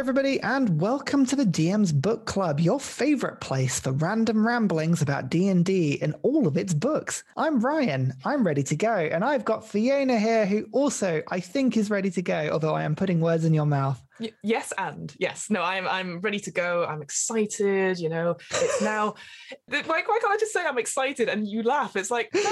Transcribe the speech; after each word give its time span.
everybody, 0.00 0.40
and 0.40 0.80
welcome 0.80 1.26
to 1.26 1.36
the 1.36 1.44
DM's 1.44 1.92
Book 1.92 2.24
Club, 2.24 2.58
your 2.58 2.80
favorite 2.80 3.38
place 3.42 3.78
for 3.78 3.92
random 3.92 4.46
ramblings 4.46 5.02
about 5.02 5.28
D&D 5.28 5.98
and 6.00 6.14
all 6.22 6.46
of 6.46 6.56
its 6.56 6.72
books. 6.72 7.22
I'm 7.36 7.60
Ryan. 7.60 8.14
I'm 8.24 8.42
ready 8.42 8.62
to 8.62 8.76
go, 8.76 8.94
and 8.94 9.22
I've 9.22 9.44
got 9.44 9.68
Fiona 9.68 10.18
here 10.18 10.46
who 10.46 10.66
also 10.72 11.22
I 11.28 11.40
think 11.40 11.76
is 11.76 11.90
ready 11.90 12.10
to 12.12 12.22
go, 12.22 12.48
although 12.50 12.74
I 12.74 12.84
am 12.84 12.96
putting 12.96 13.20
words 13.20 13.44
in 13.44 13.52
your 13.52 13.66
mouth. 13.66 14.02
Y- 14.20 14.32
yes, 14.42 14.72
and 14.76 15.14
yes, 15.18 15.48
no, 15.50 15.62
I'm 15.62 15.86
I'm 15.88 16.20
ready 16.20 16.38
to 16.40 16.50
go. 16.50 16.84
I'm 16.84 17.02
excited. 17.02 17.98
You 17.98 18.08
know, 18.08 18.36
it's 18.50 18.82
now. 18.92 19.14
why, 19.66 19.82
why 19.86 20.02
can't 20.02 20.24
I 20.32 20.36
just 20.38 20.52
say 20.52 20.64
I'm 20.64 20.78
excited 20.78 21.28
and 21.28 21.46
you 21.46 21.62
laugh? 21.62 21.96
It's 21.96 22.10
like 22.10 22.28
no, 22.34 22.42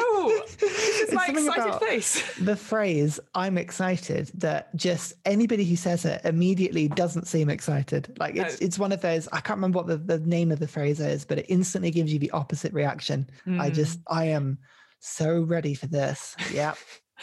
it's 0.60 1.12
my 1.12 1.26
excited 1.26 1.74
face. 1.80 2.36
The 2.38 2.56
phrase 2.56 3.20
"I'm 3.34 3.58
excited" 3.58 4.30
that 4.34 4.74
just 4.76 5.14
anybody 5.24 5.64
who 5.64 5.76
says 5.76 6.04
it 6.04 6.20
immediately 6.24 6.88
doesn't 6.88 7.26
seem 7.26 7.50
excited. 7.50 8.16
Like 8.18 8.36
it's 8.36 8.60
No. 8.60 8.64
it's 8.66 8.78
one 8.78 8.92
of 8.92 9.00
those. 9.00 9.28
I 9.32 9.40
can't 9.40 9.58
remember 9.58 9.76
what 9.78 9.86
the, 9.86 9.96
the 9.98 10.18
name 10.20 10.50
of 10.52 10.58
the 10.60 10.68
phrase 10.68 11.00
is, 11.00 11.24
but 11.24 11.38
it 11.38 11.46
instantly 11.48 11.90
gives 11.90 12.12
you 12.12 12.18
the 12.18 12.30
opposite 12.30 12.72
reaction. 12.72 13.28
I 13.46 13.70
Mm. 13.70 13.74
just 13.74 13.98
I 14.08 14.24
am 14.26 14.58
so 15.00 15.42
ready 15.42 15.74
for 15.74 15.86
this. 15.86 16.34
Yeah, 16.52 16.74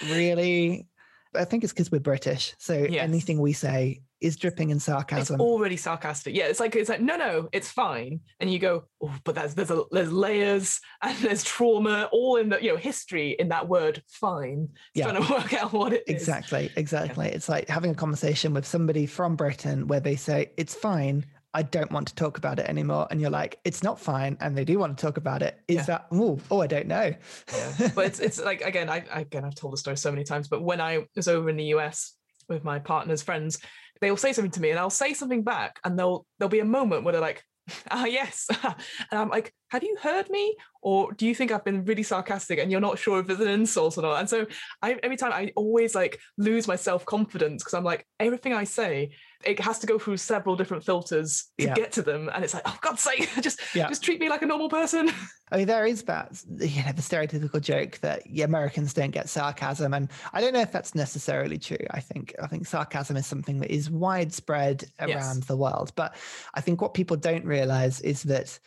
really. 0.10 0.88
I 1.36 1.44
think 1.44 1.64
it's 1.66 1.74
because 1.74 1.92
we're 1.92 2.00
British, 2.00 2.54
so 2.60 2.74
Yes. 2.90 3.04
anything 3.04 3.40
we 3.42 3.52
say 3.54 4.02
is 4.26 4.36
dripping 4.36 4.70
in 4.72 4.80
sarcasm. 4.80 5.36
It's 5.36 5.42
already 5.42 5.78
sarcastic. 5.78 6.36
Yeah, 6.36 6.46
it's 6.46 6.60
like 6.60 6.76
it's 6.76 6.90
like 6.90 7.02
no, 7.02 7.16
no, 7.18 7.50
it's 7.54 7.70
fine. 7.70 8.20
And 8.40 8.52
you 8.52 8.60
go, 8.60 8.84
oh, 9.02 9.14
but 9.24 9.36
there's 9.36 9.54
there's 9.56 9.72
a, 9.72 9.84
there's 9.92 10.12
layers 10.12 10.80
and 11.02 11.18
there's 11.20 11.44
trauma, 11.44 12.10
all 12.12 12.38
in 12.38 12.50
the 12.50 12.62
you 12.62 12.72
know 12.72 12.78
history 12.78 13.36
in 13.40 13.50
that 13.50 13.68
word. 13.68 14.02
Fine. 14.10 14.70
It's 14.72 14.80
Yeah. 14.96 15.12
Trying 15.12 15.24
to 15.24 15.34
work 15.38 15.54
out 15.54 15.72
what 15.74 15.94
it 15.94 16.04
is. 16.08 16.16
Exactly, 16.16 16.72
exactly. 16.76 17.28
It's 17.30 17.48
like 17.50 17.68
having 17.70 17.92
a 17.92 17.96
conversation 17.96 18.54
with 18.54 18.66
somebody 18.66 19.06
from 19.06 19.36
Britain 19.36 19.88
where 19.88 20.00
they 20.00 20.16
say, 20.16 20.52
It's 20.58 20.74
fine. 20.74 21.26
I 21.54 21.62
don't 21.62 21.90
want 21.90 22.10
to 22.10 22.16
talk 22.16 22.38
about 22.38 22.60
it 22.60 22.68
anymore. 22.68 23.08
And 23.10 23.22
you're 23.22 23.30
like, 23.30 23.60
It's 23.64 23.82
not 23.82 24.00
fine. 24.00 24.36
And 24.42 24.58
they 24.58 24.66
do 24.66 24.78
want 24.80 24.98
to 24.98 25.02
talk 25.06 25.18
about 25.18 25.42
it. 25.42 25.58
Is 25.68 25.76
Yeah. 25.78 25.84
that, 25.84 26.08
oh, 26.12 26.38
oh, 26.52 26.62
I 26.62 26.68
don't 26.68 26.88
know. 26.88 27.14
Yeah. 27.54 27.90
But 27.96 28.06
it's 28.08 28.20
it's 28.20 28.42
like 28.44 28.62
again, 28.62 28.90
I 28.90 29.06
again 29.12 29.46
I've 29.46 29.56
told 29.56 29.74
the 29.74 29.78
story 29.78 29.98
so 29.98 30.12
many 30.12 30.24
times. 30.24 30.48
But 30.48 30.64
when 30.64 30.82
I 30.82 31.06
was 31.16 31.28
over 31.28 31.50
in 31.50 31.56
the 31.58 31.66
US 31.76 32.14
with 32.50 32.64
my 32.64 32.80
partner's 32.80 33.22
friends, 33.24 33.60
they 34.02 34.10
will 34.10 34.18
say 34.18 34.34
something 34.34 34.52
to 34.52 34.62
me, 34.62 34.70
and 34.72 34.80
I'll 34.80 34.90
say 34.90 35.14
something 35.14 35.44
back, 35.44 35.80
and 35.84 35.98
they'll 35.98 36.26
there'll 36.38 36.50
be 36.50 36.60
a 36.60 36.66
moment 36.66 37.04
where 37.04 37.14
they're 37.14 37.22
like, 37.22 37.44
"Ah, 37.92 38.06
yes," 38.06 38.48
and 38.64 38.76
I'm 39.12 39.30
like, 39.30 39.54
"Have 39.70 39.84
you 39.84 39.98
heard 40.02 40.30
me, 40.30 40.56
or 40.82 41.12
do 41.14 41.26
you 41.26 41.34
think 41.36 41.52
I've 41.52 41.66
been 41.66 41.86
really 41.86 42.04
sarcastic 42.04 42.60
and 42.60 42.72
you're 42.72 42.82
not 42.82 43.00
sure 43.00 43.20
if 43.20 43.30
it's 43.30 43.40
an 43.42 43.48
insult 43.48 43.98
or 43.98 44.02
not?" 44.02 44.20
And 44.20 44.30
so 44.30 44.46
I 44.82 44.98
every 45.04 45.18
time 45.18 45.32
I 45.34 45.52
always 45.56 45.96
like 45.96 46.20
lose 46.38 46.68
my 46.68 46.76
self 46.76 47.06
confidence 47.06 47.64
because 47.64 47.74
I'm 47.74 47.84
like 47.84 48.06
everything 48.20 48.54
I 48.54 48.64
say. 48.64 49.12
It 49.44 49.60
has 49.60 49.78
to 49.80 49.86
go 49.86 50.00
through 50.00 50.18
several 50.18 50.56
different 50.56 50.84
filters 50.84 51.52
to 51.60 51.66
Yeah. 51.68 51.76
get 51.76 51.92
to 51.92 52.02
them, 52.02 52.30
and 52.34 52.44
it's 52.44 52.56
like, 52.56 52.64
oh 52.66 52.76
God's 52.82 53.02
sake, 53.04 53.30
just 53.42 53.60
Yeah. 53.76 53.88
just 53.90 54.04
treat 54.04 54.20
me 54.20 54.28
like 54.28 54.42
a 54.42 54.46
normal 54.48 54.70
person. 54.70 55.12
I 55.52 55.58
mean, 55.58 55.68
there 55.68 55.86
is 55.86 56.02
that, 56.04 56.42
you 56.58 56.84
know, 56.84 56.92
the 56.94 57.04
stereotypical 57.04 57.62
joke 57.62 58.00
that 58.00 58.24
yeah, 58.28 58.46
Americans 58.46 58.94
don't 58.96 59.12
get 59.12 59.30
sarcasm. 59.30 59.94
And 59.94 60.10
I 60.34 60.42
don't 60.42 60.54
know 60.54 60.62
if 60.62 60.72
that's 60.72 60.96
necessarily 60.96 61.60
true. 61.60 61.86
I 61.92 62.00
think, 62.00 62.34
I 62.42 62.48
think 62.48 62.66
sarcasm 62.66 63.18
is 63.18 63.28
something 63.28 63.60
that 63.60 63.70
is 63.72 63.92
widespread 63.92 64.86
around 65.00 65.10
Yes. 65.38 65.46
the 65.46 65.58
world. 65.58 65.92
But 65.96 66.16
I 66.56 66.62
think 66.62 66.82
what 66.82 66.96
people 66.96 67.16
don't 67.18 67.46
realize 67.46 68.02
is 68.02 68.24
that 68.24 68.58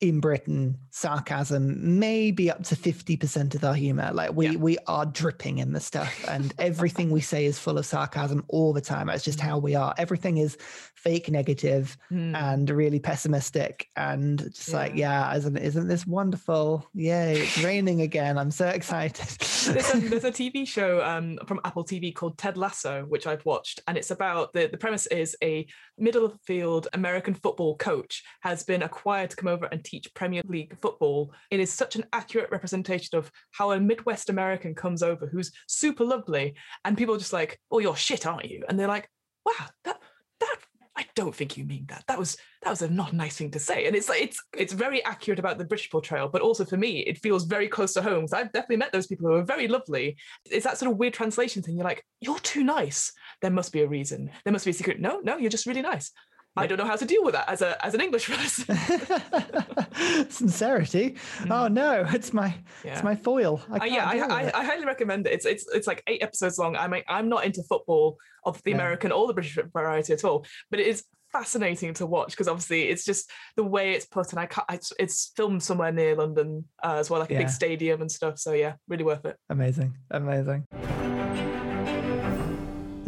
in 0.00 0.20
Britain, 0.20 0.78
sarcasm 0.90 1.98
may 1.98 2.30
be 2.30 2.50
up 2.50 2.62
to 2.64 2.76
50% 2.76 3.54
of 3.54 3.64
our 3.64 3.74
humor. 3.74 4.10
Like 4.12 4.32
we 4.32 4.48
Yeah. 4.50 4.56
we 4.58 4.78
are 4.86 5.04
dripping 5.06 5.58
in 5.58 5.72
the 5.72 5.80
stuff 5.80 6.24
and 6.28 6.54
everything 6.58 7.10
we 7.10 7.20
say 7.20 7.46
is 7.46 7.58
full 7.58 7.78
of 7.78 7.86
sarcasm 7.86 8.44
all 8.48 8.72
the 8.72 8.80
time. 8.80 9.08
It's 9.08 9.24
just 9.24 9.40
how 9.40 9.58
we 9.58 9.74
are. 9.74 9.94
Everything 9.98 10.38
is 10.38 10.56
fake 10.94 11.30
negative 11.30 11.96
Hmm. 12.08 12.34
and 12.34 12.68
really 12.70 12.98
pessimistic 12.98 13.86
and 13.96 14.38
just 14.52 14.72
like, 14.72 14.94
yeah, 14.94 15.34
isn't 15.34 15.56
isn't 15.56 15.88
this 15.88 16.06
wonderful? 16.06 16.86
Yay, 16.94 17.40
it's 17.40 17.62
raining 17.62 18.00
again. 18.02 18.38
I'm 18.38 18.50
so 18.50 18.68
excited. 18.68 19.26
there's 19.74 19.94
a 19.94 19.98
there's 20.00 20.24
a 20.24 20.32
TV 20.40 20.66
show 20.66 21.02
um, 21.04 21.38
from 21.46 21.60
Apple 21.64 21.84
TV 21.84 22.14
called 22.14 22.38
Ted 22.38 22.56
Lasso, 22.56 23.04
which 23.08 23.26
I've 23.26 23.44
watched, 23.44 23.80
and 23.88 23.96
it's 23.96 24.10
about 24.10 24.52
the 24.52 24.68
the 24.68 24.78
premise 24.78 25.06
is 25.06 25.36
a 25.42 25.66
middle 25.96 26.24
of 26.24 26.32
the 26.32 26.38
field 26.38 26.86
American 26.92 27.34
football 27.34 27.76
coach 27.76 28.22
has 28.40 28.62
been 28.62 28.82
acquired 28.82 29.30
to 29.30 29.36
come 29.36 29.48
over 29.48 29.66
and 29.66 29.82
teach 29.88 30.12
Premier 30.14 30.42
League 30.46 30.76
football. 30.80 31.32
It 31.50 31.60
is 31.60 31.72
such 31.72 31.96
an 31.96 32.04
accurate 32.12 32.50
representation 32.50 33.18
of 33.18 33.30
how 33.52 33.72
a 33.72 33.80
Midwest 33.80 34.28
American 34.30 34.74
comes 34.74 35.02
over 35.02 35.26
who's 35.26 35.52
super 35.66 36.04
lovely, 36.04 36.54
and 36.84 36.96
people 36.98 37.14
are 37.14 37.18
just 37.18 37.32
like, 37.32 37.58
"Oh, 37.70 37.78
you're 37.78 37.96
shit, 37.96 38.26
aren't 38.26 38.50
you?" 38.50 38.64
And 38.68 38.78
they're 38.78 38.88
like, 38.88 39.08
"Wow, 39.44 39.66
that 39.84 40.00
that." 40.40 40.56
I 40.96 41.06
don't 41.14 41.32
think 41.34 41.56
you 41.56 41.64
mean 41.64 41.86
that. 41.90 42.02
That 42.08 42.18
was 42.18 42.36
that 42.62 42.70
was 42.70 42.82
a 42.82 42.88
not 42.88 43.12
nice 43.12 43.36
thing 43.36 43.52
to 43.52 43.60
say, 43.60 43.86
and 43.86 43.94
it's 43.94 44.08
like 44.08 44.20
it's 44.20 44.42
it's 44.56 44.72
very 44.72 45.04
accurate 45.04 45.38
about 45.38 45.56
the 45.56 45.64
British 45.64 45.90
portrayal, 45.90 46.28
but 46.28 46.42
also 46.42 46.64
for 46.64 46.76
me, 46.76 47.00
it 47.06 47.18
feels 47.18 47.44
very 47.44 47.68
close 47.68 47.92
to 47.94 48.02
home. 48.02 48.22
'cause 48.22 48.32
I've 48.32 48.52
definitely 48.52 48.78
met 48.78 48.90
those 48.90 49.06
people 49.06 49.28
who 49.28 49.34
are 49.34 49.44
very 49.44 49.68
lovely. 49.68 50.16
It's 50.50 50.64
that 50.64 50.76
sort 50.76 50.90
of 50.90 50.98
weird 50.98 51.14
translation 51.14 51.62
thing. 51.62 51.76
You're 51.76 51.84
like, 51.84 52.04
you're 52.20 52.40
too 52.40 52.64
nice. 52.64 53.12
There 53.42 53.50
must 53.52 53.72
be 53.72 53.82
a 53.82 53.86
reason. 53.86 54.32
There 54.44 54.52
must 54.52 54.64
be 54.64 54.72
a 54.72 54.74
secret. 54.74 54.98
No, 54.98 55.20
no, 55.20 55.36
you're 55.36 55.50
just 55.56 55.66
really 55.66 55.82
nice. 55.82 56.10
I 56.58 56.66
don't 56.66 56.78
know 56.78 56.84
how 56.86 56.96
to 56.96 57.04
deal 57.04 57.24
with 57.24 57.34
that 57.34 57.48
as 57.48 57.62
a 57.62 57.70
as 57.84 57.94
an 57.94 58.00
English 58.00 58.28
person. 58.30 58.76
Sincerity. 60.30 61.16
Oh 61.50 61.68
no, 61.68 62.04
it's 62.08 62.32
my 62.32 62.54
Yeah. 62.84 62.94
it's 62.94 63.02
my 63.02 63.16
foil. 63.16 63.60
I 63.70 63.78
Uh, 63.78 63.84
yeah, 63.84 64.04
I, 64.08 64.18
I. 64.18 64.60
I 64.60 64.64
highly 64.64 64.84
recommend 64.86 65.26
it. 65.26 65.32
It's 65.32 65.46
it's 65.46 65.66
it's 65.74 65.86
like 65.86 66.02
eight 66.06 66.22
episodes 66.22 66.58
long. 66.58 66.76
I 66.76 66.88
mean, 66.88 67.02
I'm 67.08 67.28
not 67.28 67.44
into 67.44 67.62
football 67.68 68.16
of 68.44 68.62
the 68.62 68.70
Yeah. 68.70 68.76
American 68.76 69.12
or 69.12 69.26
the 69.26 69.34
British 69.34 69.58
variety 69.72 70.12
at 70.12 70.24
all, 70.24 70.44
but 70.70 70.80
it 70.80 70.86
is 70.86 71.04
fascinating 71.32 71.92
to 71.94 72.06
watch 72.06 72.30
because 72.30 72.48
obviously 72.48 72.88
it's 72.88 73.04
just 73.04 73.30
the 73.56 73.64
way 73.64 73.92
it's 73.92 74.06
put, 74.06 74.30
and 74.32 74.40
I 74.40 74.46
can't. 74.46 74.66
It's, 74.72 74.92
it's 74.98 75.32
filmed 75.36 75.62
somewhere 75.62 75.92
near 75.92 76.14
London 76.16 76.64
uh, 76.82 76.96
as 76.98 77.10
well, 77.10 77.20
like 77.20 77.30
a 77.30 77.34
Yeah. 77.34 77.40
big 77.40 77.50
stadium 77.50 78.00
and 78.00 78.10
stuff. 78.10 78.38
So 78.38 78.52
yeah, 78.52 78.74
really 78.88 79.04
worth 79.04 79.24
it. 79.24 79.36
Amazing. 79.50 79.96
Amazing. 80.10 80.66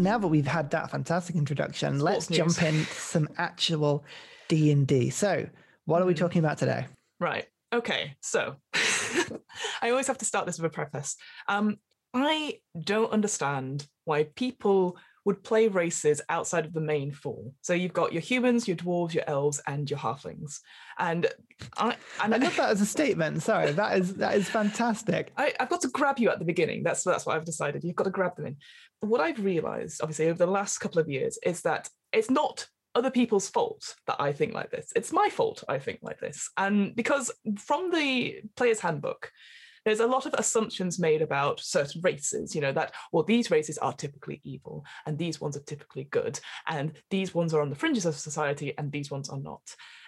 Now 0.01 0.17
that 0.17 0.29
we've 0.29 0.47
had 0.47 0.71
that 0.71 0.91
fantastic 0.91 1.37
introduction, 1.37 2.01
let's 2.01 2.25
Sports 2.25 2.57
jump 2.57 2.73
news. 2.73 2.81
into 2.81 2.95
some 2.95 3.29
actual 3.37 4.03
D&D. 4.49 5.11
So, 5.11 5.47
what 5.85 6.01
are 6.01 6.07
we 6.07 6.15
Mhm. 6.15 6.19
talking 6.19 6.39
about 6.39 6.57
today? 6.57 6.87
Right. 7.21 7.47
Okay. 7.73 8.17
So 8.23 8.57
I 9.83 9.91
always 9.91 10.07
have 10.07 10.19
to 10.19 10.25
start 10.25 10.47
this 10.47 10.59
with 10.59 10.73
a 10.73 10.75
preface. 10.75 11.17
Um, 11.49 11.77
I 12.15 12.61
don't 12.83 13.13
understand 13.13 13.87
why 14.05 14.25
people 14.35 14.97
would 15.31 15.45
play 15.45 15.69
races 15.69 16.21
outside 16.29 16.67
of 16.67 16.73
the 16.73 16.81
main 16.81 17.13
four. 17.13 17.53
So 17.63 17.73
you've 17.73 17.93
got 17.93 18.13
your 18.13 18.21
humans, 18.21 18.67
your 18.67 18.77
dwarves, 18.77 19.15
your 19.15 19.23
elves, 19.29 19.63
and 19.65 19.89
your 19.89 20.01
halflings. 20.01 20.59
And 20.99 21.29
I 21.77 21.95
and 22.21 22.35
I 22.35 22.39
love 22.39 22.57
that 22.57 22.71
as 22.71 22.81
a 22.81 22.87
statement. 22.87 23.45
Sorry, 23.45 23.71
that 23.71 23.97
is 23.97 24.15
that 24.17 24.35
is 24.35 24.49
fantastic. 24.49 25.31
I, 25.37 25.55
I've 25.61 25.69
got 25.69 25.83
to 25.83 25.89
grab 25.89 26.19
you 26.19 26.31
at 26.31 26.41
the 26.41 26.45
beginning. 26.45 26.83
That's 26.83 27.05
that's 27.05 27.27
what 27.27 27.37
I've 27.37 27.45
decided. 27.45 27.85
You've 27.85 27.95
got 27.95 28.05
to 28.05 28.11
grab 28.11 28.35
them 28.35 28.47
in. 28.47 28.57
But 29.01 29.09
what 29.09 29.21
I've 29.21 29.45
realized, 29.45 30.01
obviously, 30.03 30.27
over 30.27 30.39
the 30.39 30.51
last 30.51 30.79
couple 30.79 31.01
of 31.01 31.09
years, 31.09 31.39
is 31.47 31.63
that 31.63 31.89
it's 32.13 32.29
not 32.29 32.67
other 32.97 33.13
people's 33.13 33.49
fault 33.49 33.95
that 34.09 34.17
I 34.19 34.33
think 34.33 34.53
like 34.53 34.73
this. 34.73 34.93
It's 34.97 35.13
my 35.13 35.29
fault 35.31 35.63
I 35.69 35.79
think 35.79 36.01
like 36.03 36.19
this. 36.19 36.51
And 36.57 36.97
because 36.97 37.31
from 37.57 37.93
the 37.93 38.41
player's 38.57 38.81
handbook, 38.81 39.31
there's 39.85 40.01
a 40.01 40.07
lot 40.07 40.27
of 40.27 40.35
assumptions 40.35 40.99
made 40.99 41.23
about 41.23 41.61
certain 41.61 42.01
races, 42.03 42.55
you 42.55 42.61
know, 42.61 42.73
that, 42.73 42.93
well, 43.13 43.23
these 43.23 43.51
races 43.51 43.79
are 43.79 43.93
typically 43.93 44.41
evil 44.45 44.85
and 45.07 45.19
these 45.19 45.41
ones 45.41 45.57
are 45.57 45.63
typically 45.63 46.05
good, 46.05 46.39
and 46.69 46.93
these 47.11 47.35
ones 47.35 47.55
are 47.55 47.63
on 47.63 47.71
the 47.71 47.77
fringes 47.77 48.07
of 48.07 48.15
society 48.15 48.75
and 48.77 48.93
these 48.93 49.11
ones 49.11 49.29
are 49.29 49.41
not. 49.41 49.63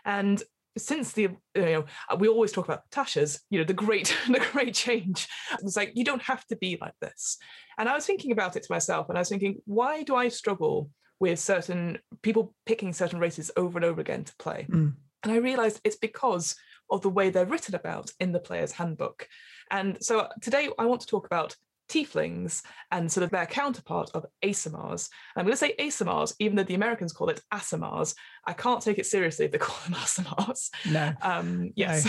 And 0.05 0.43
since 0.79 1.13
the 1.13 1.29
you 1.55 1.63
know 1.63 1.85
we 2.19 2.29
always 2.29 2.51
talk 2.51 2.65
about 2.65 2.89
Tasha's 2.91 3.41
you 3.51 3.59
know 3.59 3.65
the 3.65 3.75
great 3.75 4.17
the 4.27 4.43
great 4.53 4.75
change 4.75 5.29
it's 5.61 5.77
like 5.77 5.93
you 5.95 6.03
don't 6.03 6.23
have 6.23 6.47
to 6.47 6.57
be 6.57 6.79
like 6.81 6.95
this 7.01 7.37
and 7.79 7.91
I 7.91 7.95
was 7.95 8.07
thinking 8.07 8.33
about 8.33 8.57
it 8.57 8.63
to 8.63 8.73
myself 8.73 9.11
and 9.11 9.19
I 9.19 9.21
was 9.21 9.29
thinking 9.29 9.59
why 9.67 10.03
do 10.03 10.17
I 10.17 10.29
struggle 10.29 10.89
with 11.21 11.39
certain 11.39 11.99
people 12.23 12.55
picking 12.65 12.95
certain 12.95 13.19
races 13.21 13.51
over 13.55 13.77
and 13.77 13.85
over 13.85 14.01
again 14.01 14.25
to 14.25 14.35
play 14.39 14.67
Mm. 14.71 14.95
and 15.23 15.33
I 15.33 15.37
realized 15.37 15.81
it's 15.85 15.97
because 15.97 16.57
of 16.91 17.03
the 17.03 17.11
way 17.11 17.29
they're 17.29 17.45
written 17.45 17.75
about 17.75 18.11
in 18.19 18.33
the 18.33 18.41
player's 18.41 18.73
handbook 18.73 19.29
and 19.71 20.03
so 20.03 20.29
today 20.41 20.69
I 20.79 20.87
want 20.87 21.01
to 21.03 21.07
talk 21.07 21.27
about 21.27 21.57
tieflings 21.89 22.63
and 22.91 23.11
sort 23.11 23.25
of 23.25 23.31
their 23.31 23.47
counterpart 23.47 24.11
of 24.15 24.25
Aasimars. 24.43 25.09
I'm 25.37 25.45
going 25.45 25.53
to 25.53 25.57
say 25.57 25.75
Aasimars, 25.79 26.35
even 26.39 26.57
though 26.57 26.63
the 26.63 26.75
Americans 26.75 27.13
call 27.13 27.29
it 27.29 27.41
Aasimars. 27.53 28.15
I 28.45 28.53
can't 28.53 28.83
take 28.83 28.99
it 28.99 29.07
seriously 29.07 29.45
if 29.45 29.53
they 29.53 29.59
call 29.67 29.77
them 29.85 29.95
Aasimars. 29.95 30.71
No, 30.91 31.13
Um, 31.23 31.73
yes. 31.77 32.07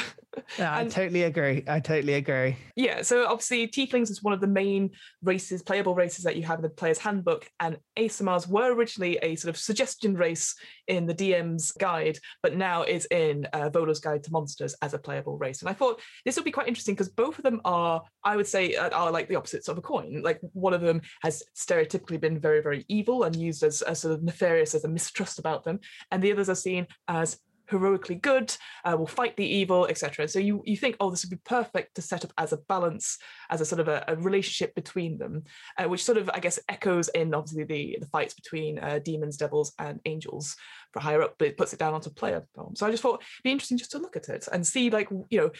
no, 0.58 0.66
I 0.66 0.82
And- 0.82 0.92
totally 0.92 1.24
agree. 1.24 1.64
I 1.68 1.80
totally 1.80 2.14
agree. 2.16 2.58
Yeah, 2.76 3.02
so 3.04 3.26
obviously 3.28 3.68
Tieflings 3.68 4.10
is 4.10 4.24
one 4.24 4.34
of 4.34 4.42
the 4.42 4.48
main 4.48 4.92
races, 5.22 5.62
playable 5.62 5.94
races 5.96 6.24
that 6.24 6.36
you 6.36 6.44
have 6.44 6.58
in 6.60 6.64
the 6.64 6.70
player's 6.70 6.98
handbook, 6.98 7.48
and 7.60 7.78
Aasimars 7.98 8.48
were 8.48 8.74
originally 8.74 9.18
a 9.22 9.36
sort 9.36 9.50
of 9.50 9.58
suggestion 9.58 10.16
race 10.16 10.56
in 10.88 11.06
the 11.06 11.14
DM's 11.14 11.72
guide, 11.74 12.18
but 12.42 12.56
now 12.56 12.84
is 12.84 13.06
in 13.12 13.46
uh, 13.54 13.70
Volo's 13.70 14.00
Guide 14.00 14.24
to 14.24 14.32
Monsters 14.32 14.76
as 14.82 14.94
a 14.94 15.00
playable 15.00 15.38
race. 15.38 15.62
And 15.62 15.70
I 15.70 15.74
thought 15.74 16.02
this 16.26 16.36
would 16.36 16.46
be 16.46 16.52
quite 16.52 16.68
interesting 16.68 16.96
because 16.96 17.10
both 17.10 17.38
of 17.38 17.44
them 17.44 17.62
are, 17.64 18.02
I 18.24 18.36
would 18.36 18.48
say, 18.48 18.76
uh, 18.76 18.90
are 18.90 19.12
like 19.12 19.28
the 19.30 19.36
opposites 19.36 19.68
of 19.68 19.78
a 19.78 19.82
coin. 19.82 20.22
Like 20.24 20.40
one 20.54 20.74
of 20.74 20.82
them 20.82 21.02
has 21.22 21.44
stereotypically 21.56 22.20
been 22.20 22.40
very, 22.40 22.62
very 22.62 22.86
evil 22.88 23.24
and 23.24 23.36
used 23.36 23.64
as, 23.64 23.82
as 23.84 24.00
sort 24.00 24.16
of 24.16 24.24
nefarious 24.24 24.74
as 24.76 24.84
a 24.84 24.90
mistrust 24.90 25.38
about 25.40 25.64
them, 25.64 25.80
and 26.12 26.23
the 26.24 26.32
others 26.32 26.50
are 26.50 26.56
seen 26.56 26.88
as 27.08 27.38
heroically 27.70 28.16
good, 28.16 28.56
uh, 28.86 28.96
will 28.98 29.08
fight 29.08 29.36
the 29.38 29.46
evil, 29.46 29.88
etc. 29.88 30.28
So 30.28 30.40
you 30.40 30.62
you 30.66 30.78
think, 30.78 30.96
oh, 31.00 31.10
this 31.10 31.24
would 31.24 31.32
be 31.32 31.42
perfect 31.46 31.96
to 31.96 32.02
set 32.02 32.24
up 32.24 32.34
as 32.38 32.54
a 32.54 32.58
balance, 32.58 33.18
as 33.50 33.62
a 33.62 33.66
sort 33.66 33.80
of 33.80 33.88
a, 33.88 34.04
a 34.08 34.16
relationship 34.16 34.76
between 34.76 35.18
them, 35.18 35.44
uh, 35.78 35.86
which 35.86 36.04
sort 36.04 36.18
of 36.18 36.30
I 36.34 36.40
guess 36.40 36.60
echoes 36.70 37.10
in 37.10 37.34
obviously 37.34 37.64
the 37.64 37.98
the 38.00 38.08
fights 38.08 38.34
between 38.34 38.80
uh, 38.80 39.00
demons, 39.04 39.38
devils, 39.38 39.74
and 39.80 40.00
angels 40.06 40.56
for 40.92 41.00
higher 41.00 41.22
up, 41.22 41.36
but 41.38 41.48
it 41.48 41.58
puts 41.58 41.74
it 41.74 41.80
down 41.80 41.94
onto 41.94 42.10
player. 42.10 42.46
So 42.76 42.86
I 42.86 42.92
just 42.92 43.04
thought 43.04 43.22
it'd 43.22 43.44
be 43.44 43.52
interesting 43.52 43.78
just 43.78 43.92
to 43.92 44.00
look 44.00 44.16
at 44.16 44.30
it 44.30 44.48
and 44.52 44.66
see 44.66 44.90
like 44.90 45.10
you 45.30 45.40
know 45.40 45.52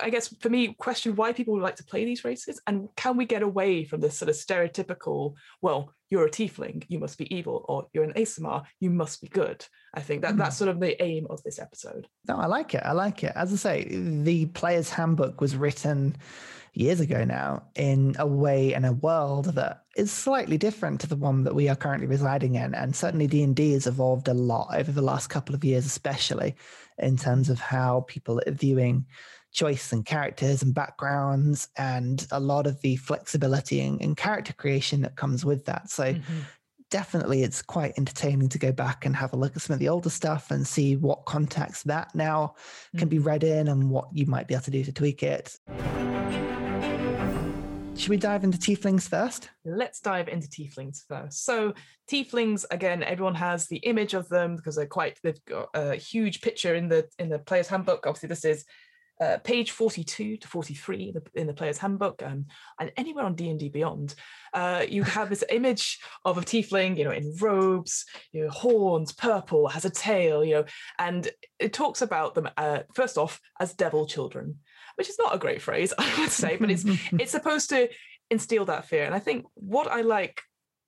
I 0.00 0.10
guess 0.10 0.28
for 0.40 0.48
me, 0.48 0.74
question 0.74 1.16
why 1.16 1.32
people 1.32 1.54
would 1.54 1.62
like 1.62 1.76
to 1.76 1.84
play 1.84 2.04
these 2.04 2.24
races 2.24 2.60
and 2.66 2.88
can 2.96 3.16
we 3.16 3.24
get 3.24 3.42
away 3.42 3.84
from 3.84 4.00
this 4.00 4.18
sort 4.18 4.28
of 4.28 4.36
stereotypical, 4.36 5.34
well, 5.60 5.92
you're 6.10 6.26
a 6.26 6.30
tiefling, 6.30 6.84
you 6.88 6.98
must 6.98 7.18
be 7.18 7.34
evil, 7.34 7.64
or 7.68 7.88
you're 7.92 8.04
an 8.04 8.12
Aasimar, 8.12 8.64
you 8.80 8.90
must 8.90 9.20
be 9.20 9.28
good. 9.28 9.64
I 9.94 10.00
think 10.00 10.22
that 10.22 10.36
that's 10.36 10.56
hmm. 10.58 10.64
sort 10.64 10.70
of 10.70 10.80
the 10.80 11.02
aim 11.02 11.26
of 11.30 11.42
this 11.42 11.58
episode. 11.58 12.06
No, 12.28 12.36
I 12.36 12.46
like 12.46 12.74
it. 12.74 12.82
I 12.84 12.92
like 12.92 13.24
it. 13.24 13.32
As 13.34 13.52
I 13.52 13.56
say, 13.56 13.84
the 13.88 14.46
player's 14.46 14.90
handbook 14.90 15.40
was 15.40 15.56
written 15.56 16.16
years 16.74 17.00
ago 17.00 17.24
now 17.24 17.62
in 17.76 18.16
a 18.18 18.26
way 18.26 18.74
and 18.74 18.84
a 18.84 18.92
world 18.92 19.46
that 19.46 19.84
is 19.96 20.10
slightly 20.10 20.58
different 20.58 21.00
to 21.00 21.06
the 21.06 21.16
one 21.16 21.44
that 21.44 21.54
we 21.54 21.68
are 21.68 21.76
currently 21.76 22.06
residing 22.06 22.56
in 22.56 22.74
and 22.74 22.96
certainly 22.96 23.28
d&d 23.28 23.72
has 23.72 23.86
evolved 23.86 24.26
a 24.26 24.34
lot 24.34 24.68
over 24.74 24.90
the 24.90 25.00
last 25.00 25.28
couple 25.28 25.54
of 25.54 25.64
years 25.64 25.86
especially 25.86 26.56
in 26.98 27.16
terms 27.16 27.48
of 27.48 27.60
how 27.60 28.04
people 28.08 28.40
are 28.44 28.52
viewing 28.52 29.06
choice 29.54 29.92
and 29.92 30.04
characters 30.04 30.62
and 30.62 30.74
backgrounds 30.74 31.68
and 31.78 32.26
a 32.32 32.40
lot 32.40 32.66
of 32.66 32.80
the 32.82 32.96
flexibility 32.96 33.80
and, 33.80 34.02
and 34.02 34.16
character 34.16 34.52
creation 34.52 35.00
that 35.00 35.16
comes 35.16 35.44
with 35.44 35.64
that. 35.64 35.88
So 35.88 36.12
mm-hmm. 36.12 36.40
definitely 36.90 37.44
it's 37.44 37.62
quite 37.62 37.94
entertaining 37.96 38.48
to 38.50 38.58
go 38.58 38.72
back 38.72 39.06
and 39.06 39.14
have 39.14 39.32
a 39.32 39.36
look 39.36 39.54
at 39.56 39.62
some 39.62 39.72
of 39.72 39.80
the 39.80 39.88
older 39.88 40.10
stuff 40.10 40.50
and 40.50 40.66
see 40.66 40.96
what 40.96 41.24
context 41.24 41.86
that 41.86 42.12
now 42.14 42.54
mm-hmm. 42.56 42.98
can 42.98 43.08
be 43.08 43.16
mm-hmm. 43.16 43.28
read 43.28 43.44
in 43.44 43.68
and 43.68 43.88
what 43.88 44.08
you 44.12 44.26
might 44.26 44.48
be 44.48 44.54
able 44.54 44.64
to 44.64 44.70
do 44.72 44.84
to 44.84 44.92
tweak 44.92 45.22
it. 45.22 45.56
Should 47.96 48.10
we 48.10 48.16
dive 48.16 48.42
into 48.42 48.58
tieflings 48.58 49.08
first? 49.08 49.50
Let's 49.64 50.00
dive 50.00 50.28
into 50.28 50.48
tieflings 50.48 51.06
first. 51.06 51.44
So, 51.44 51.74
tieflings 52.10 52.64
again, 52.72 53.04
everyone 53.04 53.36
has 53.36 53.68
the 53.68 53.76
image 53.76 54.14
of 54.14 54.28
them 54.28 54.56
because 54.56 54.74
they're 54.74 54.86
quite. 54.86 55.20
They've 55.22 55.44
got 55.44 55.68
a 55.74 55.94
huge 55.94 56.40
picture 56.40 56.74
in 56.74 56.88
the 56.88 57.08
in 57.20 57.28
the 57.28 57.38
player's 57.38 57.68
handbook. 57.68 58.04
Obviously, 58.04 58.28
this 58.30 58.44
is 58.44 58.64
uh, 59.20 59.38
page 59.44 59.70
42 59.70 60.38
to 60.38 60.48
43 60.48 61.08
in 61.08 61.14
the, 61.14 61.40
in 61.40 61.46
the 61.46 61.52
player's 61.52 61.78
handbook 61.78 62.22
um, 62.22 62.46
and 62.80 62.92
anywhere 62.96 63.24
on 63.24 63.34
d&d 63.34 63.68
beyond 63.68 64.14
uh, 64.52 64.84
you 64.88 65.02
have 65.16 65.28
this 65.28 65.44
image 65.50 66.00
of 66.24 66.38
a 66.38 66.40
tiefling 66.40 66.96
you 66.96 67.04
know 67.04 67.10
in 67.10 67.34
robes 67.40 68.04
you 68.32 68.44
know, 68.44 68.50
horns 68.50 69.12
purple 69.12 69.68
has 69.68 69.84
a 69.84 69.90
tail 69.90 70.44
you 70.44 70.54
know 70.54 70.64
and 70.98 71.28
it 71.58 71.72
talks 71.72 72.02
about 72.02 72.34
them 72.34 72.48
uh, 72.56 72.80
first 72.94 73.18
off 73.18 73.40
as 73.60 73.74
devil 73.74 74.06
children 74.06 74.58
which 74.96 75.08
is 75.08 75.18
not 75.18 75.34
a 75.34 75.38
great 75.38 75.62
phrase 75.62 75.92
i 75.98 76.20
would 76.20 76.30
say 76.30 76.56
but 76.56 76.70
it's 76.70 76.84
it's 77.12 77.32
supposed 77.32 77.68
to 77.68 77.88
instill 78.30 78.64
that 78.64 78.86
fear 78.86 79.04
and 79.04 79.14
i 79.14 79.18
think 79.18 79.44
what 79.54 79.86
i 79.88 80.00
like 80.00 80.40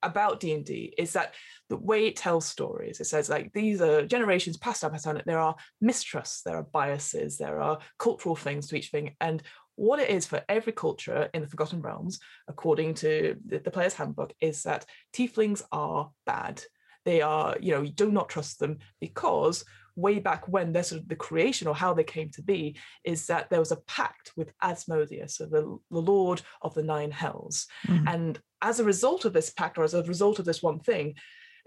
about 0.03 0.39
d&d 0.39 0.93
is 0.97 1.13
that 1.13 1.33
the 1.69 1.77
way 1.77 2.05
it 2.05 2.15
tells 2.15 2.45
stories. 2.45 2.99
It 2.99 3.05
says 3.05 3.29
like 3.29 3.51
these 3.53 3.81
are 3.81 4.05
generations 4.05 4.57
passed 4.57 4.81
down, 4.81 4.91
passed 4.91 5.05
down. 5.05 5.21
There 5.25 5.39
are 5.39 5.55
mistrusts, 5.81 6.43
there 6.43 6.57
are 6.57 6.63
biases, 6.63 7.37
there 7.37 7.59
are 7.59 7.79
cultural 7.97 8.35
things 8.35 8.67
to 8.67 8.77
each 8.77 8.89
thing, 8.89 9.15
and 9.19 9.41
what 9.75 9.99
it 9.99 10.09
is 10.09 10.25
for 10.25 10.43
every 10.49 10.73
culture 10.73 11.29
in 11.33 11.41
the 11.41 11.47
Forgotten 11.47 11.81
Realms, 11.81 12.19
according 12.47 12.95
to 12.95 13.35
the, 13.45 13.59
the 13.59 13.71
player's 13.71 13.93
handbook, 13.93 14.33
is 14.41 14.63
that 14.63 14.85
tieflings 15.13 15.61
are 15.71 16.09
bad. 16.25 16.63
They 17.05 17.21
are, 17.21 17.55
you 17.61 17.73
know, 17.73 17.83
you 17.83 17.91
do 17.91 18.11
not 18.11 18.27
trust 18.27 18.59
them 18.59 18.79
because 18.99 19.63
way 19.97 20.19
back 20.19 20.47
when 20.47 20.71
their 20.71 20.83
sort 20.83 21.01
of 21.01 21.09
the 21.09 21.15
creation 21.15 21.67
or 21.67 21.75
how 21.75 21.93
they 21.93 22.03
came 22.03 22.29
to 22.29 22.41
be 22.41 22.77
is 23.03 23.27
that 23.27 23.49
there 23.49 23.59
was 23.59 23.71
a 23.71 23.81
pact 23.87 24.31
with 24.37 24.53
Asmodeus, 24.61 25.35
so 25.35 25.45
the, 25.45 25.77
the 25.91 25.99
Lord 25.99 26.41
of 26.61 26.73
the 26.73 26.83
Nine 26.83 27.11
Hells. 27.11 27.67
Mm-hmm. 27.87 28.07
And 28.07 28.39
as 28.61 28.79
a 28.79 28.85
result 28.85 29.25
of 29.25 29.33
this 29.33 29.49
pact, 29.49 29.77
or 29.77 29.83
as 29.83 29.93
a 29.93 30.03
result 30.03 30.39
of 30.39 30.45
this 30.45 30.63
one 30.63 30.79
thing, 30.79 31.15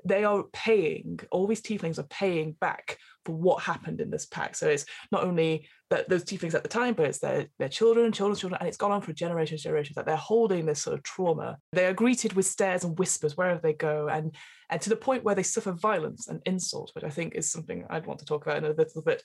they 0.04 0.24
are 0.24 0.44
paying, 0.52 1.20
all 1.30 1.46
these 1.46 1.62
tieflings 1.62 1.98
are 1.98 2.04
paying 2.04 2.52
back 2.60 2.98
for 3.24 3.32
what 3.32 3.62
happened 3.62 4.00
in 4.00 4.10
this 4.10 4.26
pack. 4.26 4.56
So 4.56 4.68
it's 4.68 4.86
not 5.12 5.24
only 5.24 5.68
that 5.90 6.08
those 6.08 6.24
tieflings 6.24 6.54
at 6.54 6.62
the 6.62 6.68
time, 6.68 6.94
but 6.94 7.06
it's 7.06 7.18
their, 7.18 7.46
their 7.58 7.68
children, 7.68 8.12
children's 8.12 8.40
children, 8.40 8.58
and 8.60 8.68
it's 8.68 8.76
gone 8.76 8.92
on 8.92 9.02
for 9.02 9.12
generations, 9.12 9.62
generations 9.62 9.96
that 9.96 10.06
they're 10.06 10.16
holding 10.16 10.66
this 10.66 10.82
sort 10.82 10.94
of 10.94 11.02
trauma. 11.02 11.58
They 11.72 11.86
are 11.86 11.92
greeted 11.92 12.32
with 12.32 12.46
stares 12.46 12.84
and 12.84 12.98
whispers 12.98 13.36
wherever 13.36 13.60
they 13.60 13.72
go, 13.72 14.08
and 14.08 14.34
and 14.70 14.80
to 14.80 14.88
the 14.88 14.96
point 14.96 15.24
where 15.24 15.34
they 15.34 15.42
suffer 15.42 15.72
violence 15.72 16.28
and 16.28 16.40
insult, 16.46 16.92
which 16.94 17.04
I 17.04 17.10
think 17.10 17.34
is 17.34 17.50
something 17.50 17.84
I'd 17.90 18.06
want 18.06 18.20
to 18.20 18.24
talk 18.24 18.46
about 18.46 18.58
in 18.58 18.64
a 18.64 18.74
little 18.74 19.02
bit. 19.02 19.22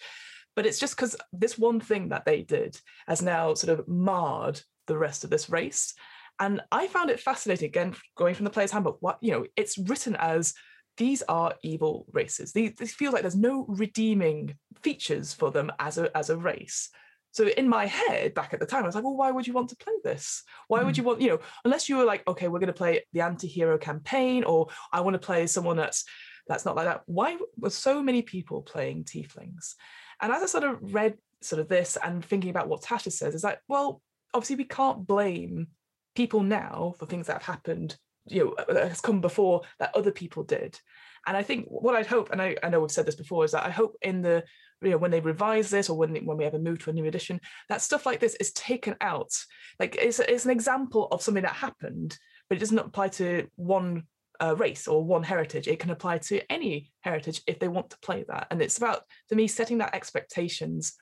But 0.55 0.65
it's 0.65 0.79
just 0.79 0.95
because 0.95 1.15
this 1.33 1.57
one 1.57 1.79
thing 1.79 2.09
that 2.09 2.25
they 2.25 2.41
did 2.41 2.79
has 3.07 3.21
now 3.21 3.53
sort 3.53 3.77
of 3.77 3.87
marred 3.87 4.61
the 4.87 4.97
rest 4.97 5.23
of 5.23 5.29
this 5.29 5.49
race. 5.49 5.93
And 6.39 6.61
I 6.71 6.87
found 6.87 7.09
it 7.09 7.19
fascinating, 7.19 7.67
again, 7.67 7.95
going 8.15 8.35
from 8.35 8.43
the 8.43 8.49
player's 8.49 8.71
handbook, 8.71 8.97
what, 8.99 9.17
you 9.21 9.31
know, 9.31 9.45
it's 9.55 9.77
written 9.77 10.15
as 10.17 10.53
these 10.97 11.21
are 11.23 11.55
evil 11.63 12.05
races. 12.11 12.51
These, 12.51 12.75
these 12.77 12.93
feel 12.93 13.11
like 13.11 13.21
there's 13.21 13.35
no 13.35 13.65
redeeming 13.67 14.55
features 14.81 15.33
for 15.33 15.51
them 15.51 15.71
as 15.79 15.97
a, 15.97 16.15
as 16.15 16.29
a 16.29 16.37
race. 16.37 16.89
So 17.31 17.47
in 17.47 17.67
my 17.67 17.85
head, 17.85 18.33
back 18.33 18.53
at 18.53 18.61
the 18.61 18.65
time, 18.65 18.83
I 18.83 18.85
was 18.85 18.95
like, 18.95 19.03
well, 19.03 19.17
why 19.17 19.29
would 19.31 19.45
you 19.45 19.51
want 19.51 19.69
to 19.69 19.75
play 19.75 19.93
this? 20.05 20.43
Why 20.69 20.81
mm. 20.81 20.85
would 20.85 20.97
you 20.97 21.03
want, 21.03 21.19
you 21.19 21.27
know, 21.27 21.39
unless 21.65 21.89
you 21.89 21.97
were 21.97 22.05
like, 22.05 22.25
okay, 22.27 22.47
we're 22.47 22.59
going 22.59 22.67
to 22.67 22.73
play 22.73 23.03
the 23.11 23.21
anti-hero 23.21 23.77
campaign, 23.77 24.45
or 24.45 24.67
I 24.93 25.01
want 25.01 25.15
to 25.15 25.25
play 25.25 25.45
someone 25.47 25.75
that's 25.75 26.05
that's 26.47 26.63
not 26.63 26.75
like 26.75 26.85
that. 26.85 27.01
Why 27.07 27.37
were 27.57 27.71
so 27.71 28.01
many 28.03 28.21
people 28.21 28.61
playing 28.61 29.03
tieflings? 29.03 29.73
And 30.21 30.31
as 30.31 30.43
I 30.43 30.45
sort 30.45 30.63
of 30.63 30.93
read 30.93 31.15
sort 31.41 31.59
of 31.59 31.67
this 31.67 31.97
and 32.01 32.23
thinking 32.23 32.51
about 32.51 32.69
what 32.69 32.83
Tasha 32.83 33.11
says, 33.11 33.35
is 33.35 33.43
like, 33.43 33.59
well, 33.67 34.01
obviously 34.33 34.57
we 34.57 34.65
can't 34.65 35.05
blame 35.05 35.67
people 36.15 36.43
now 36.43 36.93
for 36.99 37.05
things 37.05 37.27
that 37.27 37.33
have 37.33 37.55
happened 37.55 37.97
you 38.27 38.45
know 38.45 38.51
uh, 38.53 38.87
has 38.87 39.01
come 39.01 39.21
before 39.21 39.61
that 39.79 39.95
other 39.95 40.11
people 40.11 40.43
did. 40.43 40.79
And 41.27 41.35
i 41.35 41.43
think 41.43 41.65
what 41.67 41.95
i'd 41.95 42.05
hope 42.05 42.31
and 42.31 42.41
I, 42.41 42.55
I 42.61 42.69
know 42.69 42.79
we've 42.79 42.91
said 42.91 43.05
this 43.05 43.15
before 43.15 43.45
is 43.45 43.51
that 43.51 43.65
i 43.65 43.71
hope 43.71 43.95
in 44.01 44.21
the 44.21 44.43
you 44.81 44.91
know 44.91 44.97
when 44.97 45.11
they 45.11 45.19
revise 45.19 45.69
this 45.69 45.89
or 45.89 45.97
when 45.97 46.15
when 46.25 46.37
we 46.37 46.45
ever 46.45 46.59
move 46.59 46.79
to 46.83 46.89
a 46.89 46.93
new 46.93 47.05
edition 47.05 47.39
that 47.69 47.81
stuff 47.81 48.05
like 48.05 48.19
this 48.19 48.35
is 48.35 48.51
taken 48.51 48.95
out. 49.01 49.31
Like 49.79 49.95
it's, 49.99 50.19
it's 50.19 50.45
an 50.45 50.51
example 50.51 51.07
of 51.11 51.21
something 51.21 51.43
that 51.43 51.53
happened 51.53 52.17
but 52.49 52.57
it 52.57 52.59
doesn't 52.59 52.77
apply 52.77 53.07
to 53.09 53.47
one 53.55 54.03
uh, 54.39 54.55
race 54.55 54.87
or 54.87 55.03
one 55.03 55.23
heritage. 55.23 55.67
It 55.67 55.79
can 55.79 55.89
apply 55.89 56.19
to 56.19 56.51
any 56.51 56.91
heritage 57.01 57.41
if 57.47 57.59
they 57.59 57.67
want 57.67 57.89
to 57.91 57.99
play 57.99 58.23
that. 58.27 58.47
And 58.51 58.61
it's 58.61 58.77
about 58.77 59.03
to 59.29 59.35
me 59.35 59.47
setting 59.47 59.79
that 59.79 59.95
expectations 59.95 60.93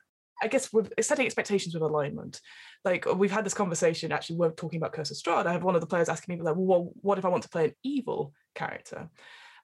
I 0.42 0.48
guess 0.48 0.72
with 0.72 0.92
setting 1.00 1.26
expectations 1.26 1.74
with 1.74 1.82
alignment. 1.82 2.40
Like 2.84 3.06
we've 3.14 3.30
had 3.30 3.44
this 3.44 3.54
conversation. 3.54 4.12
Actually, 4.12 4.36
we're 4.36 4.50
talking 4.50 4.78
about 4.78 4.92
Curse 4.92 5.10
of 5.10 5.16
Strahd. 5.16 5.46
I 5.46 5.52
have 5.52 5.62
one 5.62 5.74
of 5.74 5.80
the 5.80 5.86
players 5.86 6.08
asking 6.08 6.36
me 6.36 6.42
like, 6.42 6.54
"Well, 6.56 6.92
what 7.00 7.18
if 7.18 7.24
I 7.24 7.28
want 7.28 7.42
to 7.44 7.48
play 7.48 7.66
an 7.66 7.74
evil 7.82 8.34
character?" 8.54 9.08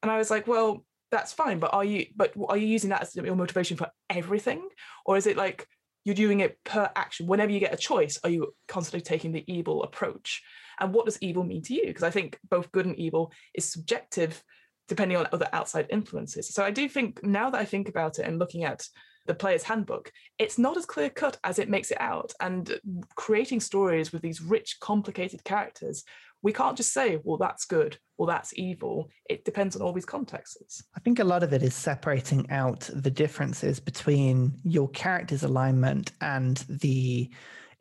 And 0.02 0.10
I 0.10 0.18
was 0.18 0.30
like, 0.30 0.46
"Well, 0.46 0.84
that's 1.10 1.32
fine, 1.32 1.58
but 1.58 1.74
are 1.74 1.84
you? 1.84 2.06
But 2.14 2.34
are 2.48 2.56
you 2.56 2.66
using 2.66 2.90
that 2.90 3.02
as 3.02 3.16
your 3.16 3.34
motivation 3.36 3.76
for 3.76 3.90
everything, 4.08 4.68
or 5.04 5.16
is 5.16 5.26
it 5.26 5.36
like 5.36 5.66
you're 6.04 6.14
doing 6.14 6.40
it 6.40 6.58
per 6.64 6.90
action? 6.96 7.26
Whenever 7.26 7.52
you 7.52 7.60
get 7.60 7.74
a 7.74 7.76
choice, 7.76 8.18
are 8.24 8.30
you 8.30 8.54
constantly 8.68 9.02
taking 9.02 9.32
the 9.32 9.44
evil 9.52 9.82
approach? 9.82 10.42
And 10.78 10.94
what 10.94 11.04
does 11.04 11.18
evil 11.20 11.44
mean 11.44 11.62
to 11.62 11.74
you? 11.74 11.86
Because 11.86 12.02
I 12.02 12.10
think 12.10 12.38
both 12.48 12.72
good 12.72 12.86
and 12.86 12.96
evil 12.96 13.32
is 13.54 13.70
subjective 13.70 14.42
depending 14.88 15.16
on 15.16 15.28
other 15.32 15.48
outside 15.52 15.86
influences. 15.90 16.52
So 16.52 16.64
I 16.64 16.72
do 16.72 16.88
think 16.88 17.22
now 17.22 17.50
that 17.50 17.60
I 17.60 17.64
think 17.64 17.88
about 17.88 18.18
it 18.18 18.26
and 18.26 18.40
looking 18.40 18.64
at 18.64 18.84
the 19.26 19.34
player's 19.34 19.62
handbook, 19.62 20.12
it's 20.38 20.58
not 20.58 20.76
as 20.76 20.86
clear 20.86 21.10
cut 21.10 21.38
as 21.44 21.58
it 21.58 21.68
makes 21.68 21.90
it 21.90 22.00
out. 22.00 22.32
And 22.40 22.80
creating 23.14 23.60
stories 23.60 24.12
with 24.12 24.22
these 24.22 24.40
rich, 24.40 24.78
complicated 24.80 25.44
characters, 25.44 26.04
we 26.42 26.52
can't 26.52 26.76
just 26.76 26.92
say, 26.92 27.20
well, 27.22 27.36
that's 27.36 27.66
good, 27.66 27.98
well, 28.16 28.26
that's 28.26 28.56
evil. 28.56 29.10
It 29.28 29.44
depends 29.44 29.76
on 29.76 29.82
all 29.82 29.92
these 29.92 30.06
contexts. 30.06 30.82
I 30.96 31.00
think 31.00 31.18
a 31.18 31.24
lot 31.24 31.42
of 31.42 31.52
it 31.52 31.62
is 31.62 31.74
separating 31.74 32.50
out 32.50 32.88
the 32.92 33.10
differences 33.10 33.78
between 33.78 34.58
your 34.64 34.88
character's 34.88 35.42
alignment 35.42 36.12
and 36.20 36.56
the 36.68 37.30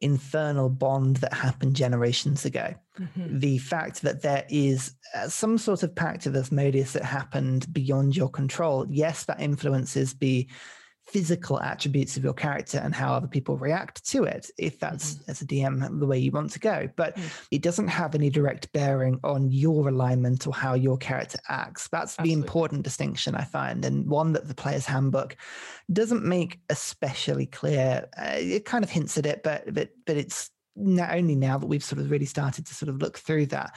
infernal 0.01 0.69
bond 0.69 1.17
that 1.17 1.34
happened 1.34 1.75
generations 1.75 2.46
ago. 2.46 2.74
Mm-hmm. 3.00 3.39
The 3.39 3.58
fact 3.58 4.01
that 4.01 4.22
there 4.22 4.46
is 4.50 4.96
uh, 5.15 5.27
some 5.27 5.58
sort 5.58 5.84
of 5.84 5.96
pact 5.96 6.25
of 6.25 6.36
Asmodeus 6.36 6.93
that 6.93 7.03
happened 7.03 7.72
beyond 7.74 8.15
your 8.15 8.29
control. 8.29 8.86
Yes, 8.89 9.25
that 9.25 9.41
influences 9.41 10.13
the 10.15 10.48
physical 11.11 11.59
attributes 11.61 12.17
of 12.17 12.23
your 12.23 12.33
character 12.33 12.77
and 12.77 12.93
how 12.93 13.13
other 13.13 13.27
people 13.27 13.57
react 13.57 14.05
to 14.11 14.23
it, 14.23 14.49
if 14.57 14.79
that's 14.79 15.15
mm-hmm. 15.15 15.31
as 15.31 15.41
a 15.41 15.45
DM 15.45 15.99
the 15.99 16.05
way 16.05 16.19
you 16.19 16.31
want 16.31 16.51
to 16.51 16.59
go. 16.59 16.89
But 16.95 17.15
mm-hmm. 17.15 17.27
it 17.51 17.61
doesn't 17.61 17.87
have 17.87 18.15
any 18.15 18.29
direct 18.29 18.71
bearing 18.73 19.19
on 19.23 19.49
your 19.49 19.89
alignment 19.89 20.45
or 20.45 20.53
how 20.53 20.75
your 20.75 20.97
character 20.97 21.39
acts. 21.49 21.87
That's 21.87 22.13
Absolutely. 22.19 22.35
the 22.35 22.41
important 22.41 22.83
distinction 22.83 23.35
I 23.35 23.43
find, 23.43 23.83
and 23.85 24.07
one 24.07 24.33
that 24.33 24.47
the 24.47 24.55
player's 24.55 24.85
handbook 24.85 25.35
doesn't 25.91 26.23
make 26.23 26.59
especially 26.69 27.47
clear. 27.47 28.07
Uh, 28.17 28.35
it 28.37 28.65
kind 28.65 28.83
of 28.83 28.89
hints 28.89 29.17
at 29.17 29.25
it, 29.25 29.41
but 29.43 29.73
but 29.73 29.89
but 30.05 30.17
it's 30.17 30.51
not 30.75 31.13
only 31.13 31.35
now 31.35 31.57
that 31.57 31.67
we've 31.67 31.83
sort 31.83 31.99
of 31.99 32.11
really 32.11 32.25
started 32.25 32.65
to 32.65 32.73
sort 32.73 32.89
of 32.89 33.01
look 33.01 33.17
through 33.17 33.47
that, 33.47 33.75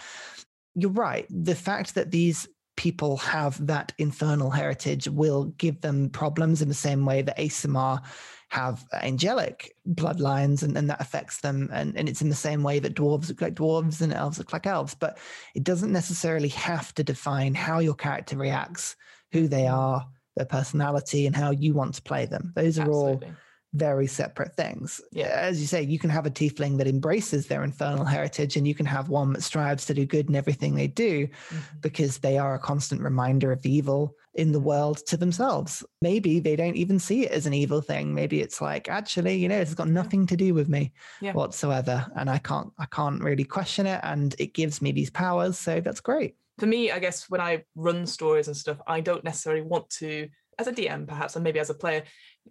you're 0.75 0.91
right. 0.91 1.27
The 1.31 1.55
fact 1.55 1.95
that 1.95 2.11
these 2.11 2.49
people 2.77 3.17
have 3.19 3.65
that 3.67 3.93
infernal 3.99 4.51
heritage 4.51 5.09
will 5.09 5.45
give 5.59 5.81
them 5.81 6.09
problems 6.09 6.63
in 6.63 6.69
the 6.69 6.75
same 6.75 7.05
way 7.05 7.23
that 7.23 7.39
Aasimar 7.39 8.03
have 8.49 8.85
angelic 8.93 9.75
bloodlines 9.89 10.63
and, 10.63 10.77
and 10.77 10.91
that 10.91 11.01
affects 11.01 11.41
them. 11.41 11.71
And, 11.73 11.97
and 11.97 12.09
it's 12.09 12.23
in 12.23 12.29
the 12.29 12.35
same 12.35 12.63
way 12.63 12.79
that 12.81 12.95
dwarves 12.95 13.29
look 13.29 13.41
like 13.41 13.55
dwarves 13.55 14.01
and 14.01 14.13
elves 14.13 14.39
look 14.39 14.53
like 14.53 14.67
elves. 14.67 14.95
But 14.95 15.19
it 15.55 15.65
doesn't 15.65 15.93
necessarily 15.93 16.49
have 16.49 16.95
to 16.95 17.05
define 17.05 17.55
how 17.55 17.79
your 17.79 17.95
character 17.95 18.37
reacts, 18.37 18.97
who 19.33 19.49
they 19.49 19.63
mm. 19.63 19.73
are, 19.73 20.07
their 20.37 20.47
personality, 20.47 21.27
and 21.27 21.35
how 21.35 21.51
you 21.51 21.73
want 21.75 21.95
to 21.95 22.03
play 22.03 22.27
them. 22.27 22.53
Those 22.55 22.79
are 22.79 22.83
Absolutely. 22.83 23.29
all 23.29 23.35
very 23.75 24.07
separate 24.07 24.55
things. 24.55 25.01
Yeah. 25.13 25.27
As 25.27 25.61
you 25.61 25.67
say, 25.67 25.83
you 25.83 25.99
can 25.99 26.11
have 26.11 26.27
a 26.27 26.31
tiefling 26.31 26.79
that 26.79 26.87
embraces 26.87 27.47
their 27.47 27.65
infernal 27.65 28.05
heritage, 28.05 28.57
and 28.57 28.67
you 28.69 28.75
can 28.75 28.87
have 28.87 29.09
one 29.09 29.33
that 29.33 29.43
strives 29.43 29.87
to 29.87 29.95
do 29.95 30.05
good 30.05 30.29
in 30.29 30.37
everything 30.37 30.75
they 30.75 30.87
do 30.87 31.27
mm-hmm. 31.27 31.79
because 31.81 32.19
they 32.19 32.39
are 32.39 32.55
a 32.55 32.59
constant 32.59 33.01
reminder 33.01 33.51
of 33.51 33.63
the 33.63 33.73
evil 33.73 34.15
in 34.35 34.53
the 34.53 34.61
world 34.61 35.05
to 35.07 35.17
themselves. 35.17 35.85
Maybe 36.01 36.41
they 36.41 36.57
don't 36.57 36.77
even 36.77 36.99
see 36.99 37.27
it 37.27 37.33
as 37.33 37.47
an 37.47 37.55
evil 37.55 37.81
thing. 37.81 38.15
Maybe 38.15 38.41
it's 38.41 38.61
like, 38.61 38.89
actually, 38.89 39.37
you 39.37 39.49
know, 39.49 39.59
it's 39.59 39.75
got 39.75 39.89
nothing 39.89 40.27
to 40.27 40.37
do 40.37 40.55
with 40.55 40.69
me 40.69 40.93
yeah. 41.21 41.33
whatsoever. 41.33 42.07
And 42.17 42.31
I 42.31 42.39
can't 42.39 42.73
I 42.79 42.87
can't 42.87 43.23
really 43.23 43.45
question 43.45 43.87
it. 43.87 44.01
And 44.03 44.35
it 44.39 44.55
gives 44.55 44.81
me 44.81 44.93
these 44.93 45.11
powers. 45.11 45.59
So 45.59 45.81
that's 45.81 46.01
great. 46.01 46.37
For 46.59 46.67
me, 46.67 46.91
I 46.91 46.99
guess 46.99 47.29
when 47.29 47.41
I 47.41 47.65
run 47.75 48.07
stories 48.07 48.47
and 48.47 48.57
stuff, 48.57 48.79
I 48.87 49.01
don't 49.01 49.25
necessarily 49.25 49.63
want 49.63 49.89
to 49.99 50.29
as 50.59 50.67
a 50.67 50.73
DM 50.73 51.07
perhaps, 51.07 51.35
and 51.35 51.45
maybe 51.45 51.59
as 51.59 51.71
a 51.71 51.75
player, 51.75 52.05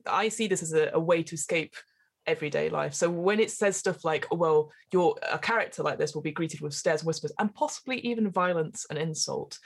I 0.05 0.29
see 0.29 0.47
this 0.47 0.63
as 0.63 0.73
a, 0.73 0.91
a 0.93 0.99
way 0.99 1.23
to 1.23 1.35
escape 1.35 1.75
everyday 2.27 2.69
life. 2.69 2.93
So 2.93 3.09
when 3.09 3.39
it 3.39 3.51
says 3.51 3.77
stuff 3.77 4.05
like, 4.05 4.27
oh, 4.31 4.35
well, 4.35 4.71
your 4.91 5.15
a 5.31 5.39
character 5.39 5.83
like 5.83 5.97
this 5.97 6.13
will 6.13 6.21
be 6.21 6.31
greeted 6.31 6.61
with 6.61 6.73
stares 6.73 7.01
and 7.01 7.07
whispers 7.07 7.33
and 7.39 7.53
possibly 7.53 7.99
even 7.99 8.31
violence 8.31 8.85
and 8.89 8.99
insult. 8.99 9.57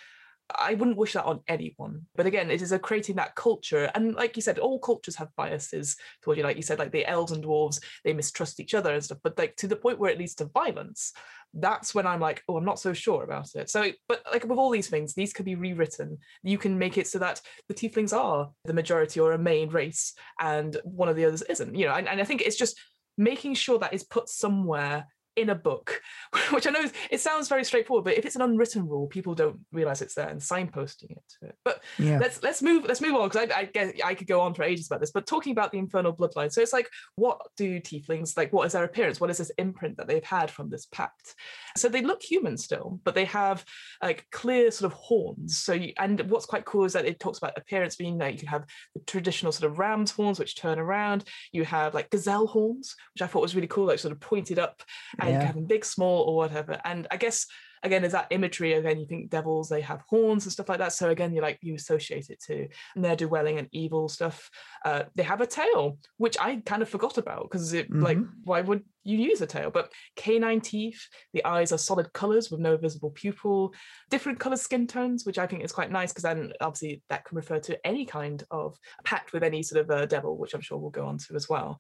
I 0.54 0.76
wouldn't 0.76 0.98
wish 0.98 1.14
that 1.14 1.26
on 1.26 1.42
anyone. 1.48 2.04
But 2.16 2.28
again, 2.28 2.52
it 2.52 2.62
is 2.62 2.72
a 2.72 2.80
creating 2.80 3.16
that 3.16 3.36
culture. 3.36 3.90
And 3.96 4.14
like 4.16 4.36
you 4.36 4.42
said, 4.42 4.60
all 4.60 4.80
cultures 4.80 5.16
have 5.16 5.36
biases 5.36 5.96
towards 6.22 6.38
you. 6.38 6.44
Like 6.44 6.58
you 6.58 6.64
said, 6.64 6.78
like 6.78 6.92
the 6.92 7.06
elves 7.06 7.32
and 7.32 7.44
dwarves, 7.44 7.80
they 8.04 8.14
mistrust 8.14 8.60
each 8.60 8.74
other 8.74 8.94
and 8.94 9.04
stuff. 9.04 9.18
But 9.24 9.38
like 9.38 9.56
to 9.58 9.68
the 9.68 9.76
point 9.76 10.00
where 10.00 10.12
it 10.12 10.20
leads 10.20 10.36
to 10.36 10.46
violence, 10.46 11.14
that's 11.54 11.96
when 11.96 12.06
I'm 12.06 12.20
like, 12.20 12.44
oh, 12.48 12.58
I'm 12.58 12.66
not 12.66 12.80
so 12.80 12.94
sure 12.94 13.24
about 13.24 13.56
it. 13.56 13.70
So, 13.70 13.92
but 14.08 14.22
like 14.32 14.44
with 14.44 14.60
all 14.60 14.70
these 14.70 14.90
things, 14.90 15.14
these 15.14 15.34
can 15.34 15.46
be 15.46 15.56
rewritten. 15.56 16.18
You 16.44 16.58
can 16.58 16.78
make 16.78 16.98
it 16.98 17.08
so 17.08 17.20
that 17.20 17.42
the 17.68 17.74
tieflings 17.74 18.16
are 18.16 18.52
the 18.66 18.74
majority 18.74 19.20
or 19.20 19.32
a 19.32 19.40
main 19.40 19.70
race, 19.70 20.14
and 20.40 20.78
one 20.84 21.10
of 21.10 21.16
the 21.16 21.26
others 21.26 21.42
isn't. 21.44 21.74
You 21.74 21.88
know, 21.88 21.94
and, 21.94 22.08
and 22.08 22.22
I 22.22 22.24
think 22.24 22.42
it's 22.42 22.58
just 22.58 22.80
making 23.18 23.56
sure 23.56 23.80
that 23.80 23.94
is 23.94 24.04
put 24.04 24.30
somewhere 24.30 25.08
in 25.36 25.50
a 25.50 25.56
book, 25.56 26.02
which 26.52 26.68
I 26.68 26.72
know 26.72 26.90
it 27.10 27.20
sounds 27.20 27.48
very 27.48 27.64
straightforward, 27.64 28.06
but 28.06 28.18
if 28.18 28.26
it's 28.26 28.36
an 28.36 28.42
unwritten 28.42 28.88
rule, 28.88 29.08
people 29.08 29.36
don't 29.36 29.60
realize 29.72 30.02
it's 30.02 30.16
there 30.16 30.30
and 30.30 30.40
signposting 30.40 31.12
it 31.12 31.26
it. 31.42 31.56
But 31.64 31.84
yeah. 31.98 32.18
let's 32.20 32.42
let's 32.44 32.62
move 32.62 32.86
let's 32.86 33.02
move 33.02 33.16
on 33.16 33.30
because 33.30 33.50
I, 33.50 33.60
I 33.60 33.66
guess 33.66 33.94
I 34.04 34.14
could 34.16 34.28
go 34.28 34.42
on 34.42 34.54
for 34.54 34.64
ages 34.64 34.88
about 34.88 35.00
this. 35.00 35.12
But 35.12 35.28
talking 35.28 35.52
about 35.52 35.72
the 35.72 35.78
infernal 35.78 36.14
bloodline, 36.14 36.52
so 36.52 36.62
it's 36.62 36.74
like, 36.74 36.90
what 37.16 37.40
do 37.58 37.80
tieflings 37.80 38.38
like? 38.38 38.54
What 38.54 38.66
is 38.66 38.74
their 38.74 38.84
appearance? 38.84 39.20
What 39.20 39.30
is 39.30 39.38
this 39.38 39.52
imprint 39.58 39.98
that 39.98 40.08
they've 40.08 40.24
had 40.24 40.52
from 40.52 40.70
this 40.70 40.86
pact? 40.88 41.36
So 41.78 41.90
they 41.90 42.02
look 42.02 42.22
human 42.22 42.58
still, 42.58 43.00
but 43.04 43.16
they 43.16 43.26
have 43.26 43.64
like 44.02 44.26
clear 44.32 44.72
sort 44.72 44.92
of 44.92 44.98
horns. 44.98 45.58
So 45.58 45.74
you, 45.74 45.94
and 45.98 46.20
what's 46.30 46.46
quite 46.46 46.66
cool 46.66 46.86
is 46.86 46.94
that 46.94 47.06
it 47.06 47.20
talks 47.20 47.38
about 47.38 47.58
appearance 47.58 47.96
being 47.96 48.18
that 48.20 48.34
you 48.34 48.40
can 48.40 48.48
have 48.48 48.66
the 48.94 49.02
traditional 49.02 49.52
sort 49.52 49.72
of 49.72 49.80
ram's 49.80 50.12
horns 50.12 50.40
which 50.40 50.56
turn 50.56 50.80
around. 50.80 51.26
You 51.52 51.66
have 51.66 51.94
like 51.94 52.10
gazelle 52.10 52.48
horns, 52.48 52.96
which 53.14 53.22
I 53.22 53.28
thought 53.28 53.42
was 53.42 53.56
really 53.56 53.68
cool, 53.68 53.86
like 53.86 54.00
sort 54.00 54.12
of 54.12 54.20
pointed 54.20 54.60
up 54.60 54.84
and 55.26 55.42
yeah. 55.42 55.46
having 55.46 55.66
big, 55.66 55.86
small, 55.86 56.24
or 56.24 56.36
whatever. 56.36 56.80
And 56.84 57.08
I 57.12 57.18
guess 57.18 57.48
again 57.86 58.04
is 58.04 58.12
that 58.12 58.28
imagery 58.32 58.74
again 58.74 59.00
you 59.00 59.06
think 59.06 59.30
devils 59.30 59.70
they 59.70 59.80
have 59.80 60.04
horns 60.10 60.46
and 60.46 60.52
stuff 60.52 60.68
like 60.68 60.80
that 60.80 60.92
so 60.92 61.10
again 61.10 61.34
you 61.34 61.42
like 61.42 61.60
you 61.62 61.76
associate 61.76 62.30
it 62.30 62.42
to 62.42 62.68
ne'er 62.96 63.16
dwelling 63.16 63.60
and 63.60 63.70
evil 63.72 64.10
stuff 64.10 64.50
uh, 64.84 65.04
they 65.16 65.24
have 65.24 65.42
a 65.42 65.48
tail 65.48 65.98
which 66.18 66.36
i 66.40 66.56
kind 66.66 66.82
of 66.82 66.90
forgot 66.90 67.18
about 67.18 67.44
because 67.44 67.74
it 67.74 67.90
mm-hmm. 67.90 68.04
like 68.04 68.18
why 68.44 68.62
would 68.62 68.84
you 69.04 69.18
use 69.18 69.40
a 69.42 69.46
tail 69.46 69.70
but 69.70 69.92
canine 70.16 70.60
teeth 70.60 71.08
the 71.34 71.46
eyes 71.46 71.72
are 71.72 71.78
solid 71.78 72.12
colors 72.14 72.50
with 72.50 72.60
no 72.60 72.76
visible 72.76 73.12
pupil 73.12 73.74
different 74.10 74.40
color 74.40 74.58
skin 74.58 74.88
tones 74.88 75.26
which 75.26 75.38
i 75.38 75.46
think 75.46 75.64
is 75.64 75.72
quite 75.72 75.92
nice 75.92 76.12
because 76.12 76.24
then 76.24 76.52
obviously 76.62 77.02
that 77.10 77.24
can 77.24 77.36
refer 77.36 77.60
to 77.60 77.78
any 77.86 78.06
kind 78.06 78.44
of 78.50 78.76
pact 79.04 79.32
with 79.32 79.44
any 79.44 79.62
sort 79.62 79.82
of 79.82 79.90
a 79.92 80.08
devil 80.08 80.38
which 80.38 80.54
i'm 80.54 80.62
sure 80.62 80.78
we'll 80.78 80.90
go 80.90 81.06
on 81.06 81.18
to 81.18 81.36
as 81.36 81.48
well 81.48 81.78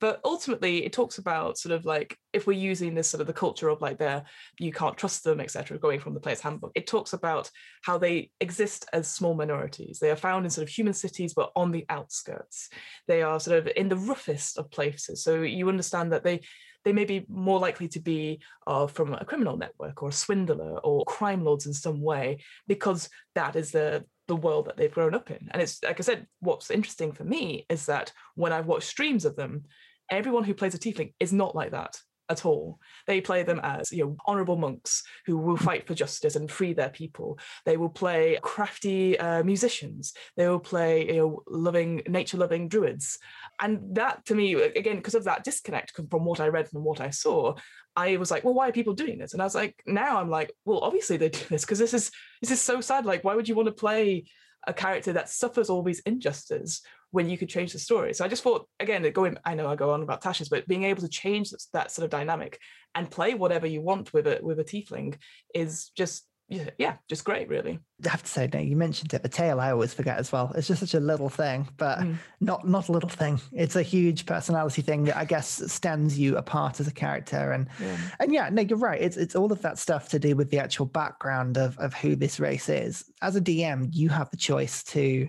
but 0.00 0.20
ultimately, 0.24 0.84
it 0.84 0.92
talks 0.92 1.18
about 1.18 1.58
sort 1.58 1.74
of 1.74 1.84
like 1.84 2.18
if 2.32 2.46
we're 2.46 2.52
using 2.52 2.94
this 2.94 3.08
sort 3.08 3.20
of 3.20 3.26
the 3.26 3.32
culture 3.32 3.68
of 3.68 3.80
like 3.80 3.98
their 3.98 4.24
you 4.58 4.72
can't 4.72 4.96
trust 4.96 5.24
them, 5.24 5.40
etc., 5.40 5.78
going 5.78 6.00
from 6.00 6.14
the 6.14 6.20
player's 6.20 6.40
handbook. 6.40 6.72
It 6.74 6.86
talks 6.86 7.12
about 7.12 7.50
how 7.82 7.98
they 7.98 8.30
exist 8.40 8.86
as 8.92 9.08
small 9.08 9.34
minorities. 9.34 9.98
They 9.98 10.10
are 10.10 10.16
found 10.16 10.44
in 10.44 10.50
sort 10.50 10.68
of 10.68 10.68
human 10.68 10.94
cities, 10.94 11.34
but 11.34 11.52
on 11.56 11.70
the 11.70 11.86
outskirts. 11.88 12.68
They 13.06 13.22
are 13.22 13.40
sort 13.40 13.58
of 13.58 13.72
in 13.76 13.88
the 13.88 13.96
roughest 13.96 14.58
of 14.58 14.70
places. 14.70 15.22
So 15.22 15.42
you 15.42 15.68
understand 15.68 16.12
that 16.12 16.24
they 16.24 16.40
they 16.84 16.92
may 16.92 17.04
be 17.04 17.24
more 17.28 17.58
likely 17.58 17.88
to 17.88 18.00
be 18.00 18.40
uh, 18.66 18.86
from 18.86 19.14
a 19.14 19.24
criminal 19.24 19.56
network 19.56 20.02
or 20.02 20.10
a 20.10 20.12
swindler 20.12 20.78
or 20.80 21.04
crime 21.06 21.42
lords 21.42 21.66
in 21.66 21.72
some 21.72 22.00
way 22.02 22.40
because 22.68 23.08
that 23.34 23.56
is 23.56 23.70
the 23.70 24.04
the 24.26 24.36
world 24.36 24.66
that 24.66 24.76
they've 24.76 24.92
grown 24.92 25.14
up 25.14 25.30
in. 25.30 25.48
And 25.50 25.60
it's 25.60 25.82
like 25.82 26.00
I 26.00 26.02
said, 26.02 26.26
what's 26.40 26.70
interesting 26.70 27.12
for 27.12 27.24
me 27.24 27.66
is 27.68 27.86
that 27.86 28.12
when 28.34 28.52
I've 28.52 28.66
watched 28.66 28.88
streams 28.88 29.24
of 29.24 29.36
them, 29.36 29.64
everyone 30.10 30.44
who 30.44 30.54
plays 30.54 30.74
a 30.74 30.78
tiefling 30.78 31.14
is 31.20 31.32
not 31.32 31.54
like 31.54 31.72
that 31.72 31.98
at 32.28 32.46
all. 32.46 32.78
They 33.06 33.20
play 33.20 33.42
them 33.42 33.60
as 33.62 33.92
you 33.92 34.04
know 34.04 34.16
honorable 34.26 34.56
monks 34.56 35.02
who 35.26 35.36
will 35.36 35.56
fight 35.56 35.86
for 35.86 35.94
justice 35.94 36.36
and 36.36 36.50
free 36.50 36.72
their 36.72 36.88
people. 36.88 37.38
They 37.64 37.76
will 37.76 37.88
play 37.88 38.38
crafty 38.42 39.18
uh, 39.18 39.42
musicians. 39.42 40.14
They 40.36 40.48
will 40.48 40.60
play 40.60 41.06
you 41.06 41.16
know 41.16 41.42
loving 41.46 42.02
nature 42.08 42.38
loving 42.38 42.68
druids. 42.68 43.18
And 43.60 43.96
that 43.96 44.24
to 44.26 44.34
me 44.34 44.54
again 44.54 44.96
because 44.96 45.14
of 45.14 45.24
that 45.24 45.44
disconnect 45.44 45.92
from 46.10 46.24
what 46.24 46.40
I 46.40 46.48
read 46.48 46.68
and 46.72 46.84
what 46.84 47.00
I 47.00 47.10
saw, 47.10 47.54
I 47.96 48.16
was 48.16 48.30
like, 48.30 48.44
well, 48.44 48.54
why 48.54 48.68
are 48.68 48.72
people 48.72 48.94
doing 48.94 49.18
this? 49.18 49.32
And 49.32 49.42
I 49.42 49.44
was 49.44 49.54
like, 49.54 49.82
now 49.86 50.20
I'm 50.20 50.30
like, 50.30 50.52
well, 50.64 50.80
obviously 50.80 51.16
they 51.16 51.28
do 51.28 51.40
this 51.48 51.62
because 51.62 51.78
this 51.78 51.94
is 51.94 52.10
this 52.40 52.50
is 52.50 52.60
so 52.60 52.80
sad. 52.80 53.06
Like, 53.06 53.24
why 53.24 53.34
would 53.34 53.48
you 53.48 53.54
want 53.54 53.66
to 53.66 53.72
play 53.72 54.24
a 54.66 54.72
character 54.72 55.12
that 55.12 55.28
suffers 55.28 55.68
all 55.68 55.82
these 55.82 56.00
injustices 56.00 56.82
when 57.14 57.30
you 57.30 57.38
could 57.38 57.48
change 57.48 57.72
the 57.72 57.78
story. 57.78 58.12
So 58.12 58.24
I 58.24 58.28
just 58.28 58.42
thought, 58.42 58.66
again, 58.80 59.08
going, 59.12 59.38
I 59.44 59.54
know 59.54 59.68
I 59.68 59.76
go 59.76 59.92
on 59.92 60.02
about 60.02 60.20
Tasha's, 60.20 60.48
but 60.48 60.66
being 60.66 60.82
able 60.82 61.00
to 61.00 61.08
change 61.08 61.52
that 61.72 61.92
sort 61.92 62.02
of 62.02 62.10
dynamic 62.10 62.58
and 62.96 63.08
play 63.08 63.34
whatever 63.34 63.68
you 63.68 63.80
want 63.80 64.12
with 64.12 64.26
a 64.26 64.40
with 64.42 64.58
a 64.58 64.64
tiefling 64.64 65.14
is 65.54 65.92
just 65.96 66.26
yeah, 66.48 66.96
just 67.08 67.24
great, 67.24 67.48
really. 67.48 67.78
I 68.04 68.08
have 68.08 68.24
to 68.24 68.28
say, 68.28 68.50
now 68.52 68.58
you 68.58 68.76
mentioned 68.76 69.14
it, 69.14 69.22
the 69.22 69.28
tail 69.28 69.60
I 69.60 69.70
always 69.70 69.94
forget 69.94 70.18
as 70.18 70.30
well. 70.32 70.52
It's 70.56 70.66
just 70.66 70.80
such 70.80 70.94
a 70.94 71.00
little 71.00 71.28
thing, 71.30 71.68
but 71.76 72.00
mm. 72.00 72.16
not 72.40 72.66
not 72.66 72.88
a 72.88 72.92
little 72.92 73.08
thing. 73.08 73.40
It's 73.52 73.76
a 73.76 73.82
huge 73.82 74.26
personality 74.26 74.82
thing 74.82 75.04
that 75.04 75.16
I 75.16 75.24
guess 75.24 75.62
stands 75.72 76.18
you 76.18 76.36
apart 76.36 76.80
as 76.80 76.88
a 76.88 76.92
character. 76.92 77.52
And 77.52 77.68
yeah. 77.80 77.96
and 78.18 78.34
yeah, 78.34 78.48
no, 78.50 78.62
you're 78.62 78.76
right. 78.76 79.00
It's 79.00 79.16
it's 79.16 79.36
all 79.36 79.52
of 79.52 79.62
that 79.62 79.78
stuff 79.78 80.08
to 80.08 80.18
do 80.18 80.34
with 80.34 80.50
the 80.50 80.58
actual 80.58 80.86
background 80.86 81.58
of 81.58 81.78
of 81.78 81.94
who 81.94 82.16
this 82.16 82.40
race 82.40 82.68
is. 82.68 83.04
As 83.22 83.36
a 83.36 83.40
DM, 83.40 83.88
you 83.92 84.08
have 84.08 84.30
the 84.30 84.36
choice 84.36 84.82
to 84.84 85.28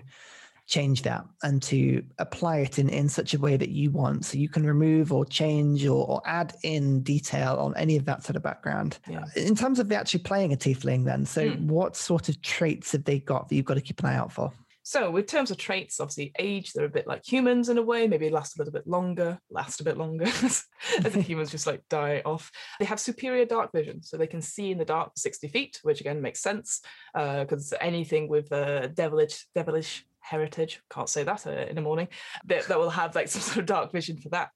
change 0.66 1.02
that 1.02 1.24
and 1.42 1.62
to 1.62 2.02
apply 2.18 2.58
it 2.58 2.78
in, 2.78 2.88
in 2.88 3.08
such 3.08 3.34
a 3.34 3.38
way 3.38 3.56
that 3.56 3.70
you 3.70 3.90
want. 3.90 4.24
So 4.24 4.36
you 4.36 4.48
can 4.48 4.66
remove 4.66 5.12
or 5.12 5.24
change 5.24 5.86
or, 5.86 6.06
or 6.06 6.22
add 6.24 6.54
in 6.62 7.02
detail 7.02 7.56
on 7.56 7.76
any 7.76 7.96
of 7.96 8.04
that 8.06 8.24
sort 8.24 8.36
of 8.36 8.42
background. 8.42 8.98
Yeah. 9.08 9.24
In 9.36 9.54
terms 9.54 9.78
of 9.78 9.90
actually 9.92 10.20
playing 10.20 10.52
a 10.52 10.56
tiefling, 10.56 11.04
then, 11.04 11.24
so 11.24 11.50
mm. 11.50 11.66
what 11.66 11.96
sort 11.96 12.28
of 12.28 12.42
traits 12.42 12.92
have 12.92 13.04
they 13.04 13.20
got 13.20 13.48
that 13.48 13.54
you've 13.54 13.64
got 13.64 13.74
to 13.74 13.80
keep 13.80 14.00
an 14.00 14.06
eye 14.06 14.16
out 14.16 14.32
for? 14.32 14.52
So, 14.82 15.10
with 15.10 15.26
terms 15.26 15.50
of 15.50 15.56
traits, 15.56 15.98
obviously, 15.98 16.30
age, 16.38 16.72
they're 16.72 16.84
a 16.84 16.88
bit 16.88 17.08
like 17.08 17.26
humans 17.26 17.68
in 17.70 17.76
a 17.76 17.82
way, 17.82 18.06
maybe 18.06 18.30
last 18.30 18.56
a 18.56 18.60
little 18.60 18.72
bit 18.72 18.86
longer, 18.86 19.36
last 19.50 19.80
a 19.80 19.84
bit 19.84 19.96
longer, 19.96 20.26
as 20.44 20.64
the 21.02 21.20
humans 21.26 21.50
just 21.50 21.66
like 21.66 21.82
die 21.90 22.22
off. 22.24 22.52
They 22.78 22.84
have 22.84 23.00
superior 23.00 23.46
dark 23.46 23.72
vision, 23.72 24.00
so 24.04 24.16
they 24.16 24.28
can 24.28 24.40
see 24.40 24.70
in 24.70 24.78
the 24.78 24.84
dark 24.84 25.10
60 25.16 25.48
feet, 25.48 25.80
which 25.82 26.00
again 26.00 26.22
makes 26.22 26.38
sense 26.38 26.82
because 27.12 27.72
uh, 27.72 27.78
anything 27.80 28.28
with 28.28 28.52
uh, 28.52 28.86
devilish, 28.86 29.48
devilish 29.56 30.06
heritage 30.28 30.80
can't 30.90 31.08
say 31.08 31.22
that 31.22 31.46
uh, 31.46 31.50
in 31.50 31.74
the 31.74 31.80
morning 31.80 32.08
that, 32.46 32.66
that 32.66 32.78
will 32.78 32.90
have 32.90 33.14
like 33.14 33.28
some 33.34 33.42
sort 33.42 33.58
of 33.58 33.66
dark 33.66 33.92
vision 33.92 34.16
for 34.16 34.28
that 34.28 34.50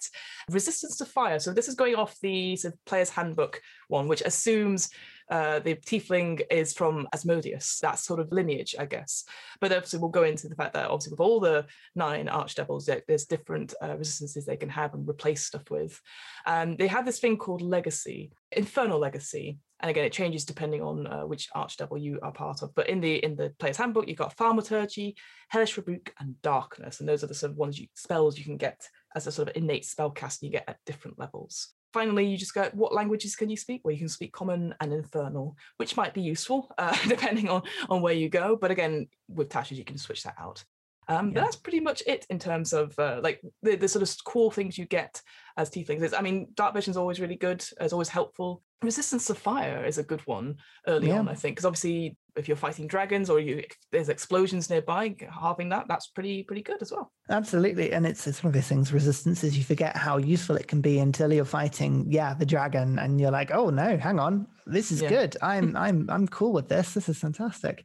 resistance 0.50 0.97
to 0.97 1.05
fire 1.05 1.39
so 1.39 1.53
this 1.53 1.69
is 1.69 1.75
going 1.75 1.95
off 1.95 2.19
the 2.21 2.57
sort 2.57 2.75
of 2.75 2.85
player's 2.85 3.11
handbook 3.11 3.61
one 3.89 4.09
which 4.09 4.23
assumes 4.23 4.91
uh, 5.31 5.61
the 5.61 5.77
tiefling 5.77 6.43
is 6.50 6.73
from 6.73 7.07
Asmodeus, 7.12 7.79
that 7.83 8.00
sort 8.00 8.19
of 8.19 8.33
lineage, 8.33 8.75
I 8.77 8.85
guess. 8.85 9.25
But 9.61 9.73
obviously, 9.73 10.00
we'll 10.00 10.09
go 10.09 10.25
into 10.25 10.49
the 10.49 10.57
fact 10.57 10.75
that 10.75 10.91
obviously 10.91 11.12
with 11.12 11.21
all 11.21 11.39
the 11.39 11.67
nine 11.95 12.27
archdevils, 12.27 12.91
there's 13.07 13.27
different 13.27 13.73
uh, 13.81 13.97
resistances 13.97 14.45
they 14.45 14.57
can 14.57 14.69
have 14.69 14.93
and 14.93 15.09
replace 15.09 15.45
stuff 15.45 15.71
with. 15.71 16.00
Um, 16.47 16.77
they 16.77 16.89
have 16.89 17.07
this 17.07 17.21
thing 17.21 17.37
called 17.37 17.62
legacy, 17.62 18.33
infernal 18.50 18.99
legacy, 18.99 19.59
and 19.81 19.91
again, 19.91 20.05
it 20.05 20.13
changes 20.13 20.45
depending 20.45 20.83
on 20.83 21.07
uh, 21.07 21.23
which 21.23 21.49
archdevil 21.57 22.01
you 22.01 22.19
are 22.23 22.33
part 22.33 22.63
of. 22.63 22.75
But 22.75 22.89
in 22.89 23.01
the 23.01 23.17
in 23.25 23.37
the 23.37 23.53
player's 23.59 23.77
handbook, 23.77 24.09
you've 24.09 24.19
got 24.19 24.37
thaumaturgy, 24.37 25.17
hellish 25.49 25.77
rebuke, 25.77 26.13
and 26.21 26.41
darkness, 26.43 27.01
and 27.01 27.09
those 27.09 27.25
are 27.25 27.29
the 27.29 27.35
sort 27.35 27.53
of 27.53 27.59
ones 27.59 27.79
you 27.79 27.89
spells 27.95 28.39
you 28.39 28.45
can 28.45 28.57
get 28.57 28.81
as 29.15 29.27
a 29.27 29.33
sort 29.33 29.49
of 29.49 29.57
innate 29.57 29.85
spellcaster 29.85 30.43
you 30.43 30.51
get 30.51 30.69
at 30.69 30.79
different 30.87 31.19
levels. 31.19 31.75
finally, 31.93 32.25
you 32.25 32.37
just 32.37 32.55
go, 32.55 32.71
what 32.73 32.95
languages 32.95 33.35
can 33.35 33.51
you 33.51 33.57
speak? 33.57 33.81
Well, 33.85 33.93
you 33.93 33.99
can 33.99 34.09
speak 34.09 34.33
Common 34.33 34.75
and 34.81 34.93
Infernal, 34.93 35.57
which 35.77 35.97
might 35.97 36.15
be 36.15 36.23
useful 36.23 36.71
uh, 36.79 36.97
depending 37.09 37.49
on, 37.49 37.63
on 37.89 38.01
where 38.03 38.15
you 38.15 38.29
go. 38.29 38.57
But 38.57 38.71
again, 38.71 39.09
with 39.29 39.49
Tasha's, 39.49 39.79
you 39.79 39.85
can 39.85 39.99
switch 39.99 40.23
that 40.23 40.37
out. 40.39 40.65
Um, 41.11 41.29
yeah. 41.29 41.35
But 41.35 41.40
that's 41.40 41.57
pretty 41.57 41.81
much 41.81 42.02
it 42.07 42.25
in 42.31 42.38
terms 42.38 42.73
of 42.73 42.97
uh, 42.99 43.21
like 43.23 43.43
the, 43.62 43.75
the 43.75 43.88
sort 43.88 44.02
of 44.02 44.14
cool 44.25 44.50
things 44.50 44.79
you 44.79 44.87
get 44.87 45.21
as 45.57 45.69
tieflings. 45.69 46.14
I 46.17 46.23
mean, 46.23 46.49
dark 46.55 46.73
vision 46.73 46.93
is 46.93 46.97
always 46.97 47.21
really 47.21 47.37
good. 47.37 47.64
It's 47.81 47.93
always 47.93 48.09
helpful. 48.09 48.62
Resistance 48.81 49.26
to 49.26 49.35
fire 49.35 49.85
is 49.85 49.99
a 49.99 50.05
good 50.05 50.25
one 50.26 50.57
early 50.87 51.09
yeah. 51.09 51.19
on, 51.19 51.29
I 51.29 51.35
think, 51.35 51.57
because 51.57 51.67
obviously 51.67 52.17
if 52.37 52.49
you're 52.49 52.57
fighting 52.57 52.87
dragons 52.87 53.31
or 53.31 53.41
you 53.41 53.65
there's 53.91 54.09
explosions 54.09 54.71
nearby, 54.71 55.15
halving 55.31 55.69
that 55.71 55.87
that's 55.89 56.09
pretty 56.09 56.43
pretty 56.43 56.63
good 56.63 56.81
as 56.83 56.93
well. 56.93 57.13
Absolutely, 57.29 57.93
and 57.93 58.07
it's 58.07 58.27
it's 58.27 58.43
one 58.43 58.49
of 58.49 58.55
those 58.55 58.69
things. 58.69 58.93
Resistances, 58.93 59.57
you 59.57 59.65
forget 59.65 59.97
how 59.97 60.17
useful 60.17 60.57
it 60.57 60.69
can 60.69 60.81
be 60.81 60.99
until 60.99 61.33
you're 61.33 61.45
fighting, 61.45 62.07
yeah, 62.09 62.35
the 62.35 62.47
dragon, 62.47 62.99
and 62.99 63.21
you're 63.21 63.31
like, 63.31 63.51
oh 63.53 63.71
no, 63.71 63.97
hang 63.97 64.19
on, 64.19 64.47
this 64.67 64.91
is 64.91 65.03
yeah. 65.03 65.09
good. 65.09 65.37
I'm 65.43 65.77
I'm 65.85 66.09
I'm 66.11 66.29
cool 66.29 66.53
with 66.53 66.69
this. 66.69 66.95
This 66.95 67.09
is 67.09 67.19
fantastic. 67.19 67.85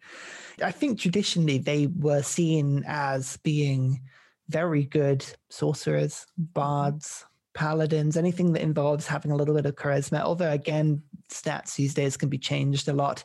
I 0.61 0.71
think 0.71 0.99
traditionally 0.99 1.57
they 1.57 1.87
were 1.87 2.21
seen 2.21 2.83
as 2.87 3.37
being 3.37 4.01
very 4.49 4.83
good 4.83 5.25
sorcerers, 5.49 6.25
mm-hmm. 6.39 6.51
bards, 6.53 7.25
paladins, 7.53 8.17
anything 8.17 8.53
that 8.53 8.61
involves 8.61 9.07
having 9.07 9.31
a 9.31 9.35
little 9.35 9.55
bit 9.55 9.65
of 9.65 9.75
charisma. 9.75 10.21
Although, 10.21 10.51
again, 10.51 11.01
stats 11.31 11.75
these 11.75 11.93
days 11.93 12.17
can 12.17 12.29
be 12.29 12.37
changed 12.37 12.87
a 12.87 12.93
lot 12.93 13.23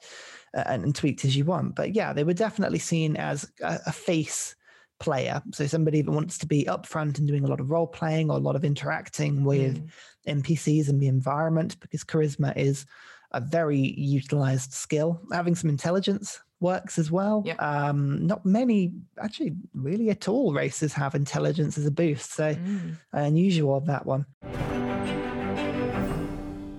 and, 0.54 0.84
and, 0.84 0.94
tweaked 0.94 1.24
as 1.24 1.36
you 1.36 1.44
want. 1.44 1.76
But 1.76 1.94
yeah, 1.94 2.12
they 2.12 2.24
were 2.24 2.34
definitely 2.34 2.78
seen 2.78 3.16
as 3.16 3.50
a, 3.62 3.80
a 3.86 3.92
face 3.92 4.56
player. 4.98 5.42
So 5.52 5.66
somebody 5.66 6.02
that 6.02 6.10
wants 6.10 6.38
to 6.38 6.46
be 6.46 6.64
upfront 6.64 7.18
and 7.18 7.26
doing 7.26 7.44
a 7.44 7.48
lot 7.48 7.60
of 7.60 7.70
role 7.70 7.86
playing 7.86 8.30
or 8.30 8.36
a 8.36 8.40
lot 8.40 8.56
of 8.56 8.64
interacting 8.64 9.44
with 9.44 9.82
mm. 10.26 10.42
NPCs 10.42 10.88
and 10.88 11.00
the 11.00 11.08
environment 11.08 11.80
because 11.80 12.04
charisma 12.04 12.56
is 12.56 12.86
a 13.32 13.40
very 13.40 13.78
utilized 13.78 14.72
skill. 14.72 15.20
Having 15.32 15.56
some 15.56 15.70
intelligence 15.70 16.40
works 16.60 16.98
as 16.98 17.10
well. 17.10 17.42
Um, 17.58 18.26
not 18.26 18.44
many, 18.44 18.92
actually, 19.20 19.54
really 19.74 20.10
at 20.10 20.28
all, 20.28 20.52
races 20.52 20.92
have 20.92 21.14
intelligence 21.14 21.78
as 21.78 21.86
a 21.86 21.90
boost. 21.90 22.34
So 22.34 22.54
mm. 22.54 22.96
unusual 23.12 23.76
of 23.76 23.86
that 23.86 24.04
one. 24.04 24.26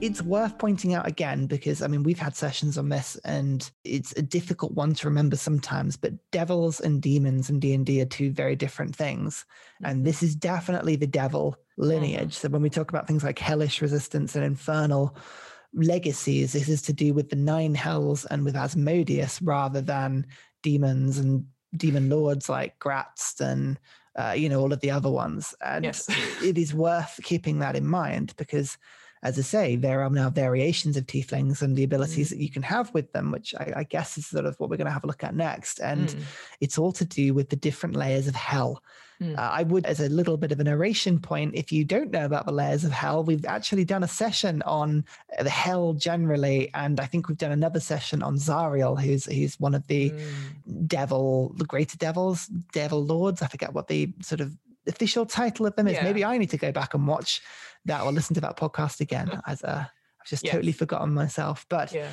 It's 0.01 0.21
worth 0.21 0.57
pointing 0.57 0.93
out 0.93 1.07
again 1.07 1.45
because 1.45 1.81
I 1.81 1.87
mean 1.87 2.03
we've 2.03 2.19
had 2.19 2.35
sessions 2.35 2.77
on 2.77 2.89
this 2.89 3.17
and 3.23 3.69
it's 3.83 4.13
a 4.17 4.21
difficult 4.21 4.73
one 4.73 4.93
to 4.95 5.07
remember 5.07 5.35
sometimes. 5.35 5.95
But 5.95 6.13
devils 6.31 6.79
and 6.79 7.01
demons 7.01 7.49
and 7.49 7.61
D 7.61 7.73
and 7.73 7.85
D 7.85 8.01
are 8.01 8.05
two 8.05 8.31
very 8.31 8.55
different 8.55 8.95
things, 8.95 9.45
and 9.83 9.97
mm-hmm. 9.97 10.05
this 10.05 10.23
is 10.23 10.35
definitely 10.35 10.95
the 10.95 11.07
devil 11.07 11.57
lineage. 11.77 12.35
Mm-hmm. 12.35 12.47
So 12.47 12.49
when 12.49 12.61
we 12.61 12.69
talk 12.69 12.89
about 12.89 13.07
things 13.07 13.23
like 13.23 13.39
hellish 13.39 13.81
resistance 13.81 14.35
and 14.35 14.43
infernal, 14.43 15.15
legacies. 15.73 16.53
This 16.53 16.69
is 16.69 16.81
to 16.83 16.93
do 16.93 17.13
with 17.13 17.29
the 17.29 17.35
nine 17.35 17.75
hells 17.75 18.25
and 18.25 18.43
with 18.43 18.55
Asmodeus 18.55 19.41
rather 19.41 19.81
than 19.81 20.25
demons 20.61 21.17
and 21.17 21.45
demon 21.77 22.09
lords 22.09 22.49
like 22.49 22.77
Graz'zt 22.79 23.39
and 23.39 23.79
uh, 24.17 24.33
you 24.35 24.49
know 24.49 24.59
all 24.59 24.73
of 24.73 24.81
the 24.81 24.91
other 24.91 25.09
ones. 25.09 25.55
And 25.65 25.85
yes. 25.85 26.07
it 26.43 26.57
is 26.57 26.73
worth 26.73 27.19
keeping 27.23 27.59
that 27.59 27.75
in 27.75 27.85
mind 27.85 28.33
because 28.37 28.77
as 29.23 29.37
I 29.37 29.43
say, 29.43 29.75
there 29.75 30.01
are 30.01 30.09
now 30.09 30.29
variations 30.29 30.97
of 30.97 31.05
tieflings 31.05 31.61
and 31.61 31.75
the 31.75 31.83
abilities 31.83 32.27
mm. 32.27 32.29
that 32.31 32.39
you 32.39 32.49
can 32.49 32.63
have 32.63 32.91
with 32.93 33.11
them, 33.13 33.31
which 33.31 33.53
I, 33.55 33.73
I, 33.77 33.83
guess 33.83 34.17
is 34.17 34.25
sort 34.25 34.45
of 34.45 34.59
what 34.59 34.69
we're 34.69 34.77
going 34.77 34.87
to 34.87 34.91
have 34.91 35.03
a 35.03 35.07
look 35.07 35.23
at 35.23 35.35
next. 35.35 35.79
And 35.79 36.09
mm. 36.09 36.21
it's 36.59 36.79
all 36.79 36.91
to 36.93 37.05
do 37.05 37.33
with 37.33 37.49
the 37.49 37.55
different 37.55 37.95
layers 37.95 38.27
of 38.27 38.33
hell. 38.33 38.81
Mm. 39.21 39.37
Uh, 39.37 39.41
I 39.41 39.61
would, 39.61 39.85
as 39.85 39.99
a 39.99 40.09
little 40.09 40.37
bit 40.37 40.51
of 40.51 40.59
a 40.59 40.63
narration 40.63 41.19
point, 41.19 41.53
if 41.53 41.71
you 41.71 41.85
don't 41.85 42.09
know 42.09 42.25
about 42.25 42.47
the 42.47 42.51
layers 42.51 42.83
of 42.83 42.91
hell, 42.91 43.23
we've 43.23 43.45
actually 43.45 43.85
done 43.85 44.03
a 44.03 44.07
session 44.07 44.63
on 44.63 45.05
the 45.39 45.49
hell 45.49 45.93
generally, 45.93 46.71
and 46.73 46.99
I 46.99 47.05
think 47.05 47.27
we've 47.27 47.37
done 47.37 47.51
another 47.51 47.79
session 47.79 48.23
on 48.23 48.37
Zariel, 48.37 48.99
who's 48.99 49.25
who's 49.25 49.59
one 49.59 49.75
of 49.75 49.85
the 49.85 50.09
mm. 50.09 50.87
devil, 50.87 51.53
the 51.57 51.65
greater 51.65 51.97
devils, 51.97 52.47
devil 52.73 53.05
lords. 53.05 53.43
I 53.43 53.47
forget 53.47 53.73
what 53.73 53.87
the 53.87 54.11
sort 54.21 54.41
of 54.41 54.57
official 54.87 55.27
title 55.27 55.67
of 55.67 55.75
them 55.75 55.87
is. 55.87 55.93
Yeah. 55.93 56.03
Maybe 56.03 56.25
I 56.25 56.39
need 56.39 56.49
to 56.49 56.57
go 56.57 56.71
back 56.71 56.95
and 56.95 57.07
watch 57.07 57.41
that 57.85 58.03
or 58.03 58.11
listen 58.11 58.33
to 58.35 58.41
that 58.41 58.57
podcast 58.57 59.01
again 59.01 59.41
as 59.47 59.63
a 59.63 59.91
I've 60.19 60.27
just 60.27 60.43
yes. 60.43 60.53
totally 60.53 60.71
forgotten 60.71 61.13
myself. 61.13 61.65
But 61.67 61.93
yeah. 61.93 62.09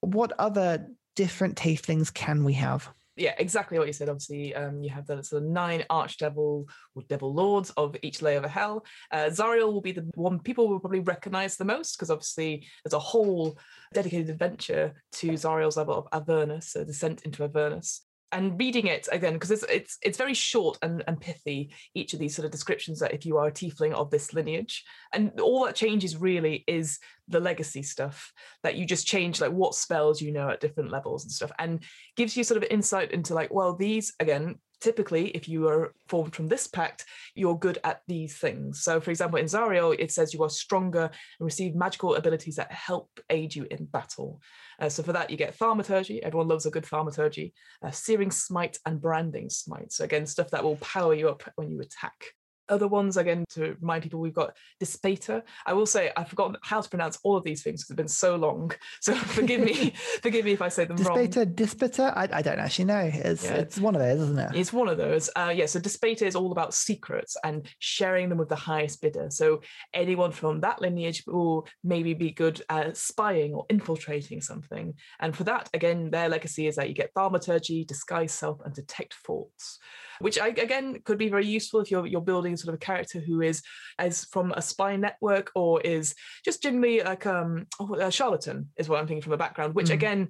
what 0.00 0.32
other 0.38 0.86
different 1.16 1.56
tieflings 1.56 2.14
can 2.14 2.44
we 2.44 2.52
have? 2.52 2.88
yeah, 3.18 3.34
exactly 3.38 3.78
what 3.78 3.86
you 3.86 3.92
said. 3.92 4.08
Obviously, 4.08 4.54
um, 4.54 4.82
you 4.82 4.90
have 4.90 5.06
the 5.06 5.22
sort 5.22 5.42
of 5.42 5.48
nine 5.48 5.84
archdevil 5.90 6.68
or 6.94 7.02
devil 7.08 7.34
lords 7.34 7.70
of 7.70 7.96
each 8.02 8.22
layer 8.22 8.38
of 8.38 8.44
hell. 8.44 8.84
Uh, 9.10 9.26
Zariel 9.26 9.72
will 9.72 9.80
be 9.80 9.92
the 9.92 10.08
one 10.14 10.38
people 10.38 10.68
will 10.68 10.80
probably 10.80 11.00
recognize 11.00 11.56
the 11.56 11.64
most 11.64 11.96
because 11.96 12.10
obviously 12.10 12.66
there's 12.84 12.94
a 12.94 12.98
whole 12.98 13.58
dedicated 13.92 14.30
adventure 14.30 14.94
to 15.12 15.32
Zariel's 15.32 15.76
level 15.76 15.94
of 15.94 16.06
Avernus, 16.12 16.76
a 16.76 16.84
descent 16.84 17.22
into 17.22 17.44
Avernus 17.44 18.02
and 18.32 18.58
reading 18.58 18.86
it 18.86 19.08
again 19.10 19.34
because 19.34 19.50
it's 19.50 19.64
it's 19.64 19.98
it's 20.02 20.18
very 20.18 20.34
short 20.34 20.78
and, 20.82 21.02
and 21.06 21.20
pithy 21.20 21.72
each 21.94 22.12
of 22.12 22.18
these 22.18 22.34
sort 22.36 22.44
of 22.44 22.52
descriptions 22.52 23.00
that 23.00 23.14
if 23.14 23.24
you 23.24 23.38
are 23.38 23.48
a 23.48 23.52
tiefling 23.52 23.92
of 23.92 24.10
this 24.10 24.34
lineage. 24.34 24.84
And 25.12 25.40
all 25.40 25.64
that 25.64 25.74
changes 25.74 26.16
really 26.16 26.64
is 26.66 26.98
the 27.28 27.40
legacy 27.40 27.82
stuff 27.82 28.32
that 28.62 28.76
you 28.76 28.84
just 28.84 29.06
change 29.06 29.40
like 29.40 29.52
what 29.52 29.74
spells 29.74 30.20
you 30.20 30.32
know 30.32 30.48
at 30.48 30.60
different 30.60 30.90
levels 30.90 31.24
and 31.24 31.32
stuff 31.32 31.52
and 31.58 31.82
gives 32.16 32.36
you 32.36 32.44
sort 32.44 32.62
of 32.62 32.68
insight 32.70 33.12
into 33.12 33.34
like 33.34 33.52
well 33.52 33.74
these 33.74 34.14
again 34.20 34.56
typically, 34.80 35.28
if 35.28 35.48
you 35.48 35.68
are 35.68 35.92
formed 36.08 36.34
from 36.34 36.48
this 36.48 36.66
pact, 36.66 37.04
you're 37.34 37.58
good 37.58 37.78
at 37.84 38.02
these 38.06 38.36
things. 38.36 38.82
So, 38.82 39.00
for 39.00 39.10
example, 39.10 39.38
in 39.38 39.46
Zariel, 39.46 39.96
it 39.98 40.12
says 40.12 40.34
you 40.34 40.42
are 40.42 40.50
stronger 40.50 41.04
and 41.04 41.44
receive 41.44 41.74
magical 41.74 42.14
abilities 42.14 42.56
that 42.56 42.72
help 42.72 43.08
aid 43.30 43.54
you 43.54 43.66
in 43.70 43.86
battle. 43.86 44.40
Uh, 44.80 44.88
so, 44.88 45.02
for 45.02 45.12
that, 45.12 45.30
you 45.30 45.36
get 45.36 45.54
thaumaturgy. 45.54 46.22
Everyone 46.22 46.48
loves 46.48 46.66
a 46.66 46.70
good 46.70 46.86
thaumaturgy, 46.86 47.52
uh, 47.82 47.90
searing 47.90 48.30
smite, 48.30 48.78
and 48.86 49.00
branding 49.00 49.50
smite. 49.50 49.92
So, 49.92 50.04
again, 50.04 50.26
stuff 50.26 50.50
that 50.50 50.64
will 50.64 50.76
power 50.76 51.14
you 51.14 51.28
up 51.28 51.42
when 51.56 51.70
you 51.70 51.80
attack 51.80 52.34
other 52.68 52.88
ones 52.88 53.16
again 53.16 53.44
to 53.50 53.76
remind 53.80 54.02
people 54.02 54.20
we've 54.20 54.34
got 54.34 54.56
Dispater. 54.80 55.42
I 55.66 55.72
will 55.72 55.86
say 55.86 56.12
I've 56.16 56.28
forgotten 56.28 56.56
how 56.62 56.80
to 56.80 56.88
pronounce 56.88 57.18
all 57.22 57.36
of 57.36 57.44
these 57.44 57.62
things 57.62 57.82
because 57.82 57.90
it's 57.90 57.96
been 57.96 58.08
so 58.08 58.36
long. 58.36 58.72
So 59.00 59.14
forgive 59.14 59.60
me, 59.60 59.90
forgive 60.22 60.44
me 60.44 60.52
if 60.52 60.62
I 60.62 60.68
say 60.68 60.84
them 60.84 60.96
Dispater, 60.96 61.40
wrong. 61.40 61.54
Dispater, 61.54 62.12
I, 62.14 62.28
I 62.32 62.42
don't 62.42 62.58
actually 62.58 62.86
know. 62.86 63.10
It's 63.12 63.44
yeah. 63.44 63.54
it's 63.54 63.78
one 63.78 63.94
of 63.94 64.00
those, 64.00 64.20
isn't 64.20 64.38
it? 64.38 64.50
It's 64.54 64.72
one 64.72 64.88
of 64.88 64.98
those. 64.98 65.30
Uh, 65.36 65.52
yeah. 65.54 65.66
So 65.66 65.78
Dispater 65.78 66.26
is 66.26 66.34
all 66.34 66.52
about 66.52 66.74
secrets 66.74 67.36
and 67.44 67.66
sharing 67.78 68.28
them 68.28 68.38
with 68.38 68.48
the 68.48 68.56
highest 68.56 69.00
bidder. 69.00 69.28
So 69.30 69.62
anyone 69.94 70.32
from 70.32 70.60
that 70.60 70.80
lineage 70.80 71.22
will 71.26 71.66
maybe 71.84 72.14
be 72.14 72.30
good 72.30 72.60
at 72.68 72.96
spying 72.96 73.54
or 73.54 73.66
infiltrating 73.70 74.40
something. 74.40 74.94
And 75.20 75.36
for 75.36 75.44
that, 75.44 75.70
again, 75.74 76.10
their 76.10 76.28
legacy 76.28 76.66
is 76.66 76.76
that 76.76 76.88
you 76.88 76.94
get 76.94 77.12
thaumaturgy, 77.14 77.84
disguise 77.84 78.32
self, 78.32 78.60
and 78.64 78.74
detect 78.74 79.14
thoughts 79.14 79.78
which 80.20 80.38
I, 80.38 80.48
again 80.48 81.00
could 81.04 81.18
be 81.18 81.28
very 81.28 81.46
useful 81.46 81.80
if 81.80 81.90
you're 81.90 82.06
you're 82.06 82.20
building 82.20 82.56
sort 82.56 82.74
of 82.74 82.74
a 82.74 82.84
character 82.84 83.20
who 83.20 83.40
is 83.40 83.62
as 83.98 84.24
from 84.26 84.52
a 84.52 84.62
spy 84.62 84.96
network 84.96 85.50
or 85.54 85.80
is 85.80 86.14
just 86.44 86.62
generally 86.62 87.00
like 87.02 87.26
um 87.26 87.66
oh, 87.80 87.94
a 87.94 88.10
charlatan 88.10 88.70
is 88.76 88.88
what 88.88 89.00
I'm 89.00 89.06
thinking 89.06 89.22
from 89.22 89.32
a 89.32 89.38
background, 89.38 89.74
which 89.74 89.88
mm. 89.88 89.94
again 89.94 90.28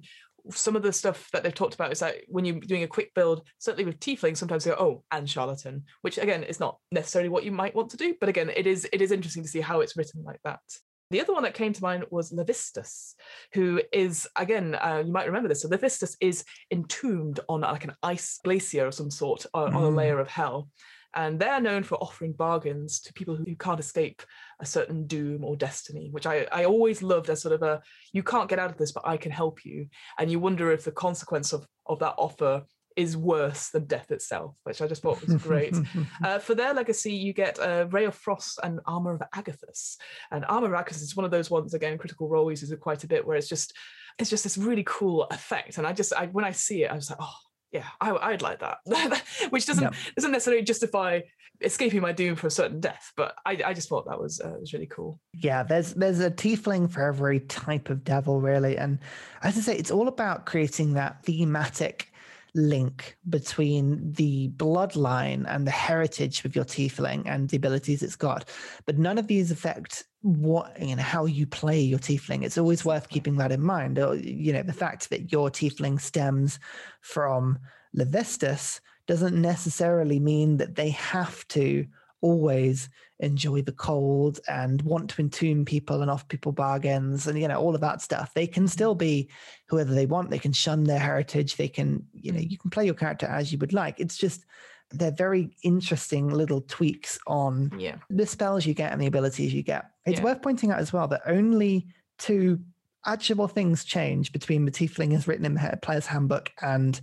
some 0.51 0.75
of 0.75 0.83
the 0.83 0.93
stuff 0.93 1.29
that 1.31 1.43
they've 1.43 1.53
talked 1.53 1.73
about 1.73 1.91
is 1.91 1.99
that 1.99 2.15
when 2.27 2.45
you're 2.45 2.59
doing 2.59 2.83
a 2.83 2.87
quick 2.87 3.13
build, 3.13 3.43
certainly 3.57 3.85
with 3.85 3.99
tiefling, 3.99 4.37
sometimes 4.37 4.63
they 4.63 4.71
go, 4.71 4.77
oh, 4.79 5.03
and 5.11 5.29
charlatan, 5.29 5.83
which 6.01 6.17
again 6.17 6.43
is 6.43 6.59
not 6.59 6.77
necessarily 6.91 7.29
what 7.29 7.43
you 7.43 7.51
might 7.51 7.75
want 7.75 7.89
to 7.91 7.97
do, 7.97 8.15
but 8.19 8.29
again, 8.29 8.49
it 8.55 8.67
is 8.67 8.87
it 8.91 9.01
is 9.01 9.11
interesting 9.11 9.43
to 9.43 9.49
see 9.49 9.61
how 9.61 9.81
it's 9.81 9.97
written 9.97 10.23
like 10.23 10.39
that. 10.43 10.59
The 11.11 11.21
other 11.21 11.33
one 11.33 11.43
that 11.43 11.55
came 11.55 11.73
to 11.73 11.81
mind 11.81 12.05
was 12.11 12.31
Levistus, 12.31 13.15
who 13.53 13.81
is, 13.91 14.27
again, 14.35 14.75
uh, 14.75 15.01
you 15.05 15.11
might 15.11 15.25
remember 15.25 15.49
this. 15.49 15.63
So 15.63 15.69
Levistus 15.69 16.15
is 16.21 16.43
entombed 16.69 17.39
on 17.49 17.61
like 17.61 17.83
an 17.83 17.95
ice 18.03 18.39
glacier 18.43 18.85
of 18.85 18.93
some 18.93 19.09
sort 19.09 19.45
on, 19.53 19.71
mm. 19.71 19.75
on 19.75 19.83
a 19.83 19.89
layer 19.89 20.19
of 20.19 20.27
hell. 20.27 20.69
And 21.15 21.39
they're 21.39 21.59
known 21.59 21.81
for 21.81 21.95
offering 21.95 22.33
bargains 22.33 22.99
to 23.01 23.13
people 23.13 23.35
who 23.35 23.55
can't 23.55 23.79
escape 23.79 24.21
a 24.59 24.65
certain 24.65 25.07
doom 25.07 25.43
or 25.43 25.55
destiny, 25.55 26.09
which 26.11 26.27
I, 26.27 26.45
I 26.51 26.65
always 26.65 27.01
loved 27.01 27.31
as 27.31 27.41
sort 27.41 27.55
of 27.55 27.63
a 27.63 27.81
you 28.13 28.21
can't 28.21 28.47
get 28.47 28.59
out 28.59 28.69
of 28.69 28.77
this, 28.77 28.91
but 28.91 29.07
I 29.07 29.17
can 29.17 29.31
help 29.31 29.65
you. 29.65 29.87
And 30.19 30.29
you 30.29 30.39
wonder 30.39 30.71
if 30.71 30.83
the 30.83 30.91
consequence 30.91 31.51
of, 31.51 31.65
of 31.87 31.97
that 31.99 32.13
offer 32.19 32.63
is 32.95 33.15
worse 33.15 33.69
than 33.69 33.85
death 33.85 34.11
itself, 34.11 34.57
which 34.63 34.81
I 34.81 34.87
just 34.87 35.01
thought 35.01 35.25
was 35.25 35.35
great. 35.41 35.75
uh, 36.23 36.39
for 36.39 36.55
their 36.55 36.73
legacy, 36.73 37.13
you 37.13 37.33
get 37.33 37.59
uh, 37.59 37.87
Ray 37.89 38.05
of 38.05 38.15
Frost 38.15 38.59
and 38.63 38.79
Armor 38.85 39.13
of 39.13 39.21
Agathys. 39.33 39.95
And 40.31 40.45
Armor 40.45 40.73
of 40.73 40.85
Agathys 40.85 41.01
is 41.01 41.15
one 41.15 41.25
of 41.25 41.31
those 41.31 41.49
ones, 41.49 41.73
again, 41.73 41.97
Critical 41.97 42.27
Role 42.27 42.49
uses 42.49 42.71
it 42.71 42.79
quite 42.79 43.03
a 43.03 43.07
bit, 43.07 43.25
where 43.25 43.37
it's 43.37 43.49
just 43.49 43.73
it's 44.17 44.29
just 44.29 44.43
this 44.43 44.57
really 44.57 44.83
cool 44.85 45.23
effect. 45.25 45.77
And 45.77 45.87
I 45.87 45.93
just, 45.93 46.13
I, 46.13 46.25
when 46.27 46.43
I 46.43 46.51
see 46.51 46.83
it, 46.83 46.91
I 46.91 46.95
was 46.95 47.09
like, 47.09 47.19
oh, 47.21 47.35
yeah, 47.71 47.85
I, 48.01 48.31
would 48.31 48.41
like 48.41 48.59
that. 48.59 48.79
Which 49.49 49.65
doesn't 49.65 49.95
doesn't 50.15 50.31
necessarily 50.31 50.63
justify 50.63 51.21
escaping 51.61 52.01
my 52.01 52.11
doom 52.11 52.35
for 52.35 52.47
a 52.47 52.51
certain 52.51 52.79
death, 52.79 53.11
but 53.15 53.35
I, 53.45 53.61
I 53.65 53.73
just 53.73 53.89
thought 53.89 54.07
that 54.07 54.19
was 54.19 54.41
uh, 54.41 54.55
was 54.59 54.73
really 54.73 54.87
cool. 54.87 55.19
Yeah, 55.33 55.63
there's 55.63 55.93
there's 55.93 56.19
a 56.19 56.31
tiefling 56.31 56.89
for 56.89 57.03
every 57.03 57.41
type 57.41 57.89
of 57.89 58.03
devil, 58.03 58.41
really, 58.41 58.77
and 58.77 58.99
as 59.43 59.57
I 59.57 59.61
say, 59.61 59.77
it's 59.77 59.91
all 59.91 60.07
about 60.07 60.45
creating 60.45 60.93
that 60.93 61.23
thematic 61.23 62.11
link 62.55 63.17
between 63.29 64.11
the 64.13 64.49
bloodline 64.49 65.45
and 65.47 65.65
the 65.65 65.71
heritage 65.71 66.43
of 66.45 66.55
your 66.55 66.65
tiefling 66.65 67.23
and 67.25 67.49
the 67.49 67.57
abilities 67.57 68.01
it's 68.01 68.15
got. 68.15 68.49
But 68.85 68.97
none 68.97 69.17
of 69.17 69.27
these 69.27 69.51
affect 69.51 70.05
what 70.21 70.79
you 70.81 70.95
know 70.95 71.01
how 71.01 71.25
you 71.25 71.45
play 71.45 71.79
your 71.79 71.99
tiefling. 71.99 72.43
It's 72.43 72.57
always 72.57 72.83
worth 72.83 73.09
keeping 73.09 73.37
that 73.37 73.51
in 73.51 73.61
mind. 73.61 73.99
Or, 73.99 74.15
you 74.15 74.51
know, 74.53 74.63
the 74.63 74.73
fact 74.73 75.09
that 75.09 75.31
your 75.31 75.49
tiefling 75.49 75.99
stems 75.99 76.59
from 77.01 77.59
Levistus 77.95 78.79
doesn't 79.07 79.39
necessarily 79.39 80.19
mean 80.19 80.57
that 80.57 80.75
they 80.75 80.89
have 80.91 81.47
to 81.49 81.85
always 82.21 82.89
enjoy 83.19 83.61
the 83.61 83.73
cold 83.73 84.39
and 84.47 84.81
want 84.83 85.09
to 85.09 85.21
entomb 85.21 85.65
people 85.65 86.01
and 86.01 86.09
offer 86.09 86.25
people 86.25 86.51
bargains 86.51 87.27
and 87.27 87.39
you 87.39 87.47
know 87.47 87.59
all 87.59 87.75
of 87.75 87.81
that 87.81 88.01
stuff. 88.01 88.33
They 88.33 88.47
can 88.47 88.63
mm-hmm. 88.63 88.69
still 88.69 88.95
be 88.95 89.29
whoever 89.67 89.93
they 89.93 90.05
want. 90.05 90.29
They 90.29 90.39
can 90.39 90.53
shun 90.53 90.85
their 90.85 90.99
heritage. 90.99 91.55
They 91.55 91.67
can 91.67 92.05
you 92.13 92.31
know 92.31 92.39
mm. 92.39 92.49
you 92.49 92.57
can 92.57 92.69
play 92.69 92.85
your 92.85 92.93
character 92.93 93.25
as 93.25 93.51
you 93.51 93.57
would 93.59 93.73
like. 93.73 93.99
It's 93.99 94.17
just 94.17 94.45
they're 94.91 95.11
very 95.11 95.55
interesting 95.63 96.29
little 96.29 96.61
tweaks 96.61 97.19
on 97.27 97.71
yeah. 97.77 97.97
the 98.09 98.25
spells 98.25 98.65
you 98.65 98.73
get 98.73 98.91
and 98.91 99.01
the 99.01 99.07
abilities 99.07 99.53
you 99.53 99.61
get. 99.61 99.85
It's 100.05 100.19
Yeah. 100.19 100.25
worth 100.25 100.41
pointing 100.41 100.71
out 100.71 100.79
as 100.79 100.91
well 100.91 101.07
that 101.09 101.21
only 101.27 101.87
two 102.17 102.59
actual 103.05 103.47
things 103.47 103.83
change 103.83 104.31
between 104.31 104.65
the 104.65 104.71
tiefling 104.71 105.15
as 105.15 105.27
written 105.27 105.45
in 105.45 105.53
the 105.53 105.79
player's 105.81 106.07
handbook 106.07 106.51
and 106.61 106.99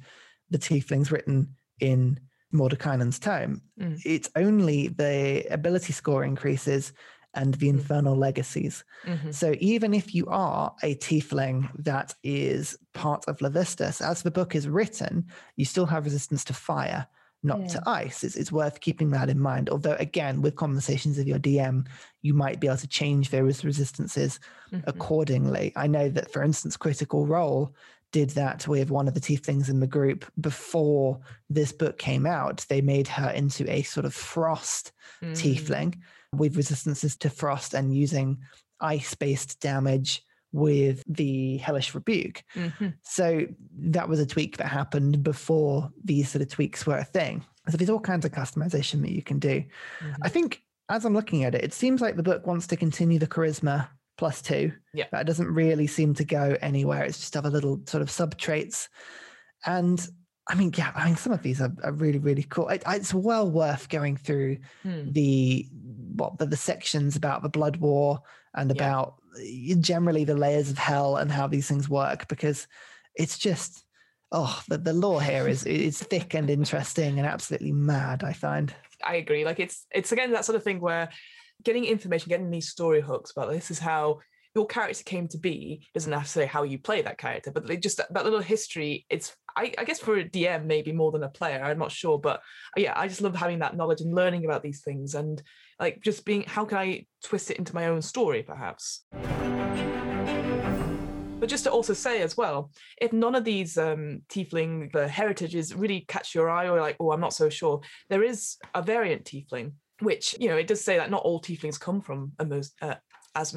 the 0.51 0.59
tieflings 0.59 1.11
written 1.11 1.55
in 1.81 2.19
Mordenkainen's 2.57 3.19
tome. 3.19 3.63
Mm. 3.81 4.01
It's 4.05 4.31
only 4.37 4.89
the 4.89 5.45
ability 5.51 5.93
score 5.93 6.25
increases 6.25 6.93
and 7.35 7.55
the 7.55 7.67
Mm. 7.67 7.75
infernal 7.79 8.17
legacies. 8.17 8.83
Mhm. 9.05 9.35
So 9.35 9.55
even 9.61 9.93
if 9.93 10.15
you 10.15 10.27
are 10.29 10.75
a 10.83 10.95
tiefling 10.97 11.69
that 11.85 12.15
is 12.25 12.79
part 12.95 13.25
of 13.29 13.39
Levistus, 13.39 14.01
as 14.01 14.23
the 14.23 14.31
book 14.31 14.55
is 14.55 14.67
written, 14.69 15.27
you 15.57 15.65
still 15.67 15.87
have 15.87 16.05
resistance 16.07 16.45
to 16.45 16.55
fire, 16.55 17.07
not 17.43 17.69
to 17.69 17.83
ice. 17.87 18.25
It's, 18.25 18.37
it's 18.37 18.51
worth 18.51 18.81
keeping 18.81 19.11
that 19.11 19.29
in 19.29 19.39
mind. 19.39 19.69
Although, 19.69 19.97
again, 20.01 20.41
with 20.41 20.57
conversations 20.57 21.19
with 21.19 21.27
your 21.27 21.39
DM, 21.39 21.85
you 22.23 22.33
might 22.33 22.59
be 22.59 22.69
able 22.69 22.79
to 22.79 22.89
change 22.89 23.29
those 23.29 23.65
resistances 23.65 24.41
Mhm. 24.73 24.83
accordingly. 24.87 25.73
I 25.77 25.87
know 25.89 26.09
that, 26.09 26.33
for 26.33 26.43
instance, 26.43 26.77
Critical 26.79 27.27
Role 27.27 27.75
did 28.13 28.31
that 28.31 28.67
with 28.69 28.91
one 28.91 29.09
of 29.09 29.15
the 29.15 29.21
tieflings 29.21 29.69
in 29.69 29.81
the 29.81 29.87
group 29.87 30.25
before 30.41 31.21
this 31.51 31.73
book 31.73 31.99
came 31.99 32.27
out. 32.27 32.65
They 32.69 32.81
made 32.81 33.09
her 33.09 33.31
into 33.31 33.71
a 33.71 33.83
sort 33.83 34.07
of 34.07 34.15
frost 34.15 34.93
Mm. 35.23 35.33
tiefling 35.33 35.95
with 36.33 36.57
resistances 36.57 37.17
to 37.19 37.31
frost 37.31 37.73
and 37.75 37.95
using 37.97 38.39
ice 38.81 39.15
based 39.15 39.61
damage 39.61 40.23
with 40.53 41.03
the 41.07 41.57
hellish 41.59 41.95
rebuke. 41.95 42.43
Mhm. 42.55 42.95
So 43.03 43.47
that 43.79 44.09
was 44.09 44.21
a 44.21 44.27
tweak 44.27 44.57
that 44.59 44.69
happened 44.69 45.23
before 45.23 45.91
these 46.05 46.29
sort 46.31 46.43
of 46.43 46.49
tweaks 46.49 46.87
were 46.87 46.99
a 46.99 47.05
thing. 47.05 47.45
So 47.69 47.77
there's 47.77 47.91
all 47.91 48.01
kinds 48.01 48.25
of 48.25 48.33
customization 48.33 49.01
that 49.03 49.13
you 49.13 49.23
can 49.23 49.39
do. 49.39 49.65
Mhm. 50.01 50.17
I 50.23 50.29
think 50.29 50.63
as 50.89 51.05
I'm 51.05 51.15
looking 51.15 51.45
at 51.45 51.55
it, 51.55 51.65
it 51.65 51.73
seems 51.75 52.01
like 52.01 52.17
the 52.17 52.23
book 52.23 52.47
wants 52.47 52.67
to 52.69 52.77
continue 52.77 53.19
the 53.19 53.27
charisma 53.27 53.89
plus 54.17 54.43
two. 54.43 54.73
Yeah. 54.95 55.07
That 55.13 55.27
doesn't 55.27 55.53
really 55.53 55.87
seem 55.87 56.15
to 56.15 56.25
go 56.25 56.57
anywhere. 56.61 57.05
It's 57.05 57.19
just 57.21 57.37
other 57.37 57.51
little 57.51 57.81
sort 57.87 58.03
of 58.03 58.11
sub 58.11 58.37
traits. 58.37 58.89
And 59.65 60.07
I 60.49 60.55
mean, 60.55 60.73
yeah, 60.77 60.93
I 60.95 61.07
mean, 61.07 61.17
some 61.17 61.33
of 61.33 61.43
these 61.43 61.61
are, 61.61 61.73
are 61.83 61.93
really, 61.93 62.19
really 62.19 62.45
cool. 62.45 62.69
It, 62.69 62.83
it's 62.87 63.13
well 63.13 63.51
worth 63.51 63.89
going 63.89 64.17
through 64.17 64.59
Hmm. 64.83 65.11
the 65.13 65.67
what 66.15 66.39
the, 66.39 66.47
the 66.47 66.57
sections 66.57 67.17
about 67.17 67.43
the 67.43 67.49
blood 67.49 67.77
war 67.77 68.21
and 68.55 68.71
about 68.71 69.17
uh, 69.39 69.75
generally 69.81 70.25
the 70.25 70.35
layers 70.35 70.71
of 70.71 70.79
hell 70.79 71.17
and 71.17 71.31
how 71.31 71.47
these 71.47 71.69
things 71.69 71.91
work 71.91 72.27
because 72.29 72.67
it's 73.15 73.37
just 73.37 73.85
oh 74.33 74.63
the, 74.69 74.79
the 74.79 74.95
lore 74.95 75.21
here 75.21 75.47
is 75.47 75.67
is 75.67 75.99
thick 76.03 76.33
and 76.33 76.49
interesting 76.49 77.19
and 77.19 77.29
absolutely 77.29 77.71
mad 77.73 78.25
i 78.25 78.33
find 78.33 78.75
I 79.05 79.17
agree. 79.17 79.45
Like 79.45 79.61
it's 79.61 79.87
it's 79.91 80.11
again 80.11 80.33
that 80.33 80.47
sort 80.47 80.57
of 80.57 80.63
thing 80.65 80.81
where 80.81 81.11
getting 81.65 81.85
information, 81.85 82.29
getting 82.29 82.51
these 82.51 82.69
story 82.69 83.01
hooks 83.01 83.31
about 83.31 83.51
this 83.51 83.71
is 83.71 83.79
how 83.79 84.21
your 84.55 84.67
character 84.67 85.05
came 85.05 85.29
to 85.29 85.39
be 85.39 85.87
doesn't 85.93 86.13
have 86.13 86.25
to 86.25 86.29
say 86.29 86.47
how 86.47 86.63
you 86.63 86.79
play 86.79 87.03
that 87.03 87.19
character, 87.19 87.51
but 87.51 87.67
just 87.81 87.99
that, 87.99 88.13
that 88.15 88.25
little 88.25 88.41
history. 88.41 89.05
It's 89.11 89.37
I, 89.55 89.73
I 89.79 89.85
guess 89.85 90.01
for 90.01 90.17
a 90.17 90.25
DM 90.25 90.65
maybe 90.65 90.93
more 90.93 91.13
than 91.13 91.23
a 91.23 91.29
player. 91.29 91.63
I'm 91.63 91.79
not 91.79 91.93
sure, 91.93 92.19
but 92.19 92.41
uh, 92.77 92.81
yeah, 92.81 92.95
I 92.97 93.09
just 93.09 93.21
love 93.21 93.37
having 93.37 93.59
that 93.61 93.77
knowledge 93.77 94.01
and 94.01 94.15
learning 94.15 94.45
about 94.45 94.63
these 94.63 94.81
things 94.81 95.15
and 95.15 95.43
like 95.79 96.01
just 96.03 96.25
being 96.25 96.45
how 96.45 96.65
can 96.65 96.79
I 96.79 97.07
twist 97.23 97.51
it 97.51 97.59
into 97.59 97.75
my 97.75 97.87
own 97.89 98.01
story 98.01 98.43
perhaps. 98.43 99.05
But 101.39 101.51
just 101.51 101.65
to 101.65 101.71
also 101.71 101.93
say 101.93 102.23
as 102.23 102.37
well, 102.37 102.71
if 103.01 103.13
none 103.13 103.35
of 103.35 103.45
these 103.45 103.77
um, 103.77 104.23
tiefling 104.31 104.91
the 104.93 105.07
heritages 105.07 105.75
really 105.75 106.07
catch 106.09 106.35
your 106.35 106.49
eye, 106.49 106.69
or 106.69 106.81
like, 106.81 106.97
oh, 106.99 107.13
I'm 107.13 107.21
not 107.21 107.35
so 107.35 107.51
sure, 107.51 107.83
there 108.09 108.23
is 108.23 108.57
a 108.75 108.81
variant 108.81 109.25
tiefling, 109.25 109.73
which 110.01 110.35
you 110.39 110.49
know 110.49 110.57
it 110.57 110.67
does 110.67 110.83
say 110.83 110.97
that 110.97 111.11
not 111.11 111.23
all 111.23 111.41
tieflings 111.41 111.81
come 111.81 112.01
from 112.01 112.33
Amos, 112.41 112.73
uh, 112.83 112.95
as 113.35 113.57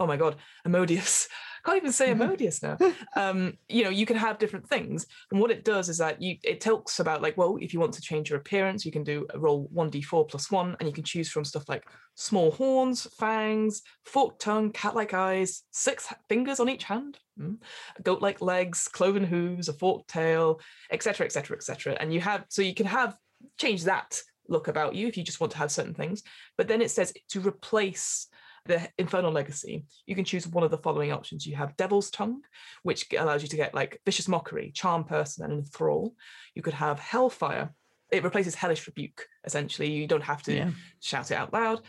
oh 0.00 0.06
my 0.06 0.16
god, 0.16 0.36
Amodius. 0.66 1.28
Can't 1.64 1.76
even 1.76 1.92
say 1.92 2.08
Amodius 2.14 2.62
now. 2.62 2.78
Um, 3.16 3.58
you 3.68 3.84
know, 3.84 3.90
you 3.90 4.06
can 4.06 4.16
have 4.16 4.38
different 4.38 4.66
things, 4.66 5.06
and 5.30 5.38
what 5.38 5.50
it 5.50 5.62
does 5.62 5.90
is 5.90 5.98
that 5.98 6.20
you 6.20 6.36
it 6.42 6.60
talks 6.60 7.00
about 7.00 7.20
like, 7.20 7.36
well, 7.36 7.58
if 7.60 7.74
you 7.74 7.80
want 7.80 7.92
to 7.94 8.00
change 8.00 8.30
your 8.30 8.38
appearance, 8.38 8.86
you 8.86 8.90
can 8.92 9.04
do 9.04 9.26
a 9.30 9.38
roll 9.38 9.68
one 9.70 9.90
d4 9.90 10.28
plus 10.28 10.50
one, 10.50 10.74
and 10.80 10.88
you 10.88 10.94
can 10.94 11.04
choose 11.04 11.30
from 11.30 11.44
stuff 11.44 11.68
like 11.68 11.84
small 12.14 12.50
horns, 12.50 13.06
fangs, 13.18 13.82
forked 14.04 14.40
tongue, 14.40 14.72
cat-like 14.72 15.12
eyes, 15.12 15.62
six 15.70 16.12
fingers 16.28 16.60
on 16.60 16.68
each 16.70 16.84
hand, 16.84 17.18
mm, 17.38 17.58
goat-like 18.02 18.40
legs, 18.40 18.88
cloven 18.88 19.24
hooves, 19.24 19.68
a 19.68 19.74
forked 19.74 20.08
tail, 20.08 20.60
etc., 20.90 21.26
etc., 21.26 21.56
etc. 21.56 21.96
And 22.00 22.12
you 22.12 22.20
have 22.20 22.46
so 22.48 22.62
you 22.62 22.74
can 22.74 22.86
have 22.86 23.16
change 23.58 23.84
that 23.84 24.18
look 24.50 24.68
about 24.68 24.94
you 24.94 25.06
if 25.06 25.16
you 25.16 25.22
just 25.22 25.40
want 25.40 25.52
to 25.52 25.58
have 25.58 25.72
certain 25.72 25.94
things. 25.94 26.22
But 26.58 26.68
then 26.68 26.82
it 26.82 26.90
says 26.90 27.12
to 27.30 27.40
replace 27.40 28.26
the 28.66 28.86
infernal 28.98 29.32
legacy, 29.32 29.84
you 30.06 30.14
can 30.14 30.24
choose 30.24 30.46
one 30.46 30.64
of 30.64 30.70
the 30.70 30.78
following 30.78 31.12
options. 31.12 31.46
You 31.46 31.56
have 31.56 31.76
Devil's 31.76 32.10
Tongue, 32.10 32.42
which 32.82 33.06
allows 33.18 33.42
you 33.42 33.48
to 33.48 33.56
get 33.56 33.74
like 33.74 34.00
vicious 34.04 34.28
mockery, 34.28 34.70
charm 34.74 35.04
person, 35.04 35.44
and 35.44 35.52
enthrall. 35.54 36.14
You 36.54 36.62
could 36.62 36.74
have 36.74 36.98
Hellfire. 36.98 37.70
It 38.10 38.24
replaces 38.24 38.54
hellish 38.56 38.86
rebuke. 38.86 39.24
Essentially, 39.44 39.90
you 39.90 40.06
don't 40.06 40.24
have 40.24 40.42
to 40.42 40.54
Yeah. 40.54 40.70
shout 41.00 41.30
it 41.30 41.36
out 41.36 41.52
loud. 41.52 41.80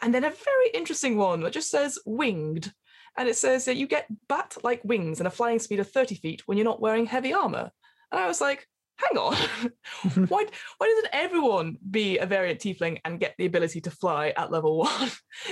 And 0.00 0.14
then 0.14 0.24
a 0.24 0.30
very 0.30 0.70
interesting 0.74 1.16
one 1.16 1.40
that 1.42 1.52
just 1.52 1.70
says 1.70 1.98
winged. 2.06 2.72
And 3.16 3.28
it 3.28 3.36
says 3.36 3.64
that 3.66 3.76
you 3.76 3.86
get 3.86 4.06
bat 4.28 4.56
like 4.62 4.80
wings 4.84 5.20
and 5.20 5.26
a 5.26 5.30
flying 5.30 5.58
speed 5.58 5.80
of 5.80 5.90
30 5.90 6.14
feet 6.14 6.42
when 6.46 6.56
you're 6.56 6.64
not 6.64 6.80
wearing 6.80 7.04
heavy 7.06 7.32
armor. 7.32 7.70
And 8.10 8.20
I 8.20 8.26
was 8.28 8.40
like, 8.40 8.66
hang 8.98 9.18
on. 9.18 9.34
why, 10.28 10.46
why 10.78 10.86
doesn't 10.86 11.08
everyone 11.12 11.78
be 11.90 12.18
a 12.18 12.26
variant 12.26 12.60
tiefling 12.60 12.98
and 13.04 13.20
get 13.20 13.34
the 13.38 13.46
ability 13.46 13.80
to 13.82 13.90
fly 13.90 14.32
at 14.36 14.50
level 14.52 14.78
one? 14.78 15.10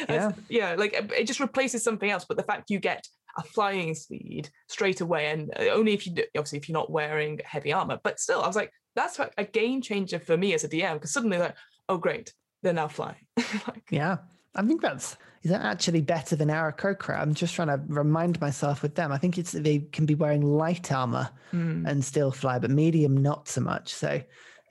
Yeah. 0.08 0.32
Yeah, 0.48 0.74
like 0.74 0.92
it 1.16 1.26
just 1.26 1.40
replaces 1.40 1.82
something 1.82 2.10
else. 2.10 2.24
But 2.28 2.36
the 2.36 2.42
fact 2.42 2.70
you 2.70 2.78
get 2.78 3.06
a 3.38 3.42
flying 3.42 3.94
speed 3.94 4.50
straight 4.68 5.00
away, 5.00 5.26
and 5.26 5.52
uh, 5.58 5.70
only 5.72 5.94
if 5.94 6.06
you 6.06 6.14
do, 6.14 6.24
obviously 6.36 6.58
if 6.58 6.68
you're 6.68 6.78
not 6.78 6.90
wearing 6.90 7.40
heavy 7.44 7.72
armor, 7.72 7.98
but 8.02 8.20
still, 8.20 8.42
I 8.42 8.46
was 8.46 8.56
like, 8.56 8.72
that's 8.94 9.20
a 9.36 9.44
game 9.44 9.82
changer 9.82 10.18
for 10.18 10.36
me 10.36 10.54
as 10.54 10.64
a 10.64 10.68
DM 10.68 10.94
because 10.94 11.12
suddenly 11.12 11.38
like, 11.38 11.54
oh 11.88 11.98
great, 11.98 12.32
they're 12.62 12.72
now 12.72 12.88
flying. 12.88 13.26
like, 13.36 13.84
Yeah. 13.90 14.18
I 14.56 14.62
think 14.62 14.82
that's 14.82 15.16
is 15.42 15.50
that 15.52 15.62
actually 15.64 16.00
better 16.00 16.34
than 16.34 16.48
Aarakocra? 16.48 17.20
I'm 17.20 17.34
just 17.34 17.54
trying 17.54 17.68
to 17.68 17.80
remind 17.86 18.40
myself 18.40 18.82
with 18.82 18.96
them. 18.96 19.12
I 19.12 19.18
think 19.18 19.38
it's 19.38 19.52
they 19.52 19.78
can 19.78 20.04
be 20.04 20.16
wearing 20.16 20.42
light 20.42 20.90
armor 20.90 21.30
hmm. 21.52 21.86
and 21.86 22.04
still 22.04 22.32
fly, 22.32 22.58
but 22.58 22.70
medium 22.70 23.16
not 23.16 23.46
so 23.46 23.60
much. 23.60 23.94
So 23.94 24.20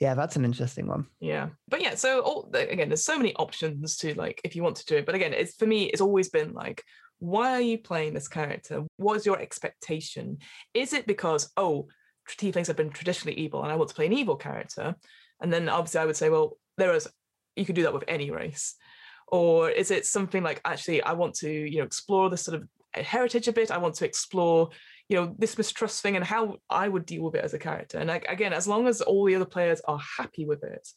yeah, 0.02 0.16
that's 0.16 0.36
an 0.36 0.44
interesting 0.44 0.88
one. 0.88 1.08
Yeah, 1.22 1.50
but 1.70 1.82
yeah. 1.82 1.96
So 1.96 2.20
all, 2.20 2.50
again, 2.54 2.90
there's 2.90 3.06
so 3.06 3.18
many 3.18 3.34
options 3.36 3.96
to 3.98 4.14
like 4.16 4.42
if 4.44 4.56
you 4.56 4.64
want 4.64 4.76
to 4.78 4.86
do 4.86 4.98
it. 4.98 5.06
But 5.06 5.16
again, 5.16 5.34
it's 5.34 5.56
for 5.56 5.66
me, 5.66 5.86
it's 5.86 6.02
always 6.02 6.30
been 6.30 6.52
like, 6.52 6.84
why 7.20 7.52
are 7.52 7.62
you 7.62 7.78
playing 7.78 8.14
this 8.14 8.28
character? 8.28 8.84
What 8.98 9.16
is 9.16 9.26
your 9.26 9.40
expectation? 9.40 10.40
Is 10.74 10.92
it 10.92 11.08
because 11.08 11.54
oh, 11.56 11.88
tieflings 12.28 12.68
have 12.68 12.76
been 12.76 12.90
traditionally 12.90 13.38
evil, 13.38 13.64
and 13.64 13.72
I 13.72 13.76
want 13.78 13.90
to 13.90 13.96
play 13.96 14.08
an 14.08 14.14
evil 14.14 14.36
character? 14.36 14.96
And 15.42 15.54
then 15.54 15.70
obviously, 15.70 16.02
I 16.02 16.06
would 16.06 16.18
say, 16.18 16.30
well, 16.30 16.58
there 16.78 16.94
is 16.94 17.08
you 17.56 17.66
could 17.66 17.76
do 17.76 17.84
that 17.84 17.94
with 17.94 18.04
any 18.10 18.32
race. 18.32 18.76
Or 19.28 19.70
is 19.70 19.92
it 19.92 20.06
something 20.06 20.44
like 20.44 20.62
actually, 20.66 21.02
I 21.02 21.14
want 21.14 21.36
to 21.36 21.50
you 21.50 21.80
know 21.80 21.86
explore 21.86 22.30
this 22.30 22.44
sort 22.44 22.62
of 22.62 22.68
heritage 22.94 23.48
a 23.48 23.54
bit. 23.54 23.72
I 23.72 23.78
want 23.78 23.96
to 23.96 24.06
explore 24.06 24.70
you 25.10 25.18
know 25.18 25.36
this 25.38 25.58
mistrust 25.58 26.02
thing 26.02 26.16
and 26.16 26.26
how 26.26 26.58
I 26.70 26.88
would 26.88 27.06
deal 27.06 27.24
with 27.24 27.36
it 27.36 27.44
as 27.44 27.54
a 27.54 27.60
character. 27.60 28.00
And 28.00 28.08
like, 28.08 28.26
again, 28.26 28.54
as 28.54 28.68
long 28.68 28.88
as 28.88 29.02
all 29.02 29.26
the 29.26 29.36
other 29.36 29.46
players 29.46 29.82
are 29.88 30.00
happy 30.18 30.46
with 30.46 30.64
it, 30.64 30.88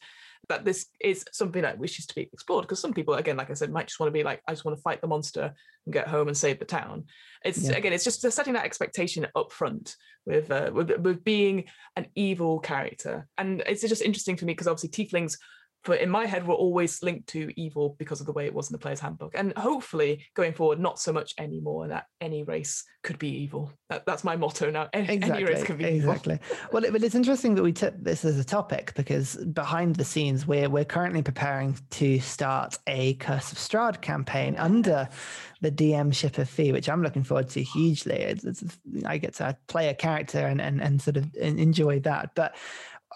that 0.47 0.65
this 0.65 0.87
is 0.99 1.25
something 1.31 1.61
that 1.61 1.77
wishes 1.77 2.07
to 2.07 2.15
be 2.15 2.29
explored. 2.33 2.63
Because 2.63 2.79
some 2.79 2.93
people, 2.93 3.13
again, 3.13 3.37
like 3.37 3.51
I 3.51 3.53
said, 3.53 3.71
might 3.71 3.87
just 3.87 3.99
want 3.99 4.07
to 4.07 4.17
be 4.17 4.23
like, 4.23 4.41
I 4.47 4.53
just 4.53 4.65
want 4.65 4.77
to 4.77 4.81
fight 4.81 5.01
the 5.01 5.07
monster 5.07 5.53
and 5.85 5.93
get 5.93 6.07
home 6.07 6.27
and 6.27 6.35
save 6.35 6.57
the 6.59 6.65
town. 6.65 7.05
It's 7.45 7.69
Yeah. 7.69 7.75
again, 7.77 7.93
it's 7.93 8.03
just 8.03 8.21
setting 8.31 8.53
that 8.53 8.65
expectation 8.65 9.27
up 9.35 9.51
front 9.51 9.95
with, 10.25 10.49
uh, 10.49 10.71
with 10.73 10.89
with 10.99 11.23
being 11.23 11.65
an 11.95 12.07
evil 12.15 12.59
character, 12.59 13.27
and 13.37 13.61
it's 13.67 13.81
just 13.81 14.01
interesting 14.01 14.37
for 14.37 14.45
me 14.45 14.53
because 14.53 14.67
obviously 14.67 14.89
tieflings 14.89 15.37
for 15.83 15.95
in 15.95 16.09
my 16.09 16.25
head 16.25 16.45
were 16.45 16.55
always 16.55 17.01
linked 17.01 17.27
to 17.29 17.51
evil 17.55 17.95
because 17.97 18.19
of 18.19 18.25
the 18.25 18.33
way 18.33 18.45
it 18.45 18.53
was 18.53 18.69
in 18.69 18.73
the 18.73 18.79
player's 18.79 18.99
handbook. 18.99 19.33
And 19.35 19.53
hopefully 19.57 20.25
going 20.35 20.53
forward, 20.53 20.79
not 20.79 20.99
so 20.99 21.13
much 21.13 21.33
anymore 21.37 21.87
that 21.87 22.05
any 22.19 22.43
race 22.43 22.83
could 23.03 23.17
be 23.17 23.29
evil. 23.29 23.71
That, 23.89 24.05
that's 24.05 24.23
my 24.23 24.35
motto 24.35 24.69
now. 24.69 24.89
Any, 24.91 25.13
exactly, 25.13 25.43
any 25.43 25.53
race 25.53 25.63
can 25.63 25.77
be 25.77 25.85
exactly. 25.85 26.39
well, 26.71 26.83
it, 26.83 26.91
but 26.91 27.03
it's 27.03 27.15
interesting 27.15 27.55
that 27.55 27.63
we 27.63 27.71
took 27.71 27.95
this 28.03 28.25
as 28.25 28.37
a 28.37 28.43
topic 28.43 28.93
because 28.95 29.35
behind 29.37 29.95
the 29.95 30.05
scenes, 30.05 30.45
we're 30.45 30.69
we're 30.69 30.85
currently 30.85 31.21
preparing 31.21 31.77
to 31.91 32.19
start 32.19 32.77
a 32.87 33.13
Curse 33.15 33.51
of 33.53 33.57
Strahd 33.57 34.01
campaign 34.01 34.57
under 34.57 35.07
the 35.61 35.71
DM 35.71 36.13
ship 36.13 36.37
of 36.37 36.49
Fee, 36.49 36.71
which 36.71 36.89
I'm 36.89 37.01
looking 37.01 37.23
forward 37.23 37.49
to 37.49 37.63
hugely. 37.63 38.15
It's, 38.15 38.43
it's, 38.43 38.77
I 39.05 39.17
get 39.17 39.35
to 39.35 39.57
play 39.67 39.89
a 39.89 39.93
character 39.93 40.39
and, 40.39 40.61
and, 40.61 40.81
and 40.81 41.01
sort 41.01 41.17
of 41.17 41.33
enjoy 41.35 41.99
that. 42.01 42.31
But 42.35 42.55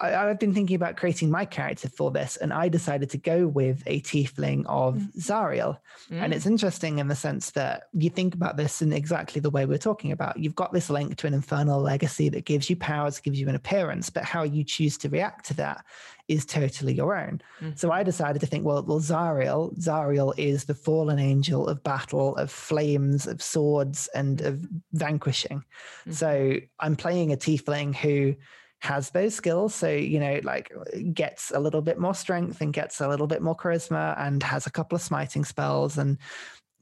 I, 0.01 0.09
have 0.09 0.39
been 0.39 0.53
thinking 0.53 0.75
about 0.75 0.97
creating 0.97 1.29
my 1.29 1.45
character 1.45 1.87
for 1.87 2.09
this, 2.09 2.37
and 2.37 2.51
I 2.51 2.67
decided 2.67 3.11
to 3.11 3.17
go 3.17 3.47
with 3.47 3.83
a 3.85 4.01
tiefling 4.01 4.65
of 4.65 4.95
mm. 4.95 5.15
Zariel. 5.17 5.77
Mm. 6.09 6.23
And 6.23 6.33
it's 6.33 6.47
interesting 6.47 6.97
in 6.97 7.07
the 7.07 7.15
sense 7.15 7.51
that 7.51 7.83
you 7.93 8.09
think 8.09 8.33
about 8.33 8.57
this 8.57 8.81
in 8.81 8.91
exactly 8.91 9.39
the 9.39 9.51
way 9.51 9.65
we're 9.65 9.77
talking 9.77 10.11
about. 10.11 10.37
You've 10.37 10.55
got 10.55 10.73
this 10.73 10.89
link 10.89 11.17
to 11.17 11.27
an 11.27 11.35
infernal 11.35 11.79
legacy 11.79 12.29
that 12.29 12.45
gives 12.45 12.69
you 12.69 12.75
powers, 12.75 13.19
gives 13.19 13.39
you 13.39 13.47
an 13.49 13.55
appearance, 13.55 14.09
but 14.09 14.23
how 14.23 14.43
you 14.43 14.63
choose 14.63 14.97
to 14.99 15.09
react 15.09 15.45
to 15.47 15.53
that 15.55 15.85
is 16.27 16.45
totally 16.45 16.93
your 16.93 17.15
own. 17.15 17.41
Mm. 17.61 17.77
So 17.77 17.91
I 17.91 18.01
decided 18.01 18.39
to 18.39 18.47
think, 18.47 18.65
well, 18.65 18.81
well, 18.83 18.99
Zariel, 18.99 19.77
Zariel 19.77 20.33
is 20.37 20.63
the 20.63 20.73
fallen 20.73 21.19
angel 21.19 21.67
of 21.67 21.83
battle, 21.83 22.35
of 22.37 22.49
flames, 22.49 23.27
of 23.27 23.43
swords, 23.43 24.09
and 24.15 24.41
of 24.41 24.65
vanquishing. 24.93 25.63
Mm. 26.07 26.13
So 26.13 26.57
I'm 26.79 26.95
playing 26.95 27.31
a 27.31 27.37
tiefling 27.37 27.93
who 27.95 28.35
has 28.83 29.11
those 29.11 29.33
skills. 29.33 29.73
So, 29.73 29.89
you 29.89 30.19
know, 30.19 30.41
like 30.43 30.71
gets 31.13 31.51
a 31.51 31.59
little 31.59 31.81
bit 31.81 31.97
more 31.97 32.13
strength 32.13 32.59
and 32.59 32.73
gets 32.73 32.99
a 32.99 33.07
little 33.07 33.27
bit 33.27 33.41
more 33.41 33.55
charisma 33.55 34.13
and 34.19 34.43
has 34.43 34.67
a 34.67 34.71
couple 34.71 34.97
of 34.97 35.01
smiting 35.01 35.45
spells 35.45 35.97
and 35.97 36.17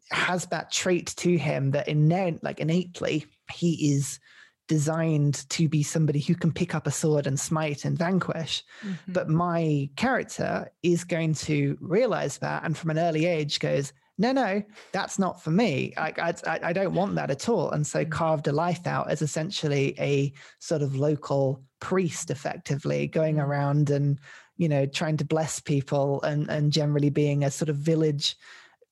has 0.10 0.48
that 0.48 0.72
trait 0.72 1.14
to 1.18 1.38
him 1.38 1.72
that 1.72 1.88
innate, 1.88 2.44
like 2.44 2.60
innately, 2.60 3.28
he 3.54 3.94
is 3.94 4.20
designed 4.68 5.48
to 5.50 5.70
be 5.70 5.84
somebody 5.84 6.20
who 6.20 6.34
can 6.34 6.52
pick 6.52 6.74
up 6.74 6.88
a 6.88 6.92
sword 6.92 7.28
and 7.28 7.40
smite 7.40 7.86
and 7.86 8.00
vanquish. 8.00 8.64
Mm-hmm. 8.84 9.14
But 9.14 9.30
my 9.30 9.88
character 9.96 10.72
is 10.82 11.04
going 11.04 11.36
to 11.36 11.78
realize 11.82 12.40
that 12.40 12.64
and 12.64 12.76
from 12.76 12.90
an 12.90 12.98
early 12.98 13.28
age 13.28 13.60
goes, 13.60 13.94
no, 14.18 14.32
no, 14.32 14.62
that's 14.92 15.18
not 15.18 15.42
for 15.42 15.52
me. 15.52 15.94
I, 15.98 16.34
I, 16.46 16.60
I 16.64 16.74
don't 16.74 16.94
want 16.94 17.16
that 17.16 17.32
at 17.32 17.50
all. 17.50 17.72
And 17.72 17.86
so 17.86 18.06
mm. 18.06 18.12
carved 18.12 18.48
a 18.48 18.52
life 18.52 18.86
out 18.86 19.10
as 19.10 19.22
essentially 19.22 19.96
a 20.00 20.34
sort 20.60 20.82
of 20.82 20.96
local 20.96 21.64
priest, 21.80 22.30
effectively 22.30 23.08
going 23.08 23.38
mm. 23.38 23.44
around 23.44 23.90
and, 23.90 24.20
you 24.58 24.70
know, 24.70 24.86
trying 24.86 25.18
to 25.18 25.26
bless 25.26 25.60
people 25.60 26.22
and, 26.22 26.50
and 26.50 26.72
generally 26.72 27.10
being 27.10 27.44
a 27.44 27.52
sort 27.52 27.70
of 27.70 27.78
village 27.78 28.36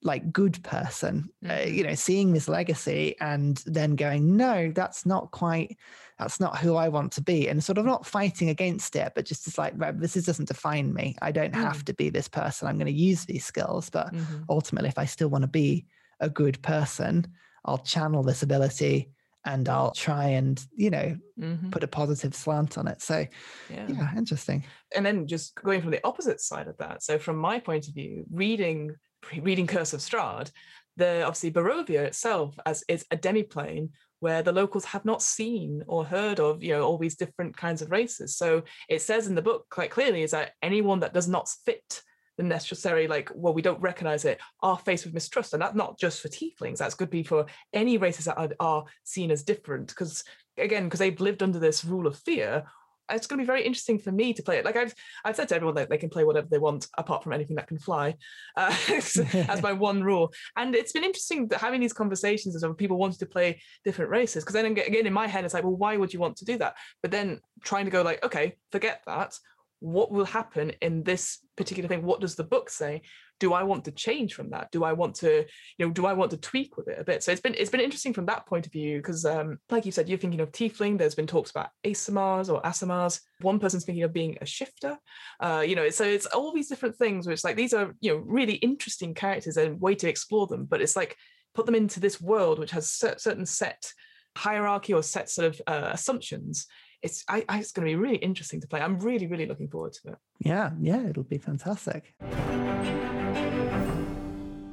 like 0.01 0.31
good 0.31 0.63
person, 0.63 1.29
uh, 1.45 1.49
mm-hmm. 1.49 1.73
you 1.73 1.83
know, 1.83 1.95
seeing 1.95 2.31
this 2.31 2.47
legacy 2.47 3.15
and 3.19 3.61
then 3.65 3.95
going, 3.95 4.37
no, 4.37 4.71
that's 4.73 5.05
not 5.05 5.31
quite, 5.31 5.77
that's 6.17 6.39
not 6.39 6.57
who 6.57 6.75
I 6.75 6.87
want 6.87 7.11
to 7.13 7.21
be. 7.21 7.49
And 7.49 7.63
sort 7.63 7.77
of 7.77 7.85
not 7.85 8.05
fighting 8.05 8.49
against 8.49 8.95
it, 8.95 9.11
but 9.13 9.25
just 9.25 9.47
as 9.47 9.57
like, 9.57 9.73
this 9.99 10.15
is, 10.15 10.25
doesn't 10.25 10.47
define 10.47 10.93
me. 10.93 11.15
I 11.21 11.31
don't 11.31 11.51
mm-hmm. 11.51 11.61
have 11.61 11.83
to 11.85 11.93
be 11.93 12.09
this 12.09 12.29
person. 12.29 12.67
I'm 12.67 12.77
going 12.77 12.87
to 12.87 12.93
use 12.93 13.25
these 13.25 13.45
skills. 13.45 13.89
But 13.89 14.13
mm-hmm. 14.13 14.43
ultimately, 14.49 14.89
if 14.89 14.97
I 14.97 15.05
still 15.05 15.27
want 15.29 15.43
to 15.43 15.49
be 15.49 15.85
a 16.21 16.29
good 16.29 16.61
person, 16.61 17.27
I'll 17.65 17.79
channel 17.79 18.23
this 18.23 18.41
ability 18.41 19.11
and 19.45 19.67
I'll 19.67 19.91
try 19.91 20.27
and, 20.27 20.63
you 20.75 20.89
know, 20.89 21.17
mm-hmm. 21.37 21.71
put 21.71 21.83
a 21.83 21.87
positive 21.87 22.35
slant 22.35 22.77
on 22.77 22.87
it. 22.87 23.01
So, 23.01 23.25
yeah. 23.69 23.85
yeah, 23.87 24.11
interesting. 24.15 24.63
And 24.95 25.05
then 25.05 25.27
just 25.27 25.55
going 25.55 25.81
from 25.81 25.91
the 25.91 26.05
opposite 26.05 26.39
side 26.39 26.67
of 26.67 26.77
that. 26.77 27.03
So, 27.03 27.17
from 27.17 27.37
my 27.37 27.59
point 27.59 27.87
of 27.87 27.93
view, 27.93 28.25
reading 28.31 28.95
reading 29.41 29.67
Curse 29.67 29.93
of 29.93 29.99
Strahd, 29.99 30.51
the 30.97 31.23
obviously 31.23 31.51
Barovia 31.51 32.01
itself 32.01 32.57
as 32.65 32.83
is 32.87 33.05
a 33.09 33.17
demiplane 33.17 33.89
where 34.19 34.43
the 34.43 34.51
locals 34.51 34.85
have 34.85 35.05
not 35.05 35.21
seen 35.21 35.81
or 35.87 36.03
heard 36.03 36.39
of 36.39 36.61
you 36.61 36.73
know 36.73 36.83
all 36.83 36.97
these 36.97 37.15
different 37.15 37.55
kinds 37.55 37.81
of 37.81 37.89
races. 37.89 38.35
So 38.35 38.63
it 38.89 39.01
says 39.01 39.27
in 39.27 39.35
the 39.35 39.41
book 39.41 39.65
quite 39.69 39.91
clearly 39.91 40.23
is 40.23 40.31
that 40.31 40.51
anyone 40.61 40.99
that 40.99 41.13
does 41.13 41.27
not 41.27 41.49
fit 41.65 42.01
the 42.37 42.43
necessary 42.43 43.07
like 43.07 43.29
well 43.33 43.53
we 43.53 43.61
don't 43.61 43.81
recognize 43.81 44.23
it 44.23 44.39
are 44.61 44.77
faced 44.77 45.05
with 45.05 45.13
mistrust. 45.13 45.53
And 45.53 45.61
that's 45.61 45.75
not 45.75 45.97
just 45.97 46.21
for 46.21 46.27
tieflings 46.27 46.77
that's 46.77 46.95
could 46.95 47.09
be 47.09 47.23
for 47.23 47.45
any 47.73 47.97
races 47.97 48.25
that 48.25 48.37
are, 48.37 48.49
are 48.59 48.85
seen 49.03 49.31
as 49.31 49.43
different. 49.43 49.87
Because 49.87 50.23
again 50.57 50.83
because 50.83 50.99
they've 50.99 51.19
lived 51.21 51.41
under 51.41 51.59
this 51.59 51.85
rule 51.85 52.07
of 52.07 52.17
fear 52.17 52.65
it's 53.09 53.27
going 53.27 53.37
to 53.37 53.43
be 53.43 53.47
very 53.47 53.63
interesting 53.63 53.99
for 53.99 54.11
me 54.11 54.33
to 54.33 54.43
play 54.43 54.57
it. 54.57 54.65
Like 54.65 54.75
I've 54.75 54.93
I've 55.25 55.35
said 55.35 55.49
to 55.49 55.55
everyone 55.55 55.75
that 55.75 55.89
they 55.89 55.97
can 55.97 56.09
play 56.09 56.23
whatever 56.23 56.47
they 56.49 56.57
want 56.57 56.87
apart 56.97 57.23
from 57.23 57.33
anything 57.33 57.55
that 57.57 57.67
can 57.67 57.79
fly, 57.79 58.15
uh, 58.55 58.75
as 58.89 59.61
my 59.61 59.73
one 59.73 60.03
rule. 60.03 60.33
And 60.55 60.75
it's 60.75 60.91
been 60.91 61.03
interesting 61.03 61.49
having 61.57 61.81
these 61.81 61.93
conversations 61.93 62.55
as 62.55 62.63
people 62.77 62.97
wanting 62.97 63.19
to 63.19 63.25
play 63.25 63.61
different 63.83 64.11
races. 64.11 64.43
Because 64.43 64.53
then 64.53 64.65
again, 64.65 65.07
in 65.07 65.13
my 65.13 65.27
head, 65.27 65.45
it's 65.45 65.53
like, 65.53 65.63
well, 65.63 65.75
why 65.75 65.97
would 65.97 66.13
you 66.13 66.19
want 66.19 66.37
to 66.37 66.45
do 66.45 66.57
that? 66.57 66.75
But 67.01 67.11
then 67.11 67.39
trying 67.63 67.85
to 67.85 67.91
go 67.91 68.01
like, 68.01 68.23
okay, 68.23 68.55
forget 68.71 69.01
that. 69.05 69.37
What 69.79 70.11
will 70.11 70.25
happen 70.25 70.71
in 70.81 71.03
this 71.03 71.39
particular 71.55 71.87
thing? 71.87 72.03
What 72.03 72.21
does 72.21 72.35
the 72.35 72.43
book 72.43 72.69
say? 72.69 73.01
do 73.39 73.53
I 73.53 73.63
want 73.63 73.85
to 73.85 73.91
change 73.91 74.33
from 74.33 74.49
that? 74.51 74.71
Do 74.71 74.83
I 74.83 74.93
want 74.93 75.15
to, 75.15 75.45
you 75.77 75.85
know, 75.85 75.91
do 75.91 76.05
I 76.05 76.13
want 76.13 76.31
to 76.31 76.37
tweak 76.37 76.77
with 76.77 76.87
it 76.87 76.99
a 76.99 77.03
bit? 77.03 77.23
So 77.23 77.31
it's 77.31 77.41
been 77.41 77.55
it's 77.57 77.69
been 77.69 77.79
interesting 77.79 78.13
from 78.13 78.25
that 78.27 78.45
point 78.45 78.65
of 78.65 78.71
view 78.71 78.97
because, 78.97 79.25
um, 79.25 79.57
like 79.69 79.85
you 79.85 79.91
said, 79.91 80.09
you're 80.09 80.17
thinking 80.17 80.41
of 80.41 80.51
tiefling. 80.51 80.97
There's 80.97 81.15
been 81.15 81.27
talks 81.27 81.51
about 81.51 81.69
Aasimars 81.85 82.53
or 82.53 82.61
Aasimars. 82.61 83.21
One 83.41 83.59
person's 83.59 83.85
thinking 83.85 84.03
of 84.03 84.13
being 84.13 84.37
a 84.41 84.45
shifter. 84.45 84.97
Uh, 85.39 85.63
you 85.65 85.75
know, 85.75 85.89
so 85.89 86.03
it's 86.03 86.25
all 86.27 86.53
these 86.53 86.67
different 86.67 86.97
things. 86.97 87.25
Which 87.25 87.43
like 87.43 87.55
these 87.55 87.73
are 87.73 87.95
you 88.01 88.13
know 88.13 88.17
really 88.25 88.55
interesting 88.55 89.13
characters 89.13 89.57
and 89.57 89.81
way 89.81 89.95
to 89.95 90.09
explore 90.09 90.47
them. 90.47 90.65
But 90.65 90.81
it's 90.81 90.95
like 90.95 91.15
put 91.55 91.65
them 91.65 91.75
into 91.75 91.99
this 91.99 92.21
world 92.21 92.59
which 92.59 92.71
has 92.71 92.91
certain 92.91 93.45
set 93.45 93.91
hierarchy 94.37 94.93
or 94.93 95.01
set 95.01 95.29
sort 95.29 95.47
of 95.47 95.61
uh, 95.65 95.89
assumptions 95.91 96.67
it's 97.01 97.23
I, 97.27 97.45
I, 97.47 97.59
it's 97.59 97.71
going 97.71 97.87
to 97.87 97.91
be 97.91 97.95
really 97.95 98.17
interesting 98.17 98.61
to 98.61 98.67
play. 98.67 98.81
I'm 98.81 98.99
really 98.99 99.27
really 99.27 99.45
looking 99.45 99.67
forward 99.67 99.93
to 99.93 100.11
it. 100.11 100.17
Yeah, 100.39 100.71
yeah, 100.79 101.07
it'll 101.07 101.23
be 101.23 101.37
fantastic 101.37 102.15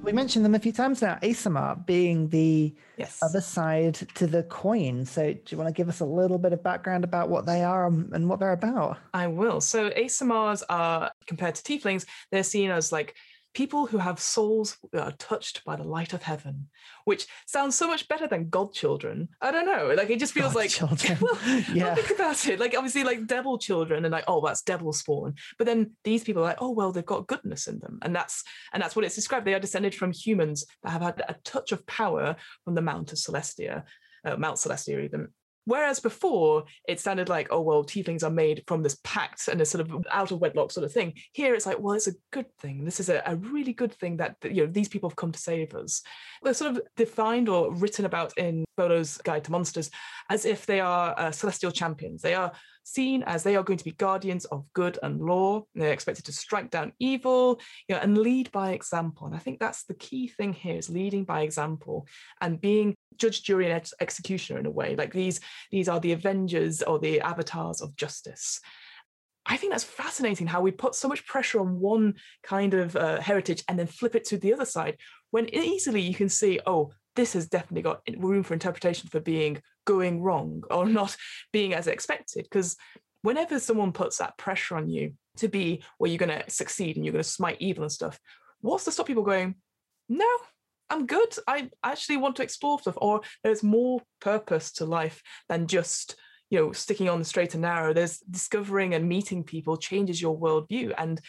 we 0.06 0.12
mentioned 0.12 0.44
them 0.44 0.54
a 0.54 0.58
few 0.60 0.72
times 0.72 1.02
now. 1.02 1.18
Aasimar 1.20 1.84
being 1.84 2.28
the 2.28 2.72
yes. 2.96 3.18
other 3.22 3.40
side 3.40 3.94
to 4.14 4.28
the 4.28 4.44
coin. 4.44 5.04
So, 5.04 5.32
do 5.32 5.40
you 5.48 5.58
want 5.58 5.68
to 5.68 5.74
give 5.74 5.88
us 5.88 5.98
a 5.98 6.04
little 6.04 6.38
bit 6.38 6.52
of 6.52 6.62
background 6.62 7.02
about 7.02 7.28
what 7.28 7.44
they 7.44 7.64
are 7.64 7.86
and 7.86 8.28
what 8.28 8.38
they're 8.38 8.52
about? 8.52 8.98
I 9.12 9.26
will. 9.26 9.60
So, 9.60 9.90
Aasimars 9.90 10.62
are 10.70 11.10
compared 11.26 11.56
to 11.56 11.62
Tieflings, 11.62 12.06
they're 12.30 12.44
seen 12.44 12.70
as 12.70 12.92
like 12.92 13.16
people 13.56 13.86
who 13.86 13.96
have 13.96 14.20
souls 14.20 14.76
that 14.92 15.02
are 15.02 15.12
touched 15.12 15.64
by 15.64 15.74
the 15.76 15.82
light 15.82 16.12
of 16.12 16.22
heaven, 16.22 16.68
which 17.06 17.26
sounds 17.46 17.74
so 17.74 17.88
much 17.88 18.06
better 18.06 18.26
than 18.26 18.50
godchildren. 18.50 19.30
I 19.40 19.50
don't 19.50 19.64
know. 19.64 19.94
Like 19.96 20.10
it 20.10 20.18
just 20.18 20.34
feels 20.34 20.52
God 20.52 20.58
like 20.58 20.70
children. 20.80 21.16
well, 21.22 21.38
yeah. 21.72 21.94
think 21.94 22.10
about 22.10 22.46
it. 22.46 22.60
Like 22.60 22.74
obviously, 22.76 23.02
like 23.02 23.26
devil 23.26 23.56
children, 23.56 24.04
and 24.04 24.12
like 24.12 24.24
oh, 24.28 24.44
that's 24.44 24.60
devil 24.60 24.92
spawn. 24.92 25.36
But 25.56 25.66
then 25.66 25.92
these 26.04 26.22
people 26.22 26.42
are 26.42 26.48
like 26.48 26.60
oh 26.60 26.70
well, 26.70 26.92
they've 26.92 27.06
got 27.06 27.28
goodness 27.28 27.66
in 27.66 27.78
them, 27.78 27.98
and 28.02 28.14
that's 28.14 28.44
and 28.74 28.82
that's 28.82 28.94
what 28.94 29.06
it's 29.06 29.14
described. 29.14 29.46
They 29.46 29.54
are 29.54 29.58
descended 29.58 29.94
from 29.94 30.12
humans 30.12 30.66
that 30.82 30.90
have 30.90 31.00
had 31.00 31.22
a 31.26 31.36
touch 31.42 31.72
of 31.72 31.86
power 31.86 32.36
from 32.62 32.74
the 32.74 32.82
Mount 32.82 33.12
of 33.12 33.18
Celestia, 33.18 33.84
uh, 34.26 34.36
Mount 34.36 34.58
Celestia 34.58 35.02
even. 35.02 35.28
Whereas 35.66 36.00
before 36.00 36.64
it 36.88 37.00
sounded 37.00 37.29
like, 37.29 37.48
oh, 37.50 37.61
well, 37.61 37.85
tieflings 37.85 38.22
are 38.22 38.31
made 38.31 38.62
from 38.66 38.83
this 38.83 38.98
pact 39.02 39.48
and 39.48 39.61
this 39.61 39.70
sort 39.70 39.87
of 39.87 40.07
out 40.11 40.31
of 40.31 40.40
wedlock 40.40 40.70
sort 40.70 40.85
of 40.85 40.92
thing. 40.92 41.14
Here 41.33 41.55
it's 41.55 41.66
like, 41.66 41.81
well, 41.81 41.94
it's 41.94 42.07
a 42.07 42.14
good 42.33 42.46
thing. 42.61 42.85
This 42.85 43.00
is 43.00 43.09
a, 43.09 43.20
a 43.26 43.37
really 43.37 43.72
good 43.72 43.92
thing 43.92 44.16
that, 44.18 44.37
you 44.44 44.64
know, 44.64 44.72
these 44.72 44.88
people 44.88 45.11
have 45.11 45.16
come 45.16 45.33
to 45.33 45.38
save 45.38 45.74
us. 45.74 46.02
They're 46.42 46.55
sort 46.55 46.76
of 46.76 46.83
defined 46.96 47.48
or 47.48 47.74
written 47.74 48.05
about 48.05 48.38
in 48.38 48.64
Volo's 48.76 49.18
Guide 49.18 49.44
to 49.44 49.52
Monsters 49.52 49.90
as 50.31 50.44
if 50.44 50.66
they 50.66 50.81
are 50.81 51.18
uh, 51.18 51.31
celestial 51.33 51.72
champions. 51.72 52.22
They 52.22 52.35
are 52.35 52.52
seen 52.87 53.25
as 53.25 53.42
they 53.42 53.57
are 53.57 53.64
going 53.64 53.79
to 53.79 53.85
be 53.85 53.90
guardians 53.92 54.44
of 54.46 54.64
good 54.72 54.99
and 55.03 55.20
law. 55.20 55.64
They're 55.75 55.92
expected 55.92 56.25
to 56.27 56.33
strike 56.33 56.70
down 56.70 56.92
evil, 57.01 57.61
you 57.88 57.94
know, 57.94 58.01
and 58.01 58.16
lead 58.16 58.53
by 58.53 58.70
example. 58.72 59.27
And 59.27 59.35
I 59.35 59.40
think 59.40 59.59
that's 59.59 59.85
the 59.85 59.94
key 59.94 60.29
thing 60.29 60.53
here 60.53 60.77
is 60.77 60.88
leading 60.88 61.25
by 61.25 61.40
example 61.42 62.07
and 62.40 62.61
being 62.61 62.94
judge, 63.16 63.42
jury, 63.42 63.64
and 63.64 63.75
ex- 63.75 63.94
executioner 64.01 64.61
in 64.61 64.66
a 64.66 64.70
way. 64.70 64.94
Like 64.94 65.12
these, 65.12 65.40
these 65.72 65.88
are 65.88 65.99
the 65.99 66.12
avengers 66.12 66.83
or 66.83 66.99
the 67.01 67.20
avatars 67.20 67.81
of 67.81 67.96
justice. 67.96 68.61
I 69.44 69.57
think 69.57 69.72
that's 69.72 69.85
fascinating 69.85 70.46
how 70.46 70.61
we 70.61 70.70
put 70.70 70.94
so 70.94 71.09
much 71.09 71.27
pressure 71.27 71.61
on 71.61 71.81
one 71.81 72.14
kind 72.42 72.75
of 72.75 72.96
uh, 72.96 73.20
heritage 73.20 73.62
and 73.68 73.79
then 73.79 73.87
flip 73.87 74.14
it 74.14 74.25
to 74.27 74.38
the 74.38 74.53
other 74.53 74.64
side 74.64 74.96
when 75.31 75.53
easily 75.55 76.01
you 76.01 76.14
can 76.14 76.29
see, 76.29 76.61
oh, 76.66 76.92
this 77.16 77.33
has 77.33 77.48
definitely 77.48 77.83
got 77.83 78.02
room 78.18 78.42
for 78.42 78.55
interpretation 78.55 79.09
for 79.09 79.20
being 79.20 79.61
going 79.85 80.22
wrong 80.22 80.62
or 80.70 80.87
not 80.87 81.16
being 81.52 81.74
as 81.74 81.87
expected. 81.87 82.44
Because 82.44 82.76
whenever 83.22 83.59
someone 83.59 83.92
puts 83.92 84.18
that 84.18 84.38
pressure 84.38 84.76
on 84.76 84.88
you 84.88 85.14
to 85.38 85.48
be 85.48 85.83
where 85.98 86.11
you're 86.11 86.18
going 86.18 86.40
to 86.40 86.48
succeed 86.50 86.96
and 86.96 87.05
you're 87.05 87.12
going 87.12 87.24
to 87.24 87.29
smite 87.29 87.57
evil 87.59 87.83
and 87.83 87.92
stuff, 87.92 88.20
what's 88.61 88.85
to 88.85 88.92
stop 88.92 89.07
people 89.07 89.24
going, 89.24 89.57
no, 90.09 90.29
I'm 90.88 91.07
good. 91.07 91.35
I 91.48 91.70
actually 91.83 92.18
want 92.18 92.37
to 92.37 92.42
explore 92.42 92.79
stuff, 92.79 92.94
or 92.98 93.22
there's 93.42 93.62
more 93.62 94.00
purpose 94.20 94.72
to 94.74 94.85
life 94.85 95.22
than 95.48 95.66
just 95.66 96.16
you 96.50 96.61
know 96.61 96.72
sticking 96.72 97.09
on 97.09 97.18
the 97.18 97.24
straight 97.24 97.55
and 97.55 97.62
narrow 97.62 97.92
there's 97.92 98.18
discovering 98.18 98.94
and 98.94 99.09
meeting 99.09 99.42
people 99.42 99.76
changes 99.76 100.22
your 100.22 100.38
worldview 100.38 100.94
and 100.96 101.20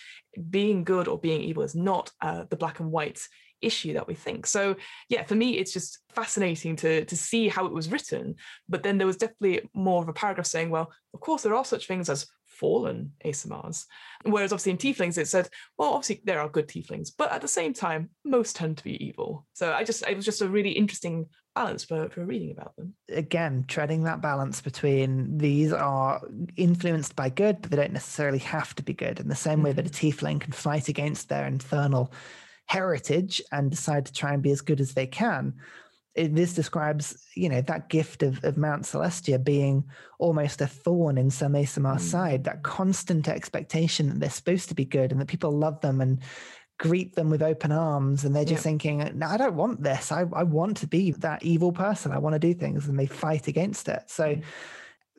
being 0.51 0.83
good 0.83 1.07
or 1.07 1.19
being 1.19 1.41
evil 1.41 1.63
is 1.63 1.73
not 1.73 2.11
uh, 2.21 2.43
the 2.51 2.55
black 2.55 2.79
and 2.79 2.91
white 2.91 3.19
issue 3.61 3.93
that 3.93 4.07
we 4.07 4.13
think 4.13 4.45
so 4.45 4.75
yeah 5.09 5.23
for 5.23 5.35
me 5.35 5.51
it's 5.51 5.73
just 5.73 5.99
fascinating 6.09 6.75
to 6.75 7.05
to 7.05 7.15
see 7.15 7.47
how 7.47 7.65
it 7.65 7.73
was 7.73 7.91
written 7.91 8.35
but 8.69 8.83
then 8.83 8.97
there 8.97 9.07
was 9.07 9.17
definitely 9.17 9.67
more 9.73 10.01
of 10.01 10.09
a 10.09 10.13
paragraph 10.13 10.45
saying 10.45 10.69
well 10.69 10.91
of 11.13 11.19
course 11.19 11.43
there 11.43 11.55
are 11.55 11.65
such 11.65 11.87
things 11.87 12.09
as 12.09 12.27
fallen 12.57 13.11
Aasimars. 13.23 13.85
Whereas 14.23 14.51
obviously 14.51 14.71
in 14.71 14.77
Tieflings 14.77 15.17
it 15.17 15.27
said, 15.27 15.49
well, 15.77 15.93
obviously 15.93 16.21
there 16.25 16.41
are 16.41 16.49
good 16.49 16.67
Tieflings, 16.67 17.11
but 17.15 17.31
at 17.31 17.41
the 17.41 17.47
same 17.47 17.73
time, 17.73 18.09
most 18.25 18.55
tend 18.55 18.77
to 18.77 18.83
be 18.83 19.03
evil. 19.05 19.45
So 19.53 19.71
I 19.71 19.83
just 19.83 20.03
it 20.07 20.15
was 20.15 20.25
just 20.25 20.41
a 20.41 20.49
really 20.49 20.71
interesting 20.71 21.27
balance 21.55 21.83
for, 21.83 22.09
for 22.09 22.25
reading 22.25 22.51
about 22.51 22.75
them. 22.75 22.93
Again, 23.09 23.65
treading 23.67 24.03
that 24.03 24.21
balance 24.21 24.61
between 24.61 25.37
these 25.37 25.71
are 25.71 26.21
influenced 26.55 27.15
by 27.15 27.29
good, 27.29 27.61
but 27.61 27.71
they 27.71 27.77
don't 27.77 27.93
necessarily 27.93 28.39
have 28.39 28.75
to 28.75 28.83
be 28.83 28.93
good. 28.93 29.19
In 29.19 29.27
the 29.27 29.35
same 29.35 29.63
way 29.63 29.71
that 29.71 29.85
a 29.85 29.89
mm-hmm. 29.89 30.07
Tiefling 30.07 30.41
can 30.41 30.53
fight 30.53 30.87
against 30.87 31.29
their 31.29 31.45
infernal 31.45 32.11
heritage 32.67 33.41
and 33.51 33.71
decide 33.71 34.05
to 34.05 34.13
try 34.13 34.33
and 34.33 34.43
be 34.43 34.51
as 34.51 34.61
good 34.61 34.79
as 34.79 34.93
they 34.93 35.07
can 35.07 35.53
this 36.17 36.53
describes, 36.53 37.27
you 37.35 37.47
know, 37.47 37.61
that 37.61 37.89
gift 37.89 38.23
of, 38.23 38.43
of 38.43 38.57
Mount 38.57 38.83
Celestia 38.83 39.43
being 39.43 39.83
almost 40.17 40.61
a 40.61 40.67
thorn 40.67 41.17
in 41.17 41.29
some 41.29 41.53
Aasimar 41.53 41.97
mm. 41.97 42.01
side, 42.01 42.43
that 42.45 42.63
constant 42.63 43.27
expectation 43.27 44.09
that 44.09 44.19
they're 44.19 44.29
supposed 44.29 44.69
to 44.69 44.75
be 44.75 44.85
good 44.85 45.11
and 45.11 45.21
that 45.21 45.27
people 45.27 45.51
love 45.51 45.79
them 45.81 46.01
and 46.01 46.19
greet 46.79 47.15
them 47.15 47.29
with 47.29 47.43
open 47.43 47.71
arms. 47.71 48.25
And 48.25 48.35
they're 48.35 48.45
just 48.45 48.61
yeah. 48.61 48.71
thinking, 48.71 49.11
no, 49.15 49.27
I 49.27 49.37
don't 49.37 49.55
want 49.55 49.83
this. 49.83 50.11
I, 50.11 50.25
I 50.33 50.43
want 50.43 50.77
to 50.77 50.87
be 50.87 51.11
that 51.11 51.43
evil 51.43 51.71
person. 51.71 52.11
I 52.11 52.17
want 52.17 52.33
to 52.33 52.39
do 52.39 52.53
things. 52.53 52.87
And 52.87 52.97
they 52.97 53.05
fight 53.05 53.47
against 53.47 53.87
it. 53.87 54.03
So 54.07 54.37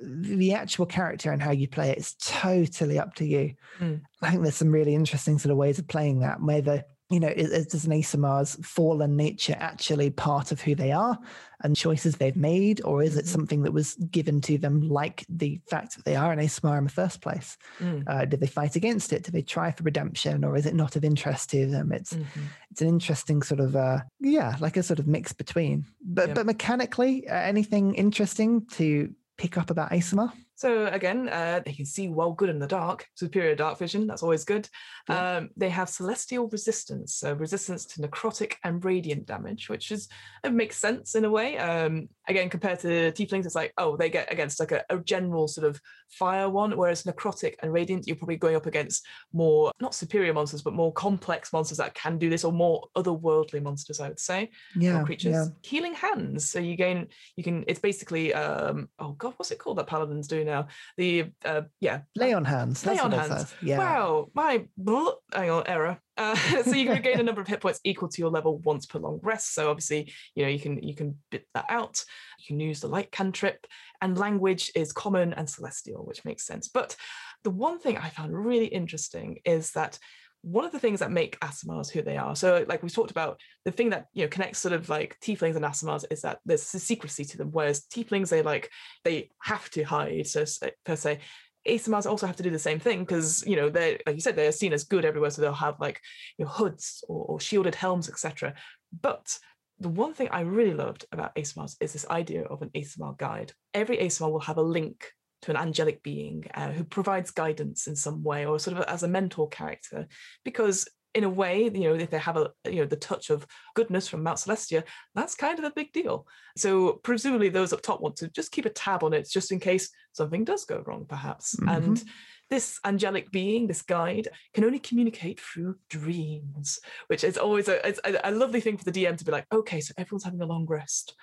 mm. 0.02 0.24
the 0.24 0.54
actual 0.54 0.86
character 0.86 1.30
and 1.30 1.40
how 1.40 1.52
you 1.52 1.68
play 1.68 1.90
it 1.90 1.98
is 1.98 2.14
totally 2.14 2.98
up 2.98 3.14
to 3.16 3.24
you. 3.24 3.54
Mm. 3.78 4.00
I 4.20 4.30
think 4.30 4.42
there's 4.42 4.56
some 4.56 4.72
really 4.72 4.96
interesting 4.96 5.38
sort 5.38 5.52
of 5.52 5.58
ways 5.58 5.78
of 5.78 5.86
playing 5.86 6.20
that, 6.20 6.42
where 6.42 6.60
the 6.60 6.84
you 7.10 7.20
know, 7.20 7.28
is, 7.28 7.50
is 7.50 7.86
an 7.86 7.92
Aasimar's 7.92 8.56
fallen 8.62 9.16
nature 9.16 9.56
actually 9.58 10.10
part 10.10 10.52
of 10.52 10.60
who 10.60 10.74
they 10.74 10.92
are 10.92 11.18
and 11.62 11.74
choices 11.74 12.16
they've 12.16 12.36
made, 12.36 12.82
or 12.84 13.02
is 13.02 13.16
it 13.16 13.24
mm-hmm. 13.24 13.32
something 13.32 13.62
that 13.62 13.72
was 13.72 13.94
given 14.10 14.40
to 14.42 14.58
them, 14.58 14.88
like 14.88 15.24
the 15.28 15.58
fact 15.68 15.96
that 15.96 16.04
they 16.04 16.16
are 16.16 16.32
an 16.32 16.38
Aasimar 16.38 16.76
in 16.76 16.84
the 16.84 16.90
first 16.90 17.22
place? 17.22 17.56
Mm. 17.80 18.04
Uh, 18.06 18.26
did 18.26 18.40
they 18.40 18.46
fight 18.46 18.76
against 18.76 19.12
it? 19.12 19.24
Did 19.24 19.32
they 19.32 19.42
try 19.42 19.72
for 19.72 19.84
redemption, 19.84 20.44
or 20.44 20.54
is 20.56 20.66
it 20.66 20.74
not 20.74 20.96
of 20.96 21.04
interest 21.04 21.50
to 21.50 21.66
them? 21.66 21.92
It's 21.92 22.12
mm-hmm. 22.12 22.40
it's 22.70 22.82
an 22.82 22.88
interesting 22.88 23.42
sort 23.42 23.60
of 23.60 23.74
uh, 23.74 24.00
yeah, 24.20 24.56
like 24.60 24.76
a 24.76 24.82
sort 24.82 24.98
of 24.98 25.06
mix 25.06 25.32
between. 25.32 25.86
But 26.04 26.34
but 26.34 26.44
mechanically, 26.44 27.26
uh, 27.26 27.34
anything 27.34 27.94
interesting 27.94 28.66
to 28.72 29.12
pick 29.38 29.56
up 29.56 29.70
about 29.70 29.92
Aasimar? 29.92 30.32
So 30.58 30.86
again, 30.86 31.28
uh, 31.28 31.60
they 31.64 31.72
can 31.72 31.86
see 31.86 32.08
well 32.08 32.32
good 32.32 32.48
in 32.48 32.58
the 32.58 32.66
dark, 32.66 33.06
superior 33.14 33.54
dark 33.54 33.78
vision, 33.78 34.08
that's 34.08 34.24
always 34.24 34.44
good. 34.44 34.68
Yeah. 35.08 35.36
Um, 35.36 35.50
they 35.56 35.68
have 35.68 35.88
celestial 35.88 36.48
resistance, 36.48 37.14
so 37.14 37.32
resistance 37.32 37.84
to 37.86 38.02
necrotic 38.02 38.54
and 38.64 38.84
radiant 38.84 39.26
damage, 39.26 39.68
which 39.68 39.92
is 39.92 40.08
it 40.42 40.52
makes 40.52 40.76
sense 40.76 41.14
in 41.14 41.24
a 41.24 41.30
way. 41.30 41.58
Um, 41.58 42.08
again, 42.28 42.48
compared 42.48 42.78
to 42.80 43.10
tieflings, 43.12 43.46
it's 43.46 43.54
like, 43.54 43.72
oh, 43.78 43.96
they 43.96 44.10
get 44.10 44.30
against 44.30 44.60
like 44.60 44.72
a, 44.72 44.84
a, 44.90 44.98
general 44.98 45.48
sort 45.48 45.66
of 45.66 45.80
fire 46.10 46.48
one, 46.48 46.76
whereas 46.76 47.04
necrotic 47.04 47.54
and 47.62 47.72
radiant, 47.72 48.06
you're 48.06 48.16
probably 48.16 48.36
going 48.36 48.56
up 48.56 48.66
against 48.66 49.06
more, 49.32 49.72
not 49.80 49.94
superior 49.94 50.34
monsters, 50.34 50.62
but 50.62 50.74
more 50.74 50.92
complex 50.92 51.52
monsters 51.52 51.78
that 51.78 51.94
can 51.94 52.18
do 52.18 52.28
this, 52.28 52.44
or 52.44 52.52
more 52.52 52.86
otherworldly 52.96 53.62
monsters, 53.62 54.00
I 54.00 54.08
would 54.08 54.20
say. 54.20 54.50
Yeah. 54.76 55.02
creatures. 55.02 55.32
Yeah. 55.32 55.46
Healing 55.62 55.94
hands. 55.94 56.48
So 56.48 56.58
you 56.58 56.76
gain, 56.76 57.08
you 57.36 57.42
can, 57.42 57.64
it's 57.66 57.80
basically, 57.80 58.34
um, 58.34 58.88
oh 58.98 59.12
God, 59.12 59.34
what's 59.36 59.50
it 59.50 59.58
called 59.58 59.78
that 59.78 59.86
paladins 59.86 60.28
do 60.28 60.44
now. 60.44 60.68
The 60.96 61.26
uh, 61.44 61.62
yeah, 61.80 62.00
lay 62.14 62.32
on 62.32 62.44
hands. 62.44 62.84
Lay 62.84 62.98
on 62.98 63.12
hands. 63.12 63.54
Yeah. 63.62 63.78
Wow, 63.78 64.30
my 64.34 64.66
bl- 64.76 65.18
hang 65.32 65.50
on 65.50 65.66
error. 65.66 65.98
Uh, 66.18 66.34
so 66.62 66.74
you 66.74 66.86
can 66.86 67.00
gain 67.00 67.20
a 67.20 67.22
number 67.22 67.40
of 67.40 67.46
hit 67.46 67.60
points 67.60 67.80
equal 67.84 68.08
to 68.08 68.20
your 68.20 68.30
level 68.30 68.58
once 68.58 68.84
per 68.84 68.98
long 68.98 69.20
rest. 69.22 69.54
So 69.54 69.70
obviously, 69.70 70.12
you 70.34 70.42
know, 70.42 70.50
you 70.50 70.60
can 70.60 70.82
you 70.82 70.94
can 70.94 71.18
bit 71.30 71.46
that 71.54 71.66
out. 71.68 72.04
You 72.38 72.46
can 72.46 72.60
use 72.60 72.80
the 72.80 72.88
light 72.88 73.10
cantrip, 73.12 73.66
and 74.02 74.18
language 74.18 74.70
is 74.74 74.92
common 74.92 75.32
and 75.32 75.48
celestial, 75.48 76.04
which 76.04 76.24
makes 76.24 76.46
sense. 76.46 76.68
But 76.68 76.96
the 77.44 77.50
one 77.50 77.78
thing 77.78 77.96
I 77.96 78.10
found 78.10 78.36
really 78.36 78.66
interesting 78.66 79.38
is 79.44 79.70
that 79.72 79.98
one 80.42 80.64
of 80.64 80.72
the 80.72 80.78
things 80.78 81.00
that 81.00 81.10
make 81.10 81.38
Aasimars 81.40 81.90
who 81.90 82.02
they 82.02 82.16
are. 82.16 82.36
So, 82.36 82.64
like 82.68 82.82
we 82.82 82.88
talked 82.88 83.10
about, 83.10 83.40
the 83.64 83.72
thing 83.72 83.90
that 83.90 84.06
you 84.12 84.24
know 84.24 84.28
connects 84.28 84.58
sort 84.58 84.72
of 84.72 84.88
like 84.88 85.16
tieflings 85.20 85.56
and 85.56 85.64
Aasimars 85.64 86.04
is 86.10 86.22
that 86.22 86.38
there's 86.44 86.74
a 86.74 86.78
secrecy 86.78 87.24
to 87.24 87.38
them. 87.38 87.50
Whereas 87.50 87.84
tieflings, 87.86 88.28
they 88.28 88.42
like 88.42 88.70
they 89.04 89.30
have 89.42 89.68
to 89.70 89.82
hide, 89.82 90.26
so 90.26 90.44
per 90.84 90.96
se. 90.96 91.20
Aasimars 91.68 92.06
also 92.06 92.26
have 92.26 92.36
to 92.36 92.42
do 92.42 92.50
the 92.50 92.58
same 92.58 92.80
thing 92.80 93.00
because 93.00 93.44
you 93.46 93.56
know 93.56 93.68
they're 93.68 93.98
like 94.06 94.14
you 94.14 94.20
said 94.20 94.36
they're 94.36 94.52
seen 94.52 94.72
as 94.72 94.84
good 94.84 95.04
everywhere, 95.04 95.30
so 95.30 95.42
they'll 95.42 95.52
have 95.52 95.80
like 95.80 96.00
you 96.36 96.44
know 96.44 96.50
hoods 96.50 97.04
or, 97.08 97.24
or 97.26 97.40
shielded 97.40 97.74
helms, 97.74 98.08
etc. 98.08 98.54
But 99.00 99.38
the 99.80 99.88
one 99.88 100.14
thing 100.14 100.28
I 100.30 100.40
really 100.40 100.74
loved 100.74 101.06
about 101.12 101.34
Aasimars 101.36 101.76
is 101.80 101.92
this 101.92 102.08
idea 102.08 102.42
of 102.42 102.62
an 102.62 102.70
Aasimar 102.74 103.16
guide. 103.16 103.52
Every 103.74 103.98
Aasimar 103.98 104.32
will 104.32 104.40
have 104.40 104.56
a 104.56 104.62
link 104.62 105.12
to 105.42 105.52
an 105.52 105.56
angelic 105.56 106.02
being 106.02 106.44
uh, 106.54 106.72
who 106.72 106.84
provides 106.84 107.30
guidance 107.30 107.86
in 107.86 107.94
some 107.94 108.24
way 108.24 108.44
or 108.44 108.58
sort 108.58 108.76
of 108.76 108.84
as 108.84 109.04
a 109.04 109.08
mentor 109.08 109.48
character 109.48 110.08
because 110.44 110.88
in 111.14 111.24
a 111.24 111.28
way 111.28 111.64
you 111.64 111.88
know 111.88 111.94
if 111.94 112.10
they 112.10 112.18
have 112.18 112.36
a 112.36 112.50
you 112.64 112.76
know 112.76 112.84
the 112.84 112.96
touch 112.96 113.30
of 113.30 113.46
goodness 113.74 114.08
from 114.08 114.22
mount 114.22 114.38
celestia 114.38 114.82
that's 115.14 115.34
kind 115.34 115.58
of 115.58 115.64
a 115.64 115.72
big 115.72 115.92
deal 115.92 116.26
so 116.56 116.94
presumably 117.02 117.48
those 117.48 117.72
up 117.72 117.80
top 117.80 118.00
want 118.00 118.16
to 118.16 118.28
just 118.28 118.52
keep 118.52 118.66
a 118.66 118.70
tab 118.70 119.02
on 119.02 119.12
it 119.12 119.28
just 119.28 119.52
in 119.52 119.58
case 119.58 119.90
something 120.12 120.44
does 120.44 120.64
go 120.64 120.82
wrong 120.86 121.06
perhaps 121.08 121.56
mm-hmm. 121.56 121.68
and 121.68 122.04
this 122.50 122.80
angelic 122.84 123.30
being, 123.30 123.66
this 123.66 123.82
guide, 123.82 124.28
can 124.54 124.64
only 124.64 124.78
communicate 124.78 125.38
through 125.38 125.76
dreams, 125.90 126.80
which 127.08 127.22
is 127.22 127.36
always 127.36 127.68
a, 127.68 127.94
a, 128.04 128.30
a 128.30 128.30
lovely 128.30 128.60
thing 128.60 128.78
for 128.78 128.84
the 128.84 128.92
DM 129.04 129.18
to 129.18 129.24
be 129.26 129.32
like, 129.32 129.44
okay, 129.52 129.82
so 129.82 129.92
everyone's 129.98 130.24
having 130.24 130.40
a 130.40 130.46
long 130.46 130.64
rest. 130.66 131.14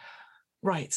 Right 0.61 0.95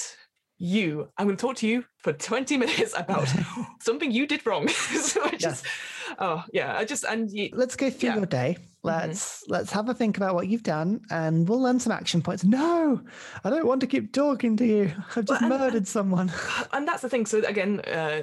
you. 0.58 1.08
I'm 1.16 1.26
going 1.26 1.36
to 1.36 1.40
talk 1.40 1.56
to 1.56 1.68
you 1.68 1.84
for 1.98 2.12
20 2.12 2.56
minutes 2.56 2.94
about 2.96 3.28
something 3.80 4.10
you 4.10 4.26
did 4.26 4.44
wrong. 4.46 4.68
so 4.68 5.24
I 5.24 5.30
just, 5.30 5.64
yes. 5.64 6.16
oh 6.18 6.44
yeah, 6.52 6.76
I 6.76 6.84
just 6.84 7.04
and 7.04 7.30
you, 7.30 7.50
let's 7.52 7.76
go 7.76 7.90
through 7.90 8.10
yeah. 8.10 8.16
your 8.16 8.26
day. 8.26 8.56
Mm-hmm. 8.58 8.64
Let's 8.82 9.42
mm-hmm. 9.42 9.52
let's 9.52 9.72
have 9.72 9.88
a 9.88 9.94
think 9.94 10.16
about 10.16 10.34
what 10.34 10.48
you've 10.48 10.62
done, 10.62 11.00
and 11.10 11.48
we'll 11.48 11.60
learn 11.60 11.80
some 11.80 11.92
action 11.92 12.22
points. 12.22 12.44
No, 12.44 13.00
I 13.44 13.50
don't 13.50 13.66
want 13.66 13.80
to 13.80 13.86
keep 13.86 14.12
talking 14.12 14.56
to 14.56 14.66
you. 14.66 14.92
I've 15.16 15.24
just 15.24 15.42
well, 15.42 15.52
and, 15.52 15.60
murdered 15.62 15.88
someone. 15.88 16.32
And 16.72 16.86
that's 16.86 17.02
the 17.02 17.08
thing. 17.08 17.26
So 17.26 17.44
again, 17.44 17.80
uh, 17.80 18.22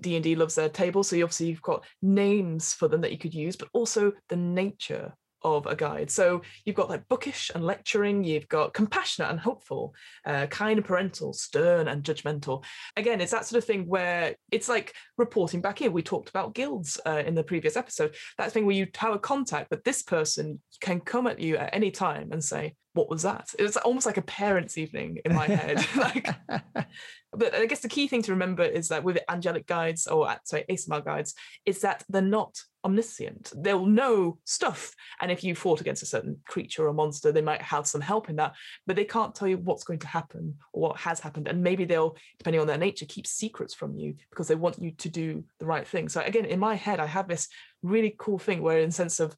D 0.00 0.16
and 0.16 0.24
D 0.24 0.36
loves 0.36 0.54
their 0.54 0.68
tables. 0.68 1.08
So 1.08 1.16
you 1.16 1.24
obviously 1.24 1.48
you've 1.48 1.62
got 1.62 1.84
names 2.02 2.74
for 2.74 2.88
them 2.88 3.00
that 3.02 3.12
you 3.12 3.18
could 3.18 3.34
use, 3.34 3.56
but 3.56 3.68
also 3.72 4.12
the 4.28 4.36
nature 4.36 5.14
of 5.44 5.66
a 5.66 5.76
guide. 5.76 6.10
So 6.10 6.42
you've 6.64 6.76
got 6.76 6.88
like 6.88 7.06
bookish 7.08 7.50
and 7.54 7.64
lecturing, 7.64 8.24
you've 8.24 8.48
got 8.48 8.72
compassionate 8.72 9.30
and 9.30 9.38
hopeful, 9.38 9.94
uh, 10.24 10.46
kind 10.46 10.78
and 10.78 10.84
parental, 10.84 11.32
stern 11.32 11.88
and 11.88 12.02
judgmental. 12.02 12.64
Again, 12.96 13.20
it's 13.20 13.32
that 13.32 13.46
sort 13.46 13.62
of 13.62 13.66
thing 13.66 13.86
where 13.86 14.34
it's 14.50 14.68
like 14.68 14.94
reporting 15.18 15.60
back 15.60 15.82
in. 15.82 15.92
We 15.92 16.02
talked 16.02 16.30
about 16.30 16.54
guilds 16.54 16.98
uh, 17.06 17.22
in 17.26 17.34
the 17.34 17.44
previous 17.44 17.76
episode. 17.76 18.14
That 18.38 18.52
thing 18.52 18.66
where 18.66 18.74
you 18.74 18.86
have 18.96 19.14
a 19.14 19.18
contact, 19.18 19.70
but 19.70 19.84
this 19.84 20.02
person 20.02 20.60
can 20.80 21.00
come 21.00 21.26
at 21.26 21.38
you 21.38 21.56
at 21.56 21.74
any 21.74 21.90
time 21.90 22.32
and 22.32 22.42
say, 22.42 22.74
what 22.94 23.10
was 23.10 23.22
that? 23.22 23.48
It 23.58 23.62
was 23.62 23.76
almost 23.76 24.06
like 24.06 24.16
a 24.16 24.22
parents' 24.22 24.78
evening 24.78 25.18
in 25.24 25.34
my 25.34 25.46
head. 25.46 25.84
like, 25.96 26.28
but 27.32 27.54
I 27.54 27.66
guess 27.66 27.80
the 27.80 27.88
key 27.88 28.06
thing 28.06 28.22
to 28.22 28.32
remember 28.32 28.62
is 28.62 28.88
that 28.88 29.02
with 29.02 29.18
angelic 29.28 29.66
guides 29.66 30.06
or 30.06 30.32
sorry, 30.44 30.64
ASMR 30.70 31.04
guides, 31.04 31.34
is 31.66 31.80
that 31.80 32.04
they're 32.08 32.22
not 32.22 32.56
omniscient. 32.84 33.52
They'll 33.56 33.86
know 33.86 34.38
stuff. 34.44 34.94
And 35.20 35.30
if 35.30 35.42
you 35.42 35.54
fought 35.54 35.80
against 35.80 36.02
a 36.02 36.06
certain 36.06 36.38
creature 36.46 36.86
or 36.86 36.92
monster, 36.92 37.32
they 37.32 37.40
might 37.40 37.62
have 37.62 37.86
some 37.86 38.00
help 38.00 38.28
in 38.28 38.36
that, 38.36 38.54
but 38.86 38.96
they 38.96 39.04
can't 39.04 39.34
tell 39.34 39.48
you 39.48 39.58
what's 39.58 39.84
going 39.84 40.00
to 40.00 40.06
happen 40.06 40.56
or 40.72 40.82
what 40.82 40.98
has 40.98 41.20
happened. 41.20 41.48
And 41.48 41.62
maybe 41.62 41.84
they'll, 41.84 42.16
depending 42.38 42.60
on 42.60 42.66
their 42.66 42.78
nature, 42.78 43.06
keep 43.06 43.26
secrets 43.26 43.74
from 43.74 43.96
you 43.96 44.14
because 44.30 44.48
they 44.48 44.54
want 44.54 44.80
you 44.80 44.92
to 44.92 45.08
do 45.08 45.44
the 45.58 45.66
right 45.66 45.86
thing. 45.86 46.08
So 46.08 46.20
again, 46.20 46.44
in 46.44 46.60
my 46.60 46.74
head, 46.74 47.00
I 47.00 47.06
have 47.06 47.28
this 47.28 47.48
really 47.82 48.14
cool 48.18 48.38
thing 48.38 48.62
where 48.62 48.80
in 48.80 48.90
sense 48.90 49.20
of 49.20 49.36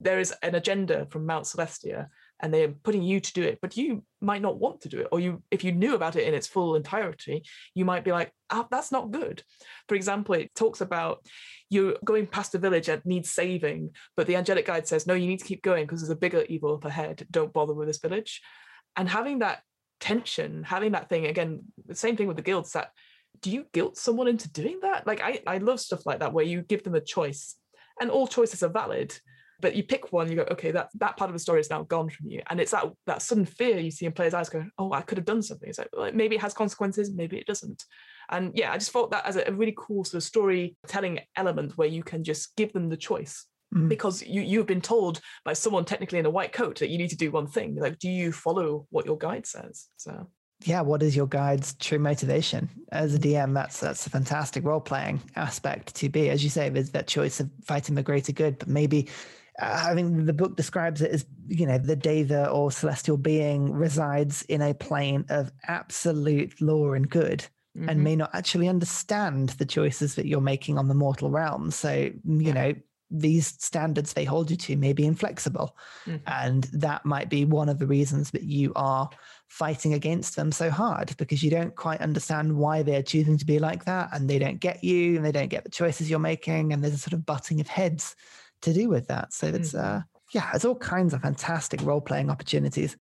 there 0.00 0.20
is 0.20 0.32
an 0.42 0.54
agenda 0.54 1.06
from 1.10 1.26
Mount 1.26 1.44
Celestia 1.44 2.08
and 2.40 2.52
they're 2.52 2.68
putting 2.68 3.02
you 3.02 3.20
to 3.20 3.32
do 3.32 3.42
it 3.42 3.58
but 3.60 3.76
you 3.76 4.04
might 4.20 4.42
not 4.42 4.58
want 4.58 4.80
to 4.80 4.88
do 4.88 5.00
it 5.00 5.08
or 5.12 5.20
you 5.20 5.42
if 5.50 5.64
you 5.64 5.72
knew 5.72 5.94
about 5.94 6.16
it 6.16 6.26
in 6.26 6.34
its 6.34 6.46
full 6.46 6.76
entirety 6.76 7.42
you 7.74 7.84
might 7.84 8.04
be 8.04 8.12
like 8.12 8.32
oh, 8.50 8.66
that's 8.70 8.90
not 8.90 9.10
good. 9.10 9.42
For 9.88 9.94
example 9.94 10.34
it 10.34 10.54
talks 10.54 10.80
about 10.80 11.24
you're 11.68 11.96
going 12.04 12.26
past 12.26 12.54
a 12.54 12.58
village 12.58 12.86
that 12.86 13.04
needs 13.04 13.30
saving 13.30 13.90
but 14.16 14.26
the 14.26 14.36
angelic 14.36 14.66
guide 14.66 14.88
says 14.88 15.06
no 15.06 15.14
you 15.14 15.26
need 15.26 15.40
to 15.40 15.44
keep 15.44 15.62
going 15.62 15.84
because 15.84 16.00
there's 16.00 16.10
a 16.10 16.16
bigger 16.16 16.44
evil 16.48 16.74
up 16.74 16.84
ahead. 16.84 17.26
Don't 17.30 17.52
bother 17.52 17.74
with 17.74 17.88
this 17.88 17.98
village. 17.98 18.40
And 18.96 19.08
having 19.08 19.40
that 19.40 19.62
tension 20.00 20.62
having 20.62 20.92
that 20.92 21.08
thing 21.08 21.26
again 21.26 21.60
the 21.86 21.94
same 21.94 22.16
thing 22.16 22.28
with 22.28 22.36
the 22.36 22.42
guilds 22.42 22.72
that 22.72 22.92
do 23.42 23.50
you 23.50 23.66
guilt 23.72 23.96
someone 23.96 24.28
into 24.28 24.50
doing 24.50 24.78
that? 24.82 25.06
Like 25.06 25.20
i 25.22 25.40
i 25.46 25.58
love 25.58 25.80
stuff 25.80 26.06
like 26.06 26.20
that 26.20 26.32
where 26.32 26.44
you 26.44 26.62
give 26.62 26.84
them 26.84 26.94
a 26.94 27.00
choice 27.00 27.56
and 28.00 28.10
all 28.10 28.26
choices 28.26 28.62
are 28.62 28.68
valid 28.68 29.16
but 29.60 29.74
you 29.74 29.82
pick 29.82 30.12
one, 30.12 30.30
you 30.30 30.36
go, 30.36 30.46
okay, 30.50 30.70
that 30.70 30.90
that 30.94 31.16
part 31.16 31.30
of 31.30 31.34
the 31.34 31.40
story 31.40 31.60
is 31.60 31.70
now 31.70 31.82
gone 31.82 32.08
from 32.08 32.28
you, 32.30 32.42
and 32.48 32.60
it's 32.60 32.72
that 32.72 32.86
that 33.06 33.22
sudden 33.22 33.44
fear 33.44 33.78
you 33.78 33.90
see 33.90 34.06
in 34.06 34.12
players' 34.12 34.34
eyes, 34.34 34.48
going, 34.48 34.70
oh, 34.78 34.92
I 34.92 35.02
could 35.02 35.18
have 35.18 35.24
done 35.24 35.42
something. 35.42 35.68
It's 35.68 35.78
like, 35.78 35.88
like 35.92 36.14
maybe 36.14 36.36
it 36.36 36.42
has 36.42 36.54
consequences, 36.54 37.12
maybe 37.12 37.38
it 37.38 37.46
doesn't. 37.46 37.84
And 38.30 38.52
yeah, 38.54 38.72
I 38.72 38.78
just 38.78 38.90
thought 38.90 39.10
that 39.10 39.26
as 39.26 39.36
a 39.36 39.52
really 39.52 39.74
cool 39.76 40.04
sort 40.04 40.22
of 40.22 40.22
storytelling 40.22 41.20
element 41.36 41.76
where 41.78 41.88
you 41.88 42.02
can 42.02 42.24
just 42.24 42.54
give 42.56 42.72
them 42.72 42.88
the 42.88 42.96
choice. 42.96 43.46
Mm. 43.74 43.88
Because 43.88 44.22
you 44.22 44.40
you've 44.40 44.66
been 44.66 44.80
told 44.80 45.20
by 45.44 45.52
someone 45.52 45.84
technically 45.84 46.18
in 46.18 46.26
a 46.26 46.30
white 46.30 46.52
coat 46.52 46.78
that 46.78 46.88
you 46.88 46.98
need 46.98 47.10
to 47.10 47.16
do 47.16 47.30
one 47.30 47.46
thing. 47.46 47.74
Like, 47.74 47.98
do 47.98 48.08
you 48.08 48.32
follow 48.32 48.86
what 48.90 49.06
your 49.06 49.18
guide 49.18 49.46
says? 49.46 49.88
So 49.96 50.28
yeah, 50.64 50.80
what 50.80 51.02
is 51.02 51.14
your 51.14 51.26
guide's 51.26 51.74
true 51.74 51.98
motivation? 51.98 52.68
As 52.90 53.14
a 53.14 53.18
DM, 53.18 53.54
that's 53.54 53.78
that's 53.78 54.06
a 54.06 54.10
fantastic 54.10 54.64
role 54.64 54.80
playing 54.80 55.20
aspect 55.36 55.94
to 55.96 56.08
be. 56.08 56.30
As 56.30 56.42
you 56.42 56.50
say, 56.50 56.68
there's 56.68 56.90
that 56.90 57.06
choice 57.06 57.40
of 57.40 57.48
fighting 57.64 57.94
the 57.94 58.02
greater 58.02 58.32
good, 58.32 58.58
but 58.58 58.68
maybe 58.68 59.08
I 59.60 59.94
mean, 59.94 60.26
the 60.26 60.32
book 60.32 60.56
describes 60.56 61.02
it 61.02 61.10
as 61.10 61.26
you 61.48 61.66
know 61.66 61.78
the 61.78 61.96
deva 61.96 62.48
or 62.48 62.70
celestial 62.70 63.16
being 63.16 63.72
resides 63.72 64.42
in 64.42 64.62
a 64.62 64.74
plane 64.74 65.24
of 65.30 65.50
absolute 65.66 66.60
law 66.60 66.92
and 66.92 67.08
good, 67.08 67.40
mm-hmm. 67.76 67.88
and 67.88 68.04
may 68.04 68.14
not 68.14 68.30
actually 68.34 68.68
understand 68.68 69.50
the 69.50 69.66
choices 69.66 70.14
that 70.14 70.26
you're 70.26 70.40
making 70.40 70.78
on 70.78 70.88
the 70.88 70.94
mortal 70.94 71.30
realm. 71.30 71.70
So 71.70 71.92
you 71.92 72.14
yeah. 72.24 72.52
know 72.52 72.74
these 73.10 73.46
standards 73.46 74.12
they 74.12 74.24
hold 74.24 74.50
you 74.50 74.56
to 74.56 74.76
may 74.76 74.92
be 74.92 75.06
inflexible, 75.06 75.76
mm-hmm. 76.06 76.18
and 76.28 76.64
that 76.72 77.04
might 77.04 77.28
be 77.28 77.44
one 77.44 77.68
of 77.68 77.80
the 77.80 77.86
reasons 77.86 78.30
that 78.30 78.44
you 78.44 78.72
are 78.76 79.10
fighting 79.48 79.94
against 79.94 80.36
them 80.36 80.52
so 80.52 80.70
hard 80.70 81.16
because 81.16 81.42
you 81.42 81.50
don't 81.50 81.74
quite 81.74 82.00
understand 82.00 82.54
why 82.54 82.82
they're 82.82 83.02
choosing 83.02 83.38
to 83.38 83.46
be 83.46 83.58
like 83.58 83.86
that, 83.86 84.10
and 84.12 84.30
they 84.30 84.38
don't 84.38 84.60
get 84.60 84.84
you, 84.84 85.16
and 85.16 85.24
they 85.24 85.32
don't 85.32 85.48
get 85.48 85.64
the 85.64 85.70
choices 85.70 86.08
you're 86.08 86.20
making, 86.20 86.72
and 86.72 86.84
there's 86.84 86.94
a 86.94 86.98
sort 86.98 87.14
of 87.14 87.26
butting 87.26 87.60
of 87.60 87.66
heads 87.66 88.14
to 88.62 88.72
do 88.72 88.88
with 88.88 89.06
that. 89.08 89.32
So 89.32 89.46
it's 89.46 89.72
mm-hmm. 89.72 89.98
uh, 89.98 90.00
yeah, 90.32 90.50
it's 90.54 90.64
all 90.64 90.76
kinds 90.76 91.14
of 91.14 91.22
fantastic 91.22 91.80
role 91.82 92.00
playing 92.00 92.30
opportunities. 92.30 92.96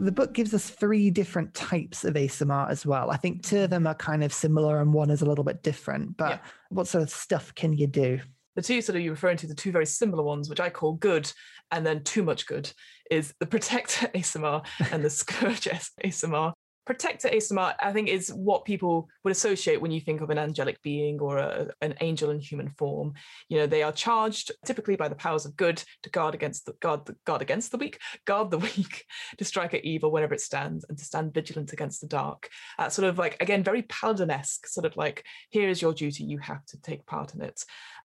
The 0.00 0.12
book 0.12 0.32
gives 0.32 0.54
us 0.54 0.70
three 0.70 1.10
different 1.10 1.54
types 1.54 2.04
of 2.04 2.14
Aasimar 2.14 2.70
as 2.70 2.86
well. 2.86 3.10
I 3.10 3.16
think 3.16 3.42
two 3.42 3.60
of 3.60 3.70
them 3.70 3.86
are 3.86 3.94
kind 3.94 4.22
of 4.22 4.32
similar 4.32 4.80
and 4.80 4.92
one 4.92 5.10
is 5.10 5.22
a 5.22 5.26
little 5.26 5.44
bit 5.44 5.62
different. 5.62 6.16
But 6.16 6.30
yeah. 6.30 6.38
what 6.70 6.86
sort 6.86 7.02
of 7.02 7.10
stuff 7.10 7.54
can 7.54 7.72
you 7.72 7.86
do? 7.86 8.20
The 8.54 8.62
two 8.62 8.80
sort 8.80 8.96
of 8.96 9.02
you're 9.02 9.12
referring 9.12 9.36
to, 9.38 9.46
the 9.46 9.54
two 9.54 9.72
very 9.72 9.86
similar 9.86 10.22
ones, 10.22 10.48
which 10.48 10.60
I 10.60 10.70
call 10.70 10.94
good 10.94 11.30
and 11.70 11.84
then 11.84 12.02
too 12.02 12.22
much 12.22 12.46
good, 12.46 12.72
is 13.10 13.34
the 13.40 13.46
Protector 13.46 14.06
Aasimar 14.14 14.64
and 14.92 15.04
the 15.04 15.10
Scourge 15.10 15.68
Aasimar. 16.04 16.52
Protector 16.88 17.28
Aasimar, 17.28 17.74
I 17.80 17.92
think, 17.92 18.08
is 18.08 18.30
what 18.32 18.64
people 18.64 19.10
would 19.22 19.30
associate 19.30 19.78
when 19.78 19.90
you 19.90 20.00
think 20.00 20.22
of 20.22 20.30
an 20.30 20.38
angelic 20.38 20.80
being 20.80 21.20
or 21.20 21.36
a, 21.36 21.68
an 21.82 21.92
angel 22.00 22.30
in 22.30 22.40
human 22.40 22.70
form. 22.78 23.12
You 23.50 23.58
know, 23.58 23.66
they 23.66 23.82
are 23.82 23.92
charged 23.92 24.52
typically 24.64 24.96
by 24.96 25.08
the 25.08 25.14
powers 25.14 25.44
of 25.44 25.54
good 25.54 25.84
to 26.04 26.08
guard 26.08 26.34
against 26.34 26.64
the 26.64 26.72
guard, 26.80 27.02
guard 27.26 27.42
against 27.42 27.72
the 27.72 27.76
weak, 27.76 28.00
guard 28.24 28.50
the 28.50 28.56
weak, 28.76 29.04
to 29.36 29.44
strike 29.44 29.74
at 29.74 29.84
evil 29.84 30.10
whenever 30.10 30.32
it 30.32 30.40
stands, 30.40 30.86
and 30.88 30.96
to 30.96 31.04
stand 31.04 31.34
vigilant 31.34 31.74
against 31.74 32.00
the 32.00 32.06
dark. 32.06 32.48
Uh, 32.78 32.88
sort 32.88 33.06
of 33.06 33.18
like 33.18 33.36
again, 33.42 33.62
very 33.62 33.82
paladin-esque, 33.82 34.66
sort 34.66 34.86
of 34.86 34.96
like 34.96 35.26
here 35.50 35.68
is 35.68 35.82
your 35.82 35.92
duty, 35.92 36.24
you 36.24 36.38
have 36.38 36.64
to 36.64 36.80
take 36.80 37.04
part 37.04 37.34
in 37.34 37.42
it 37.42 37.62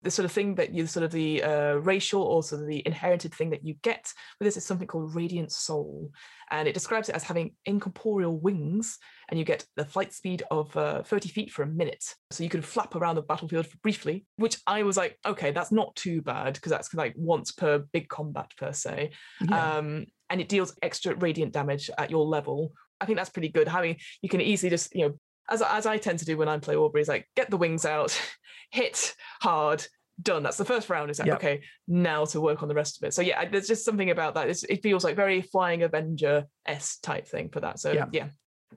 the 0.05 0.11
sort 0.11 0.23
of 0.23 0.31
thing 0.31 0.55
that 0.55 0.73
you 0.73 0.87
sort 0.87 1.03
of 1.03 1.11
the 1.11 1.43
uh, 1.43 1.73
racial 1.73 2.21
or 2.21 2.41
sort 2.41 2.61
of 2.61 2.67
the 2.67 2.81
inherited 2.85 3.33
thing 3.33 3.49
that 3.49 3.65
you 3.65 3.73
get 3.81 4.13
with 4.39 4.45
this 4.45 4.55
is 4.55 4.65
something 4.65 4.87
called 4.87 5.13
radiant 5.13 5.51
soul 5.51 6.11
and 6.51 6.67
it 6.67 6.73
describes 6.73 7.09
it 7.09 7.15
as 7.15 7.23
having 7.23 7.53
incorporeal 7.65 8.39
wings 8.39 8.97
and 9.29 9.37
you 9.37 9.43
get 9.43 9.65
the 9.75 9.83
flight 9.83 10.13
speed 10.13 10.43
of 10.51 10.75
uh, 10.77 11.03
30 11.03 11.29
feet 11.29 11.51
for 11.51 11.63
a 11.63 11.67
minute 11.67 12.05
so 12.31 12.43
you 12.43 12.49
can 12.49 12.61
flap 12.61 12.95
around 12.95 13.15
the 13.15 13.21
battlefield 13.23 13.67
briefly 13.81 14.25
which 14.37 14.57
i 14.67 14.83
was 14.83 14.95
like 14.95 15.17
okay 15.25 15.51
that's 15.51 15.71
not 15.71 15.95
too 15.95 16.21
bad 16.21 16.53
because 16.53 16.69
that's 16.69 16.93
like 16.93 17.13
once 17.17 17.51
per 17.51 17.79
big 17.91 18.07
combat 18.07 18.49
per 18.57 18.71
se 18.71 19.09
yeah. 19.49 19.77
um, 19.77 20.05
and 20.29 20.39
it 20.39 20.47
deals 20.47 20.77
extra 20.81 21.15
radiant 21.15 21.51
damage 21.51 21.89
at 21.97 22.09
your 22.09 22.25
level 22.25 22.71
I 23.01 23.05
think 23.05 23.17
that's 23.17 23.29
pretty 23.29 23.49
good. 23.49 23.67
Having 23.67 23.97
you 24.21 24.29
can 24.29 24.41
easily 24.41 24.69
just 24.69 24.95
you 24.95 25.07
know 25.07 25.19
as, 25.49 25.61
as 25.61 25.85
I 25.85 25.97
tend 25.97 26.19
to 26.19 26.25
do 26.25 26.37
when 26.37 26.49
I 26.49 26.57
play 26.57 26.75
Aubrey, 26.75 27.01
is 27.01 27.07
like 27.07 27.27
get 27.35 27.49
the 27.49 27.57
wings 27.57 27.85
out, 27.85 28.19
hit 28.71 29.15
hard, 29.41 29.85
done. 30.21 30.43
That's 30.43 30.57
the 30.57 30.65
first 30.65 30.89
round. 30.89 31.11
Is 31.11 31.19
like, 31.19 31.27
yep. 31.27 31.37
okay, 31.37 31.61
now 31.87 32.25
to 32.25 32.41
work 32.41 32.61
on 32.61 32.69
the 32.69 32.75
rest 32.75 32.97
of 32.97 33.07
it. 33.07 33.13
So 33.13 33.21
yeah, 33.21 33.45
there's 33.45 33.67
just 33.67 33.85
something 33.85 34.11
about 34.11 34.35
that. 34.35 34.49
It's, 34.49 34.63
it 34.63 34.83
feels 34.83 35.03
like 35.03 35.15
very 35.15 35.41
flying 35.41 35.83
Avenger 35.83 36.45
s 36.65 36.97
type 36.97 37.27
thing 37.27 37.49
for 37.49 37.59
that. 37.61 37.79
So 37.79 37.91
yeah. 37.91 38.05
yeah. 38.11 38.27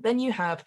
Then 0.00 0.18
you 0.18 0.32
have 0.32 0.64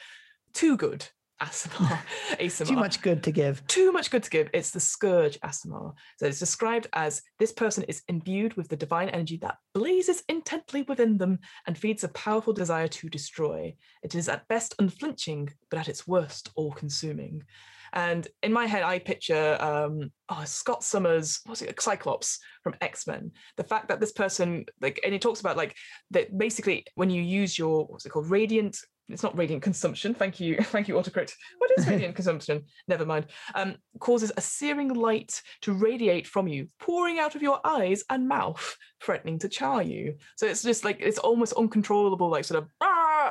too 0.54 0.78
good 0.78 1.06
Aasimar. 1.42 2.00
Aasimar. 2.40 2.68
Too 2.68 2.76
much 2.76 3.02
good 3.02 3.24
to 3.24 3.32
give. 3.32 3.66
Too 3.68 3.92
much 3.92 4.12
good 4.12 4.24
to 4.24 4.30
give. 4.30 4.50
It's 4.54 4.70
the 4.70 4.80
Scourge 4.80 5.40
Aasimar. 5.42 5.94
So 6.18 6.28
it's 6.28 6.40
described 6.40 6.88
as 6.94 7.24
this 7.40 7.52
person 7.52 7.84
is 7.86 8.04
imbued 8.08 8.54
with 8.54 8.68
the 8.70 8.76
divine 8.76 9.10
energy 9.10 9.38
that 9.38 9.58
blazes 9.74 10.24
intently 10.30 10.84
within 10.84 11.18
them 11.18 11.40
and 11.66 11.78
feeds 11.78 12.04
a 12.04 12.10
powerful 12.10 12.54
desire 12.54 12.88
to 12.90 13.10
destroy. 13.10 13.76
It 14.04 14.14
is 14.14 14.30
at 14.30 14.48
best 14.48 14.76
unflinching, 14.78 15.50
but 15.72 15.80
at 15.80 15.90
its 15.90 16.08
worst, 16.08 16.52
all 16.56 16.72
consuming. 16.72 17.44
And 17.94 18.28
in 18.44 18.54
my 18.54 18.66
head, 18.66 18.84
I 18.84 19.00
picture 19.00 19.58
um, 19.62 20.12
oh, 20.30 20.44
Scott 20.46 20.84
Summers, 20.84 21.42
what's 21.46 21.62
it, 21.62 21.82
Cyclops 21.82 22.39
from 22.64 22.76
X 22.82 23.08
Men. 23.08 23.32
The 23.58 23.64
fact 23.64 23.89
that 23.89 24.00
this 24.00 24.12
person, 24.12 24.66
like, 24.82 25.00
and 25.04 25.14
he 25.14 25.20
talks 25.20 25.39
about 25.39 25.58
like 25.58 25.76
that 26.12 26.38
basically 26.38 26.86
when 26.96 27.10
you 27.10 27.22
use 27.22 27.58
your 27.58 27.86
what's 27.86 28.06
it 28.06 28.10
called, 28.10 28.30
radiant 28.30 28.78
it's 29.12 29.24
not 29.24 29.38
radiant 29.38 29.64
consumption. 29.64 30.14
Thank 30.14 30.39
you, 30.39 30.58
thank 30.62 30.88
you, 30.88 30.96
autocorrect. 30.96 31.34
What 31.58 31.72
is 31.78 31.88
radiant 31.88 32.16
consumption? 32.16 32.64
Never 32.88 33.06
mind. 33.06 33.28
Um, 33.56 33.76
causes 34.00 34.32
a 34.36 34.42
searing 34.42 34.94
light 34.94 35.42
to 35.62 35.74
radiate 35.74 36.28
from 36.28 36.48
you, 36.48 36.70
pouring 36.80 37.20
out 37.20 37.36
of 37.36 37.42
your 37.42 37.60
eyes 37.66 38.04
and 38.10 38.28
mouth, 38.28 38.76
threatening 39.04 39.39
to 39.39 39.50
char 39.50 39.84
you. 39.84 40.16
So 40.38 40.46
it's 40.46 40.64
just 40.64 40.86
like 40.86 40.98
it's 41.00 41.20
almost 41.20 41.54
uncontrollable, 41.54 42.30
like 42.30 42.46
sort 42.46 42.64
of 42.64 42.70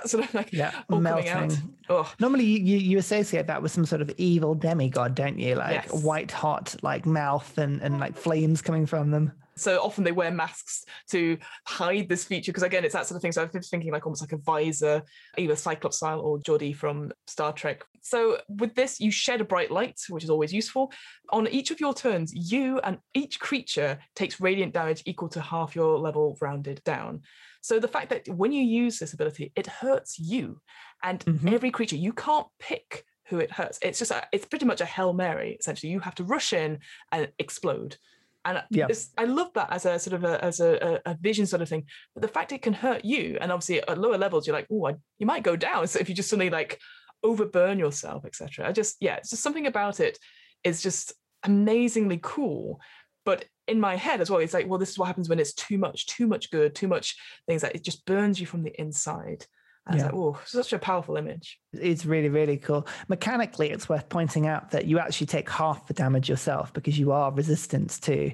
sort 0.08 0.24
of 0.24 0.34
like 0.34 0.52
yeah, 0.52 0.72
melting. 0.88 1.52
Oh. 1.88 2.10
Normally, 2.20 2.44
you 2.44 2.76
you 2.76 2.98
associate 2.98 3.46
that 3.46 3.62
with 3.62 3.72
some 3.72 3.84
sort 3.84 4.02
of 4.02 4.10
evil 4.16 4.54
demigod, 4.54 5.14
don't 5.14 5.38
you? 5.38 5.56
Like 5.56 5.84
yes. 5.84 6.02
white 6.02 6.30
hot, 6.30 6.76
like 6.82 7.06
mouth 7.06 7.58
and 7.58 7.80
and 7.82 7.98
like 7.98 8.16
flames 8.16 8.62
coming 8.62 8.86
from 8.86 9.10
them. 9.10 9.32
So 9.60 9.82
often 9.82 10.04
they 10.04 10.12
wear 10.12 10.30
masks 10.30 10.84
to 11.10 11.36
hide 11.66 12.08
this 12.08 12.24
feature 12.24 12.50
because 12.50 12.62
again, 12.62 12.84
it's 12.84 12.94
that 12.94 13.06
sort 13.06 13.16
of 13.16 13.22
thing. 13.22 13.32
So 13.32 13.42
I've 13.42 13.52
been 13.52 13.60
thinking 13.60 13.92
like 13.92 14.06
almost 14.06 14.22
like 14.22 14.32
a 14.32 14.38
visor, 14.38 15.02
either 15.36 15.54
Cyclops 15.54 15.98
style 15.98 16.20
or 16.20 16.38
Geordi 16.38 16.74
from 16.74 17.12
Star 17.26 17.52
Trek. 17.52 17.84
So 18.00 18.38
with 18.48 18.74
this, 18.74 19.00
you 19.00 19.10
shed 19.10 19.42
a 19.42 19.44
bright 19.44 19.70
light, 19.70 20.00
which 20.08 20.24
is 20.24 20.30
always 20.30 20.52
useful. 20.52 20.92
On 21.30 21.46
each 21.46 21.70
of 21.70 21.78
your 21.78 21.92
turns, 21.92 22.32
you 22.34 22.80
and 22.80 22.98
each 23.12 23.38
creature 23.38 23.98
takes 24.14 24.40
radiant 24.40 24.72
damage 24.72 25.02
equal 25.04 25.28
to 25.30 25.42
half 25.42 25.76
your 25.76 25.98
level 25.98 26.38
rounded 26.40 26.82
down. 26.84 27.20
So 27.60 27.78
the 27.78 27.88
fact 27.88 28.10
that 28.10 28.28
when 28.28 28.52
you 28.52 28.62
use 28.62 28.98
this 28.98 29.12
ability, 29.12 29.52
it 29.54 29.66
hurts 29.66 30.18
you 30.18 30.60
and 31.02 31.20
mm-hmm. 31.20 31.48
every 31.48 31.70
creature. 31.70 31.96
You 31.96 32.12
can't 32.12 32.46
pick 32.58 33.04
who 33.28 33.38
it 33.38 33.50
hurts. 33.50 33.78
It's 33.82 33.98
just 33.98 34.10
a, 34.10 34.26
it's 34.32 34.46
pretty 34.46 34.64
much 34.64 34.80
a 34.80 34.86
hail 34.86 35.12
mary. 35.12 35.56
Essentially, 35.60 35.92
you 35.92 36.00
have 36.00 36.14
to 36.16 36.24
rush 36.24 36.52
in 36.52 36.78
and 37.12 37.28
explode 37.38 37.96
and 38.44 38.62
yeah. 38.70 38.86
I 39.18 39.24
love 39.24 39.52
that 39.54 39.70
as 39.70 39.84
a 39.84 39.98
sort 39.98 40.14
of 40.14 40.24
a, 40.24 40.42
as 40.42 40.60
a, 40.60 41.00
a, 41.04 41.14
vision 41.20 41.46
sort 41.46 41.62
of 41.62 41.68
thing. 41.68 41.84
But 42.14 42.22
the 42.22 42.28
fact 42.28 42.52
it 42.52 42.62
can 42.62 42.72
hurt 42.72 43.04
you, 43.04 43.36
and 43.40 43.52
obviously 43.52 43.86
at 43.86 43.98
lower 43.98 44.16
levels, 44.16 44.46
you're 44.46 44.56
like, 44.56 44.66
oh, 44.72 44.94
you 45.18 45.26
might 45.26 45.42
go 45.42 45.56
down. 45.56 45.86
So 45.86 45.98
if 45.98 46.08
you 46.08 46.14
just 46.14 46.30
suddenly 46.30 46.50
like 46.50 46.80
overburn 47.22 47.78
yourself, 47.78 48.24
etc. 48.24 48.66
I 48.66 48.72
just 48.72 48.96
yeah, 49.00 49.16
it's 49.16 49.30
just 49.30 49.42
something 49.42 49.66
about 49.66 50.00
it 50.00 50.18
is 50.64 50.82
just 50.82 51.12
amazingly 51.42 52.18
cool. 52.22 52.80
But 53.24 53.44
in 53.68 53.80
my 53.80 53.96
head 53.96 54.20
as 54.20 54.30
well, 54.30 54.40
it's 54.40 54.54
like, 54.54 54.68
well, 54.68 54.78
this 54.78 54.90
is 54.90 54.98
what 54.98 55.06
happens 55.06 55.28
when 55.28 55.38
it's 55.38 55.52
too 55.52 55.78
much, 55.78 56.06
too 56.06 56.26
much 56.26 56.50
good, 56.50 56.74
too 56.74 56.88
much 56.88 57.16
things 57.46 57.62
that 57.62 57.74
it 57.74 57.84
just 57.84 58.04
burns 58.06 58.40
you 58.40 58.46
from 58.46 58.62
the 58.62 58.78
inside. 58.80 59.46
And 59.86 59.98
yeah. 59.98 60.06
like, 60.06 60.14
oh, 60.14 60.38
such 60.44 60.72
a 60.72 60.78
powerful 60.78 61.16
image. 61.16 61.58
It's 61.72 62.04
really, 62.04 62.28
really 62.28 62.58
cool. 62.58 62.86
Mechanically, 63.08 63.70
it's 63.70 63.88
worth 63.88 64.08
pointing 64.08 64.46
out 64.46 64.70
that 64.70 64.86
you 64.86 64.98
actually 64.98 65.26
take 65.26 65.48
half 65.48 65.86
the 65.86 65.94
damage 65.94 66.28
yourself 66.28 66.72
because 66.72 66.98
you 66.98 67.12
are 67.12 67.32
resistant 67.32 68.00
to 68.02 68.32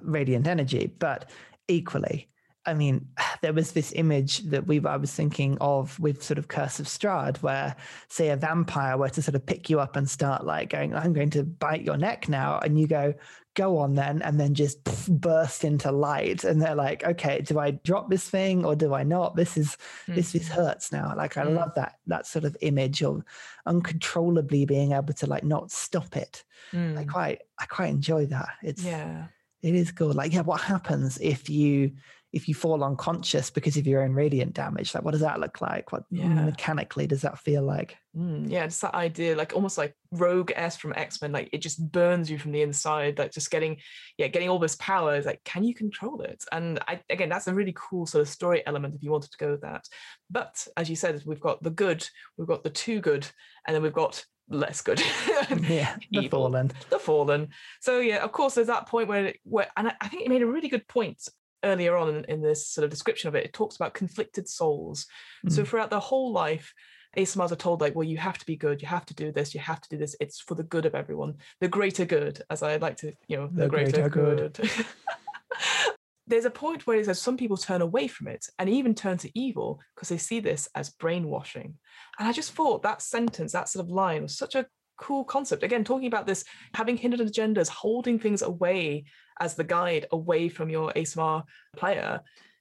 radiant 0.00 0.46
energy. 0.46 0.92
But 0.98 1.30
equally, 1.68 2.28
I 2.66 2.74
mean, 2.74 3.08
there 3.42 3.52
was 3.52 3.72
this 3.72 3.92
image 3.94 4.38
that 4.50 4.66
we 4.66 4.84
I 4.84 4.96
was 4.96 5.12
thinking 5.12 5.58
of 5.60 5.98
with 6.00 6.22
sort 6.22 6.38
of 6.38 6.48
Curse 6.48 6.80
of 6.80 6.86
Strahd, 6.86 7.38
where 7.38 7.76
say 8.08 8.30
a 8.30 8.36
vampire 8.36 8.96
were 8.96 9.10
to 9.10 9.22
sort 9.22 9.34
of 9.34 9.46
pick 9.46 9.70
you 9.70 9.80
up 9.80 9.96
and 9.96 10.08
start 10.08 10.44
like 10.44 10.70
going, 10.70 10.94
I'm 10.94 11.12
going 11.12 11.30
to 11.30 11.44
bite 11.44 11.82
your 11.82 11.96
neck 11.96 12.28
now, 12.28 12.58
and 12.58 12.78
you 12.78 12.86
go, 12.86 13.14
go 13.54 13.78
on 13.78 13.94
then 13.94 14.20
and 14.22 14.38
then 14.38 14.52
just 14.52 14.82
burst 15.08 15.64
into 15.64 15.90
light 15.92 16.42
and 16.44 16.60
they're 16.60 16.74
like 16.74 17.04
okay 17.04 17.40
do 17.40 17.58
i 17.58 17.70
drop 17.70 18.10
this 18.10 18.28
thing 18.28 18.64
or 18.64 18.74
do 18.74 18.92
i 18.92 19.02
not 19.02 19.36
this 19.36 19.56
is 19.56 19.76
mm. 20.08 20.14
this 20.16 20.32
this 20.32 20.48
hurts 20.48 20.90
now 20.90 21.14
like 21.16 21.36
i 21.36 21.44
mm. 21.44 21.54
love 21.54 21.72
that 21.76 21.98
that 22.06 22.26
sort 22.26 22.44
of 22.44 22.56
image 22.62 23.02
of 23.02 23.22
uncontrollably 23.66 24.64
being 24.64 24.92
able 24.92 25.14
to 25.14 25.26
like 25.26 25.44
not 25.44 25.70
stop 25.70 26.16
it 26.16 26.44
mm. 26.72 26.98
i 26.98 27.04
quite 27.04 27.42
i 27.58 27.64
quite 27.66 27.90
enjoy 27.90 28.26
that 28.26 28.48
it's 28.62 28.82
yeah 28.82 29.26
it 29.62 29.74
is 29.74 29.92
cool 29.92 30.12
like 30.12 30.32
yeah 30.32 30.42
what 30.42 30.60
happens 30.60 31.16
if 31.20 31.48
you 31.48 31.92
if 32.34 32.48
you 32.48 32.54
fall 32.54 32.82
unconscious 32.84 33.48
because 33.48 33.76
of 33.76 33.86
your 33.86 34.02
own 34.02 34.12
radiant 34.12 34.52
damage? 34.54 34.94
Like, 34.94 35.04
what 35.04 35.12
does 35.12 35.20
that 35.20 35.40
look 35.40 35.60
like? 35.60 35.92
What 35.92 36.04
Yeah. 36.10 36.26
mechanically 36.28 37.06
does 37.06 37.22
that 37.22 37.38
feel 37.38 37.62
like? 37.62 37.96
Mm, 38.16 38.50
yeah, 38.50 38.64
it's 38.64 38.78
that 38.80 38.94
idea, 38.94 39.34
like 39.36 39.52
almost 39.54 39.78
like 39.78 39.94
Rogue 40.12 40.52
S 40.54 40.76
from 40.76 40.92
X 40.96 41.22
Men, 41.22 41.32
like 41.32 41.48
it 41.52 41.58
just 41.58 41.90
burns 41.92 42.30
you 42.30 42.38
from 42.38 42.52
the 42.52 42.62
inside, 42.62 43.18
like 43.18 43.32
just 43.32 43.50
getting, 43.50 43.78
yeah, 44.18 44.28
getting 44.28 44.48
all 44.48 44.58
this 44.58 44.76
power. 44.76 45.16
Is 45.16 45.26
like, 45.26 45.42
can 45.44 45.64
you 45.64 45.74
control 45.74 46.20
it? 46.22 46.44
And 46.52 46.78
I, 46.86 47.00
again, 47.08 47.28
that's 47.28 47.46
a 47.48 47.54
really 47.54 47.74
cool 47.76 48.04
sort 48.06 48.22
of 48.22 48.28
story 48.28 48.62
element 48.66 48.94
if 48.94 49.02
you 49.02 49.10
wanted 49.10 49.30
to 49.32 49.38
go 49.38 49.50
with 49.52 49.62
that. 49.62 49.84
But 50.30 50.66
as 50.76 50.90
you 50.90 50.96
said, 50.96 51.22
we've 51.24 51.40
got 51.40 51.62
the 51.62 51.70
good, 51.70 52.06
we've 52.36 52.48
got 52.48 52.62
the 52.64 52.70
too 52.70 53.00
good, 53.00 53.26
and 53.66 53.74
then 53.74 53.82
we've 53.82 53.92
got 53.92 54.24
less 54.48 54.80
good. 54.82 55.00
yeah, 55.68 55.96
the 56.12 56.18
Evil. 56.24 56.40
fallen. 56.42 56.70
the 56.90 56.98
fallen. 56.98 57.48
So 57.80 58.00
yeah, 58.00 58.22
of 58.24 58.32
course, 58.32 58.54
there's 58.54 58.66
that 58.66 58.86
point 58.86 59.08
where 59.08 59.32
where, 59.44 59.68
and 59.76 59.88
I, 59.88 59.94
I 60.00 60.08
think 60.08 60.22
it 60.24 60.28
made 60.28 60.42
a 60.42 60.46
really 60.46 60.68
good 60.68 60.86
point 60.88 61.26
earlier 61.64 61.96
on 61.96 62.08
in, 62.14 62.24
in 62.24 62.42
this 62.42 62.68
sort 62.68 62.84
of 62.84 62.90
description 62.90 63.28
of 63.28 63.34
it. 63.34 63.44
It 63.44 63.52
talks 63.52 63.76
about 63.76 63.94
conflicted 63.94 64.48
souls. 64.48 65.06
So 65.48 65.62
Mm. 65.62 65.66
throughout 65.66 65.90
their 65.90 65.98
whole 66.00 66.32
life, 66.32 66.72
Aasimars 67.16 67.52
are 67.52 67.56
told 67.56 67.80
like, 67.80 67.94
well, 67.94 68.06
you 68.06 68.16
have 68.18 68.38
to 68.38 68.46
be 68.46 68.56
good, 68.56 68.82
you 68.82 68.88
have 68.88 69.06
to 69.06 69.14
do 69.14 69.30
this, 69.32 69.54
you 69.54 69.60
have 69.60 69.80
to 69.80 69.88
do 69.88 69.96
this. 69.96 70.16
It's 70.20 70.40
for 70.40 70.54
the 70.54 70.62
good 70.64 70.86
of 70.86 70.94
everyone, 70.94 71.34
the 71.60 71.68
greater 71.68 72.04
good, 72.04 72.42
as 72.50 72.62
I 72.62 72.76
like 72.76 72.96
to, 72.98 73.12
you 73.28 73.36
know, 73.36 73.48
the, 73.52 73.62
The 73.62 73.68
greater, 73.68 74.08
greater 74.08 74.48
good. 74.48 74.70
There's 76.26 76.46
a 76.46 76.50
point 76.50 76.86
where 76.86 76.98
it 76.98 77.04
says 77.04 77.20
some 77.20 77.36
people 77.36 77.56
turn 77.56 77.82
away 77.82 78.08
from 78.08 78.28
it 78.28 78.46
and 78.58 78.68
even 78.68 78.94
turn 78.94 79.18
to 79.18 79.38
evil 79.38 79.80
because 79.94 80.08
they 80.08 80.16
see 80.16 80.40
this 80.40 80.68
as 80.74 80.90
brainwashing. 80.90 81.74
And 82.18 82.28
I 82.28 82.32
just 82.32 82.52
thought 82.52 82.82
that 82.82 83.02
sentence, 83.02 83.52
that 83.52 83.68
sort 83.68 83.84
of 83.84 83.90
line 83.92 84.22
was 84.22 84.36
such 84.36 84.54
a 84.54 84.66
cool 84.96 85.24
concept. 85.24 85.62
Again, 85.62 85.84
talking 85.84 86.06
about 86.06 86.26
this 86.26 86.44
having 86.72 86.96
hidden 86.96 87.20
agendas, 87.20 87.68
holding 87.68 88.18
things 88.18 88.40
away 88.40 89.04
as 89.40 89.54
the 89.54 89.64
guide 89.64 90.06
away 90.12 90.48
from 90.48 90.70
your 90.70 90.92
Aasimar 90.92 91.44
player. 91.76 92.20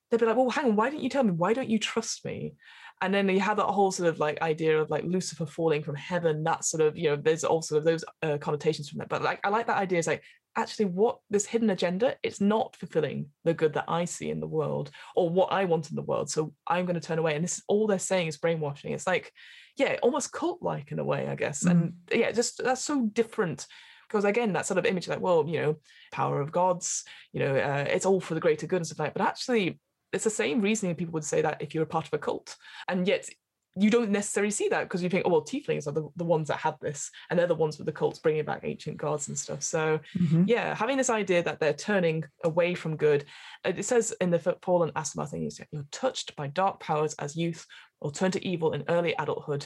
They'd 0.09 0.19
be 0.19 0.25
like, 0.25 0.35
well, 0.35 0.49
hang 0.49 0.65
on, 0.65 0.75
why 0.75 0.89
didn't 0.89 1.03
you 1.03 1.09
tell 1.09 1.23
me? 1.23 1.31
Why 1.31 1.53
don't 1.53 1.69
you 1.69 1.79
trust 1.79 2.23
me? 2.25 2.53
And 3.01 3.13
then 3.13 3.27
you 3.27 3.39
have 3.39 3.57
that 3.57 3.65
whole 3.65 3.91
sort 3.91 4.09
of 4.09 4.19
like 4.19 4.41
idea 4.41 4.79
of 4.79 4.89
like 4.89 5.03
Lucifer 5.03 5.45
falling 5.45 5.83
from 5.83 5.95
heaven, 5.95 6.43
that 6.43 6.63
sort 6.63 6.81
of, 6.81 6.95
you 6.97 7.09
know, 7.09 7.15
there's 7.15 7.43
also 7.43 7.79
those 7.79 8.05
uh, 8.21 8.37
connotations 8.37 8.89
from 8.89 8.99
that. 8.99 9.09
But 9.09 9.23
like, 9.23 9.39
I 9.43 9.49
like 9.49 9.67
that 9.67 9.77
idea. 9.77 9.99
It's 9.99 10.07
like, 10.07 10.23
actually, 10.55 10.85
what 10.85 11.19
this 11.29 11.45
hidden 11.45 11.71
agenda, 11.71 12.15
it's 12.23 12.39
not 12.39 12.75
fulfilling 12.75 13.25
the 13.43 13.53
good 13.53 13.73
that 13.73 13.85
I 13.87 14.05
see 14.05 14.29
in 14.29 14.39
the 14.39 14.47
world 14.47 14.91
or 15.15 15.29
what 15.29 15.51
I 15.51 15.65
want 15.65 15.89
in 15.89 15.95
the 15.95 16.01
world. 16.03 16.29
So 16.29 16.53
I'm 16.67 16.85
going 16.85 16.99
to 16.99 17.05
turn 17.05 17.19
away. 17.19 17.35
And 17.35 17.43
this 17.43 17.57
is 17.57 17.63
all 17.67 17.87
they're 17.87 17.99
saying 17.99 18.27
is 18.27 18.37
brainwashing. 18.37 18.93
It's 18.93 19.07
like, 19.07 19.33
yeah, 19.75 19.97
almost 20.01 20.31
cult 20.31 20.61
like 20.61 20.91
in 20.91 20.99
a 20.99 21.03
way, 21.03 21.27
I 21.27 21.35
guess. 21.35 21.65
And 21.65 21.93
yeah, 22.11 22.31
just 22.31 22.61
that's 22.63 22.85
so 22.85 23.07
different. 23.07 23.65
Because 24.13 24.25
again, 24.25 24.53
that 24.53 24.67
sort 24.67 24.77
of 24.77 24.85
image, 24.85 25.07
like, 25.07 25.21
well, 25.21 25.43
you 25.47 25.59
know, 25.59 25.75
power 26.11 26.39
of 26.39 26.51
gods, 26.51 27.03
you 27.31 27.39
know, 27.39 27.55
uh, 27.55 27.85
it's 27.89 28.05
all 28.05 28.21
for 28.21 28.35
the 28.35 28.39
greater 28.39 28.67
good 28.67 28.75
and 28.75 28.85
stuff 28.85 28.99
like 28.99 29.15
that. 29.15 29.19
But 29.19 29.27
actually, 29.27 29.79
it's 30.11 30.23
the 30.23 30.29
same 30.29 30.61
reasoning 30.61 30.93
people 30.93 31.13
would 31.13 31.23
say 31.23 31.41
that 31.41 31.63
if 31.63 31.73
you're 31.73 31.85
a 31.85 31.87
part 31.87 32.05
of 32.05 32.13
a 32.13 32.19
cult. 32.19 32.55
And 32.87 33.07
yet, 33.07 33.27
you 33.75 33.89
don't 33.89 34.11
necessarily 34.11 34.51
see 34.51 34.69
that 34.69 34.83
because 34.83 35.01
you 35.01 35.09
think, 35.09 35.23
oh, 35.25 35.31
well, 35.31 35.41
tieflings 35.41 35.87
are 35.87 35.93
the, 35.93 36.07
the 36.15 36.23
ones 36.23 36.49
that 36.49 36.57
have 36.57 36.77
this, 36.79 37.09
and 37.31 37.39
they're 37.39 37.47
the 37.47 37.55
ones 37.55 37.79
with 37.79 37.87
the 37.87 37.91
cults 37.91 38.19
bringing 38.19 38.45
back 38.45 38.59
ancient 38.63 38.97
gods 38.97 39.29
and 39.29 39.39
stuff. 39.39 39.63
So, 39.63 39.99
Mhm. 40.15 40.47
yeah, 40.47 40.75
having 40.75 40.95
this 40.97 41.09
idea 41.09 41.41
that 41.41 41.59
they're 41.59 41.73
turning 41.73 42.23
away 42.43 42.75
from 42.75 42.95
good. 42.97 43.25
uh, 43.65 43.73
It 43.75 43.83
says 43.83 44.15
in 44.21 44.29
the 44.29 44.37
F- 44.37 44.61
Fallen 44.61 44.91
Aasimar 44.91 45.27
thing, 45.27 45.49
you're 45.71 45.85
touched 45.89 46.35
by 46.35 46.45
dark 46.45 46.81
powers 46.81 47.15
as 47.15 47.35
youth 47.35 47.65
or 47.99 48.11
turn 48.11 48.29
to 48.29 48.47
evil 48.47 48.73
in 48.73 48.83
early 48.87 49.15
adulthood, 49.17 49.65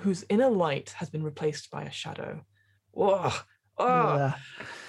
whose 0.00 0.24
inner 0.30 0.48
light 0.48 0.94
has 0.96 1.10
been 1.10 1.22
replaced 1.22 1.70
by 1.70 1.82
a 1.82 1.90
shadow. 1.90 2.42
Whoa. 2.92 3.32
Oh, 3.78 3.86
Ugh, 3.86 4.34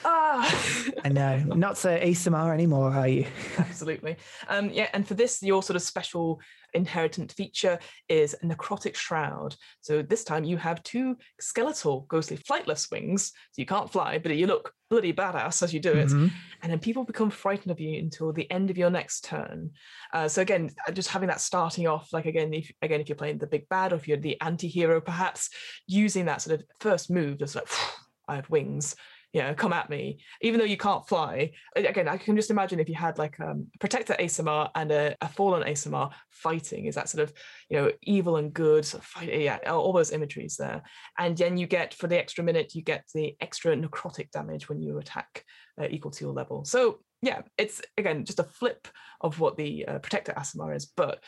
ah. 0.06 0.94
I 1.04 1.10
know. 1.10 1.38
Not 1.48 1.78
so 1.78 1.98
Aasimar 1.98 2.54
anymore, 2.54 2.92
are 2.92 3.08
you? 3.08 3.26
Absolutely. 3.58 4.18
Um, 4.48 4.70
yeah, 4.70 4.90
and 4.94 5.08
for 5.08 5.14
this, 5.14 5.42
your 5.42 5.64
sort 5.64 5.76
of 5.76 5.82
special 5.82 6.42
inheritant 6.74 7.32
feature 7.32 7.78
is 8.10 8.36
necrotic 8.44 8.96
shroud. 8.96 9.56
So 9.82 10.02
this 10.02 10.24
time 10.24 10.44
you 10.44 10.58
have 10.58 10.82
two 10.84 11.18
skeletal, 11.40 12.06
ghostly, 12.10 12.38
flightless 12.38 12.92
wings. 12.92 13.32
So 13.52 13.62
you 13.62 13.66
can't 13.66 13.92
fly, 13.92 14.18
but 14.18 14.36
you 14.36 14.48
look 14.48 14.74
bloody 14.90 15.14
badass 15.14 15.64
as 15.64 15.74
you 15.74 15.80
do 15.80 15.92
it. 15.94 16.10
Mhm. 16.10 16.32
And 16.62 16.72
then 16.72 16.80
people 16.80 17.04
become 17.04 17.30
frightened 17.30 17.72
of 17.72 17.80
you 17.80 18.00
until 18.00 18.34
the 18.34 18.50
end 18.52 18.70
of 18.70 18.78
your 18.78 18.90
next 18.90 19.24
turn. 19.26 19.72
Uh, 20.14 20.28
so 20.28 20.42
again, 20.42 20.72
uh, 20.88 20.92
just 20.92 21.10
having 21.10 21.30
that 21.30 21.42
starting 21.42 21.88
off, 21.88 22.12
like 22.12 22.26
again, 22.26 22.54
if 22.54 22.72
again 22.82 23.02
if 23.02 23.10
you're 23.10 23.16
playing 23.16 23.38
the 23.38 23.48
big 23.48 23.70
bad 23.70 23.94
or 23.94 23.96
if 23.96 24.08
you're 24.08 24.18
the 24.18 24.40
anti-hero, 24.42 25.00
perhaps 25.00 25.50
using 25.88 26.26
that 26.26 26.42
sort 26.42 26.60
of 26.60 26.66
first 26.80 27.10
move, 27.12 27.40
just 27.40 27.56
like 27.56 27.68
I 28.28 28.36
have 28.36 28.50
wings. 28.50 28.96
Yeah, 29.34 29.52
come 29.56 29.74
at 29.74 29.90
me. 29.90 30.20
Even 30.42 30.60
though 30.60 30.66
you 30.66 30.78
can't 30.78 31.08
fly, 31.08 31.54
again, 31.76 32.08
I 32.08 32.18
can 32.18 32.36
just 32.36 32.52
imagine 32.52 32.80
if 32.80 32.88
you 32.88 32.94
had 32.94 33.18
like 33.18 33.40
um, 33.40 33.66
a 33.74 33.78
protector 33.80 34.16
Aasimar 34.20 34.70
and 34.76 34.92
a, 34.92 35.16
a 35.22 35.28
fallen 35.28 35.64
Aasimar 35.64 36.12
fighting, 36.30 36.86
is 36.86 36.94
that 36.94 37.10
sort 37.10 37.24
of 37.24 37.34
you 37.68 37.78
know 37.78 37.92
evil 38.04 38.38
and 38.38 38.54
good, 38.54 38.86
fight, 38.86 39.34
yeah, 39.34 39.58
all 39.66 39.80
all 39.80 39.94
those 39.94 40.12
imageries 40.12 40.58
there. 40.58 40.84
And 41.18 41.36
then 41.36 41.58
you 41.58 41.66
get 41.66 41.96
for 41.96 42.06
the 42.08 42.20
extra 42.20 42.44
minute, 42.44 42.76
you 42.76 42.84
get 42.84 43.06
the 43.16 43.36
extra 43.42 43.76
necrotic 43.76 44.30
damage 44.30 44.70
when 44.70 44.80
you 44.80 45.00
attack 45.00 45.44
uh, 45.82 45.88
equal 45.90 46.12
to 46.12 46.26
your 46.26 46.34
level. 46.34 46.64
So 46.64 47.00
yeah, 47.24 47.42
it's 47.58 47.82
again 47.98 48.26
just 48.26 48.40
a 48.40 48.44
flip 48.44 48.88
of 49.22 49.40
what 49.40 49.58
the 49.58 49.88
uh, 49.88 50.00
protector 50.00 50.34
Aasimar 50.34 50.76
is, 50.76 50.86
but 50.86 51.24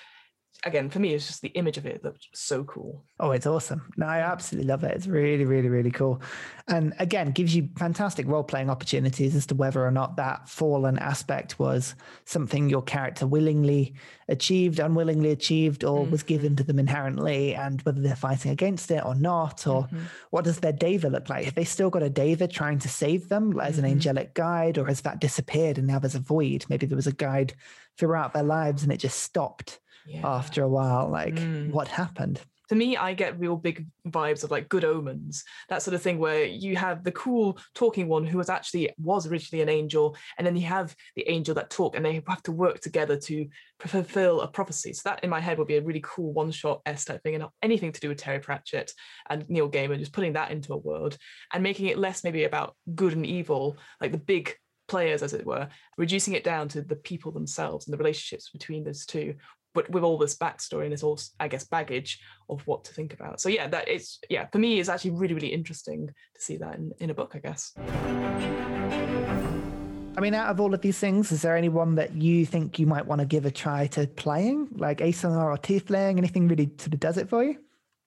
again, 0.63 0.89
for 0.89 0.99
me, 0.99 1.13
it's 1.13 1.27
just 1.27 1.41
the 1.41 1.49
image 1.49 1.77
of 1.77 1.85
it 1.85 2.03
looked 2.03 2.27
so 2.33 2.63
cool. 2.63 3.03
Oh, 3.19 3.31
it's 3.31 3.45
awesome. 3.45 3.91
No, 3.97 4.05
I 4.07 4.19
absolutely 4.19 4.67
love 4.67 4.83
it. 4.83 4.91
It's 4.95 5.07
really, 5.07 5.45
really, 5.45 5.69
really 5.69 5.91
cool. 5.91 6.21
And 6.67 6.93
again, 6.99 7.31
gives 7.31 7.55
you 7.55 7.69
fantastic 7.77 8.27
role 8.27 8.43
playing 8.43 8.69
opportunities 8.69 9.35
as 9.35 9.45
to 9.47 9.55
whether 9.55 9.85
or 9.85 9.91
not 9.91 10.17
that 10.17 10.49
fallen 10.49 10.97
aspect 10.99 11.59
was 11.59 11.95
something 12.25 12.69
your 12.69 12.81
character 12.81 13.27
willingly 13.27 13.95
achieved, 14.27 14.79
unwillingly 14.79 15.29
achieved, 15.31 15.83
or 15.83 16.05
was 16.05 16.23
given 16.23 16.55
to 16.55 16.63
them 16.63 16.79
inherently, 16.79 17.53
and 17.53 17.81
whether 17.83 18.01
they're 18.01 18.15
fighting 18.15 18.51
against 18.51 18.89
it 18.89 19.05
or 19.05 19.13
not, 19.15 19.67
or 19.67 19.83
Mhm. 19.83 20.01
what 20.31 20.45
does 20.45 20.59
their 20.59 20.73
Deva 20.73 21.09
look 21.09 21.29
like? 21.29 21.45
Have 21.45 21.55
they 21.55 21.63
still 21.63 21.91
got 21.91 22.01
a 22.03 22.09
Deva 22.09 22.47
trying 22.47 22.79
to 22.79 22.89
save 22.89 23.29
them 23.29 23.59
as 23.59 23.77
an 23.77 23.85
Mhm. 23.85 23.91
angelic 23.91 24.33
guide, 24.33 24.77
or 24.77 24.85
has 24.87 25.01
that 25.01 25.21
disappeared 25.21 25.77
and 25.77 25.85
now 25.85 25.99
there's 25.99 26.15
a 26.15 26.19
void? 26.19 26.65
Maybe 26.69 26.87
there 26.87 26.95
was 26.95 27.07
a 27.07 27.13
guide 27.13 27.53
throughout 27.97 28.33
their 28.33 28.43
lives 28.43 28.83
and 28.83 28.91
it 28.91 28.97
just 28.97 29.19
stopped 29.19 29.79
Yeah. 30.05 30.21
after 30.23 30.63
a 30.63 30.69
while. 30.69 31.09
Like, 31.09 31.35
Mm. 31.35 31.71
what 31.71 31.87
happened? 31.87 32.41
for 32.67 32.73
me, 32.73 32.97
I 32.97 33.13
get 33.13 33.39
real 33.39 33.55
big 33.57 33.85
vibes 34.07 34.43
of 34.43 34.49
like 34.49 34.69
good 34.69 34.83
omens, 34.83 35.43
that 35.69 35.83
sort 35.83 35.93
of 35.93 36.01
thing, 36.01 36.17
where 36.17 36.45
you 36.45 36.75
have 36.75 37.03
the 37.03 37.11
cool 37.11 37.59
talking 37.75 38.07
one 38.07 38.25
who 38.25 38.39
was 38.39 38.49
actually 38.49 38.89
was 38.97 39.27
originally 39.27 39.61
an 39.61 39.69
angel, 39.69 40.17
and 40.37 40.47
then 40.47 40.55
you 40.55 40.65
have 40.65 40.95
the 41.15 41.29
angel 41.29 41.53
that 41.55 41.69
talk, 41.69 41.95
and 41.95 42.03
they 42.03 42.23
have 42.27 42.41
to 42.41 42.51
work 42.51 42.79
together 42.81 43.17
to 43.17 43.47
fulfill 43.79 44.41
a 44.41 44.47
prophecy. 44.47 44.93
So 44.93 45.01
that 45.09 45.23
in 45.23 45.29
my 45.29 45.39
head 45.41 45.59
would 45.59 45.67
be 45.67 45.77
a 45.77 45.81
really 45.83 46.01
cool 46.03 46.33
one 46.33 46.49
shot 46.49 46.81
S 46.87 47.05
type 47.05 47.21
thing, 47.21 47.35
and 47.35 47.45
anything 47.61 47.91
to 47.91 47.99
do 47.99 48.09
with 48.09 48.17
Terry 48.17 48.39
Pratchett 48.39 48.93
and 49.29 49.47
Neil 49.47 49.69
Gaiman, 49.69 49.99
just 49.99 50.11
putting 50.13 50.33
that 50.33 50.49
into 50.49 50.73
a 50.73 50.77
world 50.77 51.17
and 51.53 51.61
making 51.61 51.85
it 51.85 51.99
less 51.99 52.23
maybe 52.23 52.45
about 52.45 52.75
good 52.95 53.13
and 53.13 53.27
evil, 53.27 53.77
like 54.01 54.11
the 54.11 54.17
big 54.17 54.55
players 54.87 55.21
as 55.23 55.33
it 55.33 55.45
were 55.45 55.67
reducing 55.97 56.33
it 56.35 56.43
down 56.43 56.67
to 56.69 56.81
the 56.81 56.95
people 56.95 57.31
themselves 57.31 57.87
and 57.87 57.93
the 57.93 57.97
relationships 57.97 58.51
between 58.51 58.83
those 58.83 59.03
two 59.05 59.33
but 59.75 59.89
with 59.91 60.03
all 60.03 60.17
this 60.17 60.35
backstory 60.35 60.85
and 60.85 60.93
this 60.93 61.03
all 61.03 61.19
i 61.39 61.47
guess 61.47 61.65
baggage 61.65 62.19
of 62.49 62.65
what 62.65 62.83
to 62.85 62.93
think 62.93 63.13
about. 63.13 63.39
So 63.39 63.49
yeah 63.49 63.67
that 63.67 63.87
is 63.87 64.17
yeah 64.29 64.47
for 64.51 64.57
me 64.57 64.79
it's 64.79 64.89
actually 64.89 65.11
really 65.11 65.35
really 65.35 65.53
interesting 65.53 66.07
to 66.07 66.41
see 66.41 66.57
that 66.57 66.75
in, 66.75 66.91
in 66.99 67.09
a 67.11 67.13
book 67.13 67.33
i 67.35 67.39
guess. 67.39 67.73
I 70.17 70.21
mean, 70.21 70.33
out 70.33 70.47
of 70.47 70.61
all 70.61 70.73
of 70.73 70.79
these 70.79 70.97
things, 70.97 71.33
is 71.33 71.41
there 71.41 71.57
anyone 71.57 71.95
that 71.95 72.15
you 72.15 72.45
think 72.45 72.79
you 72.79 72.87
might 72.87 73.05
want 73.05 73.19
to 73.19 73.25
give 73.25 73.45
a 73.45 73.51
try 73.51 73.87
to 73.87 74.07
playing, 74.07 74.69
like 74.77 74.99
Aasimar 74.99 75.43
or 75.43 75.57
Tiefling? 75.57 76.17
Anything 76.17 76.47
really 76.47 76.71
sort 76.77 76.93
of 76.93 77.01
does 77.01 77.17
it 77.17 77.27
for 77.27 77.43
you? 77.43 77.57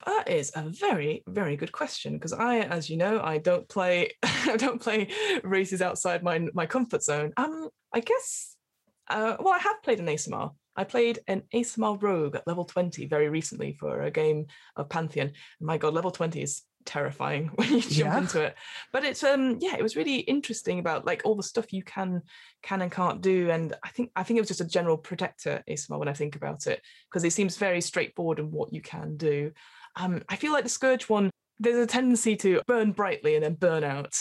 that 0.05 0.29
is 0.29 0.51
a 0.55 0.61
very 0.69 1.23
very 1.27 1.55
good 1.55 1.71
question 1.71 2.13
because 2.13 2.33
i 2.33 2.59
as 2.59 2.89
you 2.89 2.97
know 2.97 3.19
i 3.21 3.37
don't 3.37 3.67
play 3.67 4.11
i 4.23 4.55
don't 4.57 4.81
play 4.81 5.07
races 5.43 5.81
outside 5.81 6.23
my 6.23 6.39
my 6.53 6.65
comfort 6.65 7.03
zone. 7.03 7.33
Um 7.37 7.69
i 7.93 7.99
guess 7.99 8.55
uh, 9.09 9.35
well 9.39 9.53
i 9.53 9.57
have 9.57 9.81
played 9.83 9.99
an 9.99 10.07
Aasimar 10.07 10.51
i 10.79 10.83
played 10.83 11.19
an 11.27 11.43
Aasimar 11.53 12.01
rogue 12.01 12.35
at 12.35 12.47
level 12.47 12.65
20 12.65 13.05
very 13.07 13.29
recently 13.29 13.73
for 13.73 14.01
a 14.01 14.11
game 14.11 14.47
of 14.75 14.89
pantheon 14.89 15.31
my 15.59 15.77
god 15.77 15.93
level 15.93 16.11
20 16.11 16.41
is 16.41 16.63
terrifying 16.85 17.47
when 17.55 17.69
you 17.73 17.81
jump 17.81 18.13
Yeah. 18.13 18.17
into 18.17 18.41
it 18.41 18.55
but 18.93 19.03
it's 19.03 19.23
um 19.23 19.57
yeah 19.59 19.75
it 19.77 19.83
was 19.83 19.95
really 19.95 20.19
interesting 20.19 20.79
about 20.79 21.05
like 21.05 21.21
all 21.25 21.35
the 21.35 21.43
stuff 21.43 21.71
you 21.73 21.83
can 21.83 22.21
can 22.63 22.81
and 22.81 22.91
can't 22.91 23.21
do 23.21 23.51
and 23.51 23.75
i 23.83 23.89
think 23.89 24.11
i 24.15 24.23
think 24.23 24.37
it 24.37 24.41
was 24.41 24.47
just 24.47 24.61
a 24.61 24.75
general 24.77 24.97
protector 24.97 25.61
Aasimar 25.69 25.99
when 25.99 26.07
i 26.07 26.13
think 26.13 26.35
about 26.35 26.65
it 26.67 26.81
because 27.09 27.23
it 27.23 27.33
seems 27.33 27.57
very 27.57 27.81
straightforward 27.81 28.39
in 28.39 28.49
what 28.49 28.73
you 28.73 28.81
can 28.81 29.17
do 29.17 29.51
um, 29.95 30.21
I 30.29 30.35
feel 30.35 30.53
like 30.53 30.63
the 30.63 30.69
Scourge 30.69 31.09
one, 31.09 31.29
there's 31.59 31.77
a 31.77 31.87
tendency 31.87 32.35
to 32.37 32.61
burn 32.67 32.91
brightly 32.91 33.35
and 33.35 33.43
then 33.43 33.55
burn 33.55 33.83
out. 33.83 34.15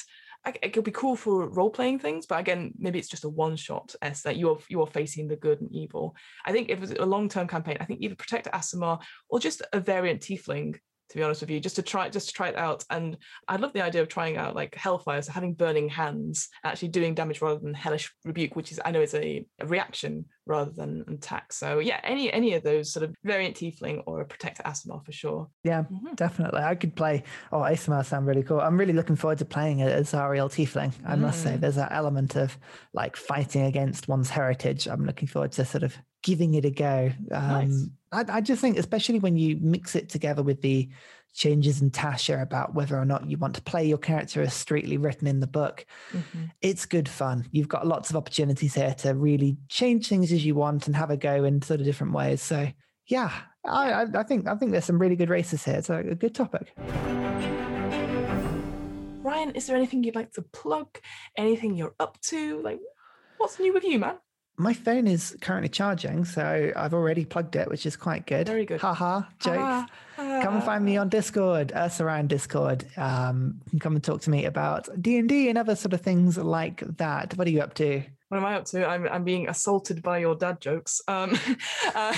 It 0.63 0.73
could 0.73 0.85
be 0.85 0.91
cool 0.91 1.17
for 1.17 1.49
role 1.49 1.71
playing 1.71 1.99
things, 1.99 2.27
but 2.27 2.41
again, 2.41 2.73
maybe 2.79 2.99
it's 2.99 3.09
just 3.09 3.25
a 3.25 3.29
one 3.29 3.57
shot 3.57 3.95
that 4.01 4.37
you 4.37 4.51
are 4.51 4.59
you 4.69 4.81
are 4.83 4.87
facing 4.87 5.29
the 5.29 5.37
good 5.37 5.61
and 5.61 5.73
evil. 5.73 6.15
I 6.47 6.53
think 6.53 6.69
if 6.69 6.79
it 6.79 6.81
was 6.81 6.91
a 6.93 7.05
long 7.05 7.29
term 7.29 7.47
campaign, 7.47 7.77
I 7.81 7.85
think 7.85 8.01
either 8.01 8.15
Protector 8.15 8.51
Aasimar 8.51 9.01
or 9.29 9.41
just 9.41 9.63
a 9.73 9.81
variant 9.81 10.23
Tiefling 10.23 10.79
to 11.11 11.17
be 11.17 11.23
honest 11.23 11.41
with 11.41 11.51
you, 11.51 11.61
just 11.61 11.77
to 11.77 11.83
try 11.83 12.09
just 12.09 12.29
to 12.29 12.35
try 12.35 12.49
it 12.49 12.57
out. 12.57 12.85
And 12.91 13.17
I 13.47 13.57
love 13.57 13.73
the 13.73 13.83
idea 13.83 14.03
of 14.03 14.09
trying 14.09 14.37
out 14.37 14.55
like 14.55 14.75
Hellfire, 14.75 15.23
so 15.23 15.33
having 15.33 15.55
burning 15.55 15.89
hands, 15.89 16.49
actually 16.65 16.89
doing 16.89 17.15
damage 17.15 17.41
rather 17.41 17.61
than 17.61 17.75
Hellish 17.75 18.13
Rebuke, 18.25 18.57
which 18.57 18.73
is 18.73 18.81
I 18.85 18.91
know 18.91 19.01
is 19.01 19.15
a, 19.15 19.45
a 19.61 19.67
reaction 19.67 20.27
rather 20.47 20.71
than 20.71 21.05
attack. 21.09 21.53
So 21.53 21.79
yeah, 21.79 22.01
any 22.03 22.33
any 22.33 22.55
of 22.55 22.63
those 22.63 22.93
sort 22.93 23.05
of 23.05 23.15
variant 23.25 23.57
Tiefling 23.57 24.03
or 24.07 24.21
a 24.21 24.27
Protector 24.27 24.63
Aasimar 24.65 25.05
for 25.05 25.13
sure. 25.13 25.49
Yeah, 25.65 25.83
mm-hmm. 25.83 26.15
definitely. 26.15 26.63
I 26.63 26.75
could 26.75 26.97
play. 26.97 27.25
Oh, 27.53 27.61
Aasimar 27.61 28.05
sound 28.05 28.27
really 28.27 28.43
cool. 28.43 28.61
I'm 28.61 28.79
really 28.79 28.93
looking 28.93 29.17
forward 29.17 29.39
to 29.39 29.45
playing 29.45 29.81
it 29.81 29.93
as 29.93 30.13
a 30.13 30.17
Zariel 30.17 30.51
Tiefling. 30.51 30.93
I 31.07 31.15
mm. 31.15 31.21
must 31.21 31.43
say, 31.43 31.55
mm. 31.55 31.61
there's 31.61 31.77
that 31.77 31.93
element 31.93 32.37
of 32.37 32.57
like 32.93 33.17
fighting 33.17 33.63
against 33.63 34.09
one's 34.09 34.31
heritage. 34.31 34.89
I'm 34.89 35.05
looking 35.05 35.29
forward 35.29 35.53
to 35.53 35.65
sort 35.65 35.83
of 35.83 35.97
giving 36.23 36.55
it 36.55 36.65
a 36.65 36.71
go. 36.71 37.13
Um, 37.31 37.49
nice. 37.49 37.89
I, 38.13 38.25
I, 38.29 38.41
just 38.41 38.61
think, 38.61 38.79
especially 38.79 39.19
when 39.19 39.37
you 39.37 39.59
mix 39.61 39.95
it 39.95 40.09
together 40.09 40.43
with 40.43 40.63
the 40.63 40.89
changes 41.35 41.83
in 41.83 41.91
Tasha 41.91 42.41
about 42.43 42.75
whether 42.75 42.97
or 42.99 43.05
not 43.05 43.29
you 43.29 43.37
want 43.37 43.55
to 43.57 43.63
play 43.63 43.87
your 43.87 43.99
character 43.99 44.43
as 44.43 44.55
straightly 44.55 44.97
written 44.97 45.27
in 45.27 45.41
the 45.41 45.47
book, 45.47 45.85
mm-hmm. 46.13 46.45
it's 46.61 46.87
good 46.87 47.09
fun. 47.09 47.47
You've 47.53 47.69
got 47.69 47.87
lots 47.87 48.11
of 48.11 48.17
opportunities 48.17 48.75
here 48.75 48.95
to 48.99 49.15
really 49.15 49.59
change 49.69 50.09
things 50.09 50.33
as 50.33 50.45
you 50.45 50.55
want 50.55 50.87
and 50.87 50.97
have 50.97 51.11
a 51.11 51.17
go 51.17 51.45
in 51.45 51.63
sort 51.63 51.81
of 51.81 51.87
different 51.87 52.13
ways. 52.13 52.43
So, 52.43 52.69
yeah, 53.07 53.33
I, 53.65 54.07
I 54.15 54.23
think 54.23 54.47
I 54.47 54.55
think 54.55 54.73
there's 54.73 54.85
some 54.85 54.99
really 54.99 55.17
good 55.17 55.31
races 55.31 55.65
here. 55.65 55.77
It's 55.77 55.91
a, 55.91 55.99
a 55.99 56.15
good 56.15 56.35
topic. 56.35 56.73
Ryan, 59.29 59.51
is 59.51 59.67
there 59.67 59.77
anything 59.77 60.03
you'd 60.03 60.15
like 60.15 60.33
to 60.33 60.43
plug? 60.43 60.99
Anything 61.37 61.75
you're 61.75 61.95
up 62.01 62.19
to? 62.23 62.63
Like, 62.63 62.81
what's 63.37 63.59
new 63.59 63.75
with 63.75 63.85
you, 63.85 63.99
man? 63.99 64.17
My 64.61 64.73
phone 64.73 65.07
is 65.07 65.37
currently 65.41 65.69
charging, 65.69 66.25
so 66.25 66.73
I've 66.75 66.93
already 66.93 67.25
plugged 67.25 67.55
it, 67.55 67.69
which 67.69 67.87
is 67.87 67.97
quite 67.97 68.27
good. 68.27 68.49
Very 68.49 68.67
good. 68.67 68.81
Haha, 68.81 69.23
jokes. 69.39 69.91
Come 70.17 70.57
and 70.57 70.65
find 70.65 70.85
me 70.85 70.97
on 70.97 71.09
Discord, 71.09 71.73
UrsaRyan 71.75 72.27
Discord. 72.27 72.85
Um, 72.97 73.61
come 73.79 73.95
and 73.95 74.03
talk 74.03 74.21
to 74.23 74.31
me 74.31 74.45
about 74.47 74.89
D 75.01 75.17
and 75.17 75.29
D 75.29 75.49
and 75.49 75.57
other 75.57 75.77
sort 75.77 75.93
of 75.93 76.01
things 76.01 76.37
like 76.37 76.81
that. 76.97 77.37
What 77.37 77.47
are 77.47 77.51
you 77.51 77.61
up 77.61 77.75
to? 77.75 78.03
What 78.29 78.39
am 78.39 78.45
I 78.45 78.57
up 78.57 78.67
to? 78.67 78.87
I'm, 78.87 79.09
I'm 79.09 79.25
being 79.25 79.49
assaulted 79.49 80.03
by 80.03 80.19
your 80.19 80.35
dad 80.35 80.61
jokes. 80.61 81.01
Um, 81.09 81.31
uh, 81.95 82.15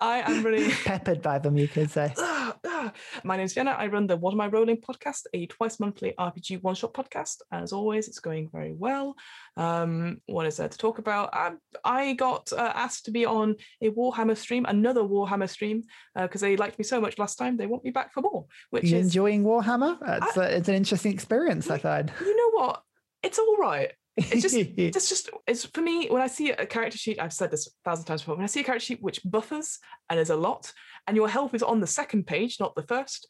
I 0.00 0.22
am 0.26 0.42
really 0.42 0.72
peppered 0.84 1.20
by 1.20 1.38
them, 1.38 1.58
you 1.58 1.68
could 1.68 1.90
say. 1.90 2.14
My 3.24 3.36
name's 3.36 3.52
Fiona. 3.52 3.72
I 3.72 3.88
run 3.88 4.06
the 4.06 4.16
What 4.16 4.32
Am 4.32 4.40
I 4.40 4.46
Rolling 4.46 4.78
podcast, 4.78 5.24
a 5.34 5.44
twice 5.46 5.80
monthly 5.80 6.14
RPG 6.18 6.62
one 6.62 6.74
shot 6.74 6.94
podcast. 6.94 7.42
As 7.52 7.74
always, 7.74 8.08
it's 8.08 8.20
going 8.20 8.48
very 8.50 8.72
well. 8.72 9.16
Um, 9.58 10.22
what 10.24 10.46
is 10.46 10.56
there 10.56 10.68
to 10.68 10.78
talk 10.78 10.98
about? 10.98 11.34
I, 11.34 11.48
um, 11.48 11.58
I 11.84 12.14
got 12.14 12.50
uh, 12.50 12.72
asked 12.74 13.04
to 13.04 13.10
be 13.10 13.26
on 13.26 13.56
a 13.82 13.90
Warhammer 13.90 14.36
stream, 14.36 14.64
another 14.66 15.02
Warhammer 15.02 15.50
stream, 15.50 15.82
because 16.14 16.42
uh, 16.42 16.46
they 16.46 16.56
liked 16.56 16.78
me 16.78 16.84
so 16.84 17.02
much 17.02 17.18
last 17.18 17.36
time. 17.36 17.58
They 17.58 17.66
want 17.66 17.84
me 17.84 17.90
back 17.90 18.14
for 18.14 18.22
more. 18.22 18.46
Which 18.70 18.84
you 18.84 18.96
is 18.96 19.06
enjoying 19.08 19.44
Warhammer? 19.44 19.98
It's, 20.00 20.38
I, 20.38 20.46
it's 20.46 20.68
an 20.68 20.74
interesting 20.74 21.12
experience. 21.12 21.68
I 21.68 21.76
thought. 21.76 22.10
You 22.18 22.34
know 22.34 22.50
what? 22.58 22.82
It's 23.22 23.38
all 23.38 23.56
right 23.58 23.92
it's 24.18 24.42
just 24.42 24.56
it's 24.76 25.08
just 25.08 25.30
it's 25.46 25.64
for 25.64 25.80
me 25.80 26.08
when 26.08 26.22
I 26.22 26.26
see 26.26 26.50
a 26.50 26.66
character 26.66 26.98
sheet, 26.98 27.20
I've 27.20 27.32
said 27.32 27.50
this 27.50 27.66
a 27.66 27.70
thousand 27.84 28.04
times 28.04 28.22
before. 28.22 28.36
When 28.36 28.44
I 28.44 28.48
see 28.48 28.60
a 28.60 28.64
character 28.64 28.86
sheet 28.86 29.02
which 29.02 29.20
buffers 29.24 29.78
and 30.10 30.18
is 30.18 30.30
a 30.30 30.36
lot, 30.36 30.72
and 31.06 31.16
your 31.16 31.28
health 31.28 31.54
is 31.54 31.62
on 31.62 31.80
the 31.80 31.86
second 31.86 32.26
page, 32.26 32.58
not 32.60 32.74
the 32.74 32.82
first, 32.82 33.26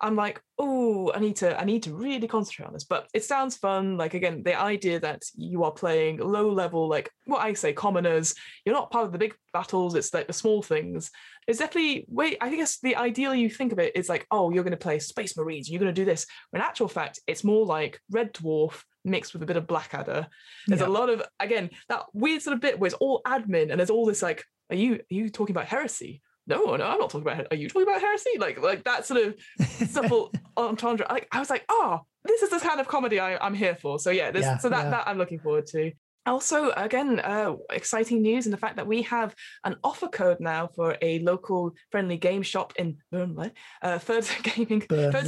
I'm 0.00 0.16
like, 0.16 0.40
oh, 0.58 1.12
I 1.14 1.18
need 1.18 1.36
to 1.36 1.58
I 1.60 1.64
need 1.64 1.82
to 1.84 1.94
really 1.94 2.26
concentrate 2.26 2.66
on 2.66 2.72
this. 2.72 2.84
But 2.84 3.08
it 3.12 3.24
sounds 3.24 3.56
fun. 3.56 3.96
Like 3.96 4.14
again, 4.14 4.42
the 4.42 4.58
idea 4.58 4.98
that 5.00 5.22
you 5.36 5.64
are 5.64 5.70
playing 5.70 6.18
low 6.18 6.50
level, 6.50 6.88
like 6.88 7.10
what 7.26 7.42
I 7.42 7.52
say, 7.52 7.72
commoners, 7.72 8.34
you're 8.64 8.74
not 8.74 8.90
part 8.90 9.06
of 9.06 9.12
the 9.12 9.18
big 9.18 9.34
battles, 9.52 9.94
it's 9.94 10.14
like 10.14 10.26
the 10.26 10.32
small 10.32 10.62
things. 10.62 11.10
It's 11.46 11.58
definitely 11.58 12.06
wait, 12.08 12.38
I 12.40 12.54
guess 12.54 12.78
the 12.78 12.96
ideal 12.96 13.34
you 13.34 13.50
think 13.50 13.72
of 13.72 13.78
it 13.78 13.94
is 13.94 14.08
like, 14.08 14.26
oh, 14.30 14.50
you're 14.50 14.64
gonna 14.64 14.76
play 14.76 14.98
Space 14.98 15.36
Marines, 15.36 15.70
you're 15.70 15.80
gonna 15.80 15.92
do 15.92 16.04
this. 16.04 16.26
When 16.50 16.62
in 16.62 16.66
actual 16.66 16.88
fact, 16.88 17.20
it's 17.26 17.44
more 17.44 17.66
like 17.66 18.00
Red 18.10 18.32
Dwarf 18.32 18.82
mixed 19.04 19.32
with 19.32 19.42
a 19.42 19.46
bit 19.46 19.56
of 19.56 19.66
Blackadder. 19.66 20.26
There's 20.66 20.80
yeah. 20.80 20.86
a 20.86 20.88
lot 20.88 21.10
of 21.10 21.22
again 21.38 21.70
that 21.88 22.04
weird 22.14 22.42
sort 22.42 22.54
of 22.54 22.60
bit 22.60 22.78
where 22.78 22.88
it's 22.88 22.96
all 22.96 23.22
admin 23.26 23.70
and 23.70 23.78
there's 23.78 23.90
all 23.90 24.06
this 24.06 24.22
like, 24.22 24.44
are 24.70 24.76
you 24.76 24.94
are 24.94 25.14
you 25.14 25.28
talking 25.28 25.54
about 25.54 25.66
heresy? 25.66 26.22
No, 26.46 26.76
no, 26.76 26.84
I'm 26.84 26.98
not 26.98 27.10
talking 27.10 27.22
about. 27.22 27.46
Are 27.50 27.56
you 27.56 27.68
talking 27.68 27.88
about 27.88 28.00
heresy? 28.00 28.30
Like 28.38 28.60
like 28.60 28.84
that 28.84 29.06
sort 29.06 29.22
of 29.22 29.34
simple 29.66 30.32
entendre. 30.56 31.06
Like 31.08 31.28
I 31.32 31.38
was 31.38 31.50
like, 31.50 31.64
oh, 31.68 32.00
this 32.24 32.42
is 32.42 32.50
the 32.50 32.58
kind 32.58 32.80
of 32.80 32.88
comedy 32.88 33.20
I, 33.20 33.46
am 33.46 33.54
here 33.54 33.76
for. 33.76 33.98
So 33.98 34.10
yeah, 34.10 34.30
this, 34.30 34.42
yeah 34.42 34.58
so 34.58 34.68
that 34.68 34.84
yeah. 34.84 34.90
that 34.90 35.08
I'm 35.08 35.18
looking 35.18 35.38
forward 35.38 35.66
to. 35.68 35.92
Also, 36.26 36.70
again, 36.72 37.18
uh, 37.20 37.54
exciting 37.70 38.20
news 38.20 38.46
in 38.46 38.52
the 38.52 38.58
fact 38.58 38.76
that 38.76 38.86
we 38.86 39.02
have 39.02 39.34
an 39.64 39.76
offer 39.82 40.08
code 40.08 40.38
now 40.38 40.68
for 40.68 40.96
a 41.00 41.18
local 41.20 41.72
friendly 41.90 42.18
game 42.18 42.42
shop 42.42 42.74
in 42.76 42.98
Burnley, 43.10 43.52
uh, 43.82 43.98
Third 43.98 44.26
Gaming, 44.42 44.82
Third, 44.82 45.26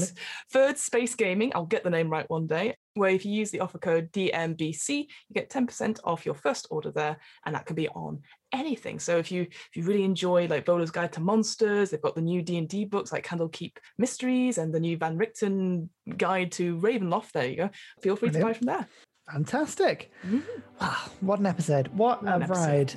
Third 0.53 0.78
Space 0.78 1.14
Gaming. 1.14 1.53
I'll 1.55 1.66
get 1.66 1.82
the 1.82 1.90
name 1.90 2.11
right 2.11 2.28
one 2.28 2.47
day 2.47 2.76
where 2.95 3.11
if 3.11 3.24
you 3.24 3.32
use 3.32 3.51
the 3.51 3.61
offer 3.61 3.78
code 3.78 4.12
DMBC, 4.12 4.90
you 4.90 5.34
get 5.34 5.51
10% 5.51 6.01
off 6.05 6.26
your 6.26 6.34
first 6.34 6.66
order 6.70 6.90
there, 6.90 7.16
and 7.47 7.55
that 7.55 7.66
can 7.66 7.74
be 7.74 7.88
on 7.88 8.20
anything. 8.53 8.99
So 8.99 9.16
if 9.16 9.32
you 9.32 9.43
if 9.43 9.76
you 9.76 9.84
really 9.84 10.05
enjoy 10.05 10.47
like 10.47 10.66
Volo's 10.66 10.90
Guide 10.90 11.12
to 11.14 11.20
Monsters, 11.20 11.90
they've 11.90 12.03
got 12.03 12.14
the 12.14 12.20
new 12.20 12.43
D&D 12.43 12.84
books 12.86 13.12
like 13.12 13.26
Candlekeep 13.26 13.78
Mysteries 13.99 14.59
and 14.59 14.74
the 14.74 14.80
new 14.80 14.97
Van 14.99 15.16
Richten 15.16 15.88
Guide 16.16 16.53
to 16.53 16.78
Ravenloft. 16.78 17.32
There 17.32 17.47
you 17.47 17.57
go. 17.57 17.70
Feel 18.03 18.16
free 18.16 18.28
Brilliant. 18.28 18.57
to 18.57 18.66
buy 18.66 18.74
from 18.74 18.78
there. 18.78 18.88
Fantastic. 19.31 20.11
Mm-hmm. 20.27 20.41
Wow, 20.81 20.97
what 21.20 21.39
an 21.39 21.47
episode. 21.47 21.89
What, 21.89 22.23
what 22.23 22.43
a 22.43 22.47
ride. 22.47 22.95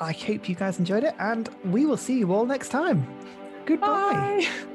I 0.00 0.12
hope 0.12 0.48
you 0.48 0.54
guys 0.54 0.78
enjoyed 0.78 1.04
it, 1.04 1.14
and 1.18 1.48
we 1.64 1.86
will 1.86 1.96
see 1.96 2.18
you 2.18 2.32
all 2.32 2.46
next 2.46 2.70
time. 2.70 3.06
Goodbye. 3.66 4.46
Bye. 4.46 4.48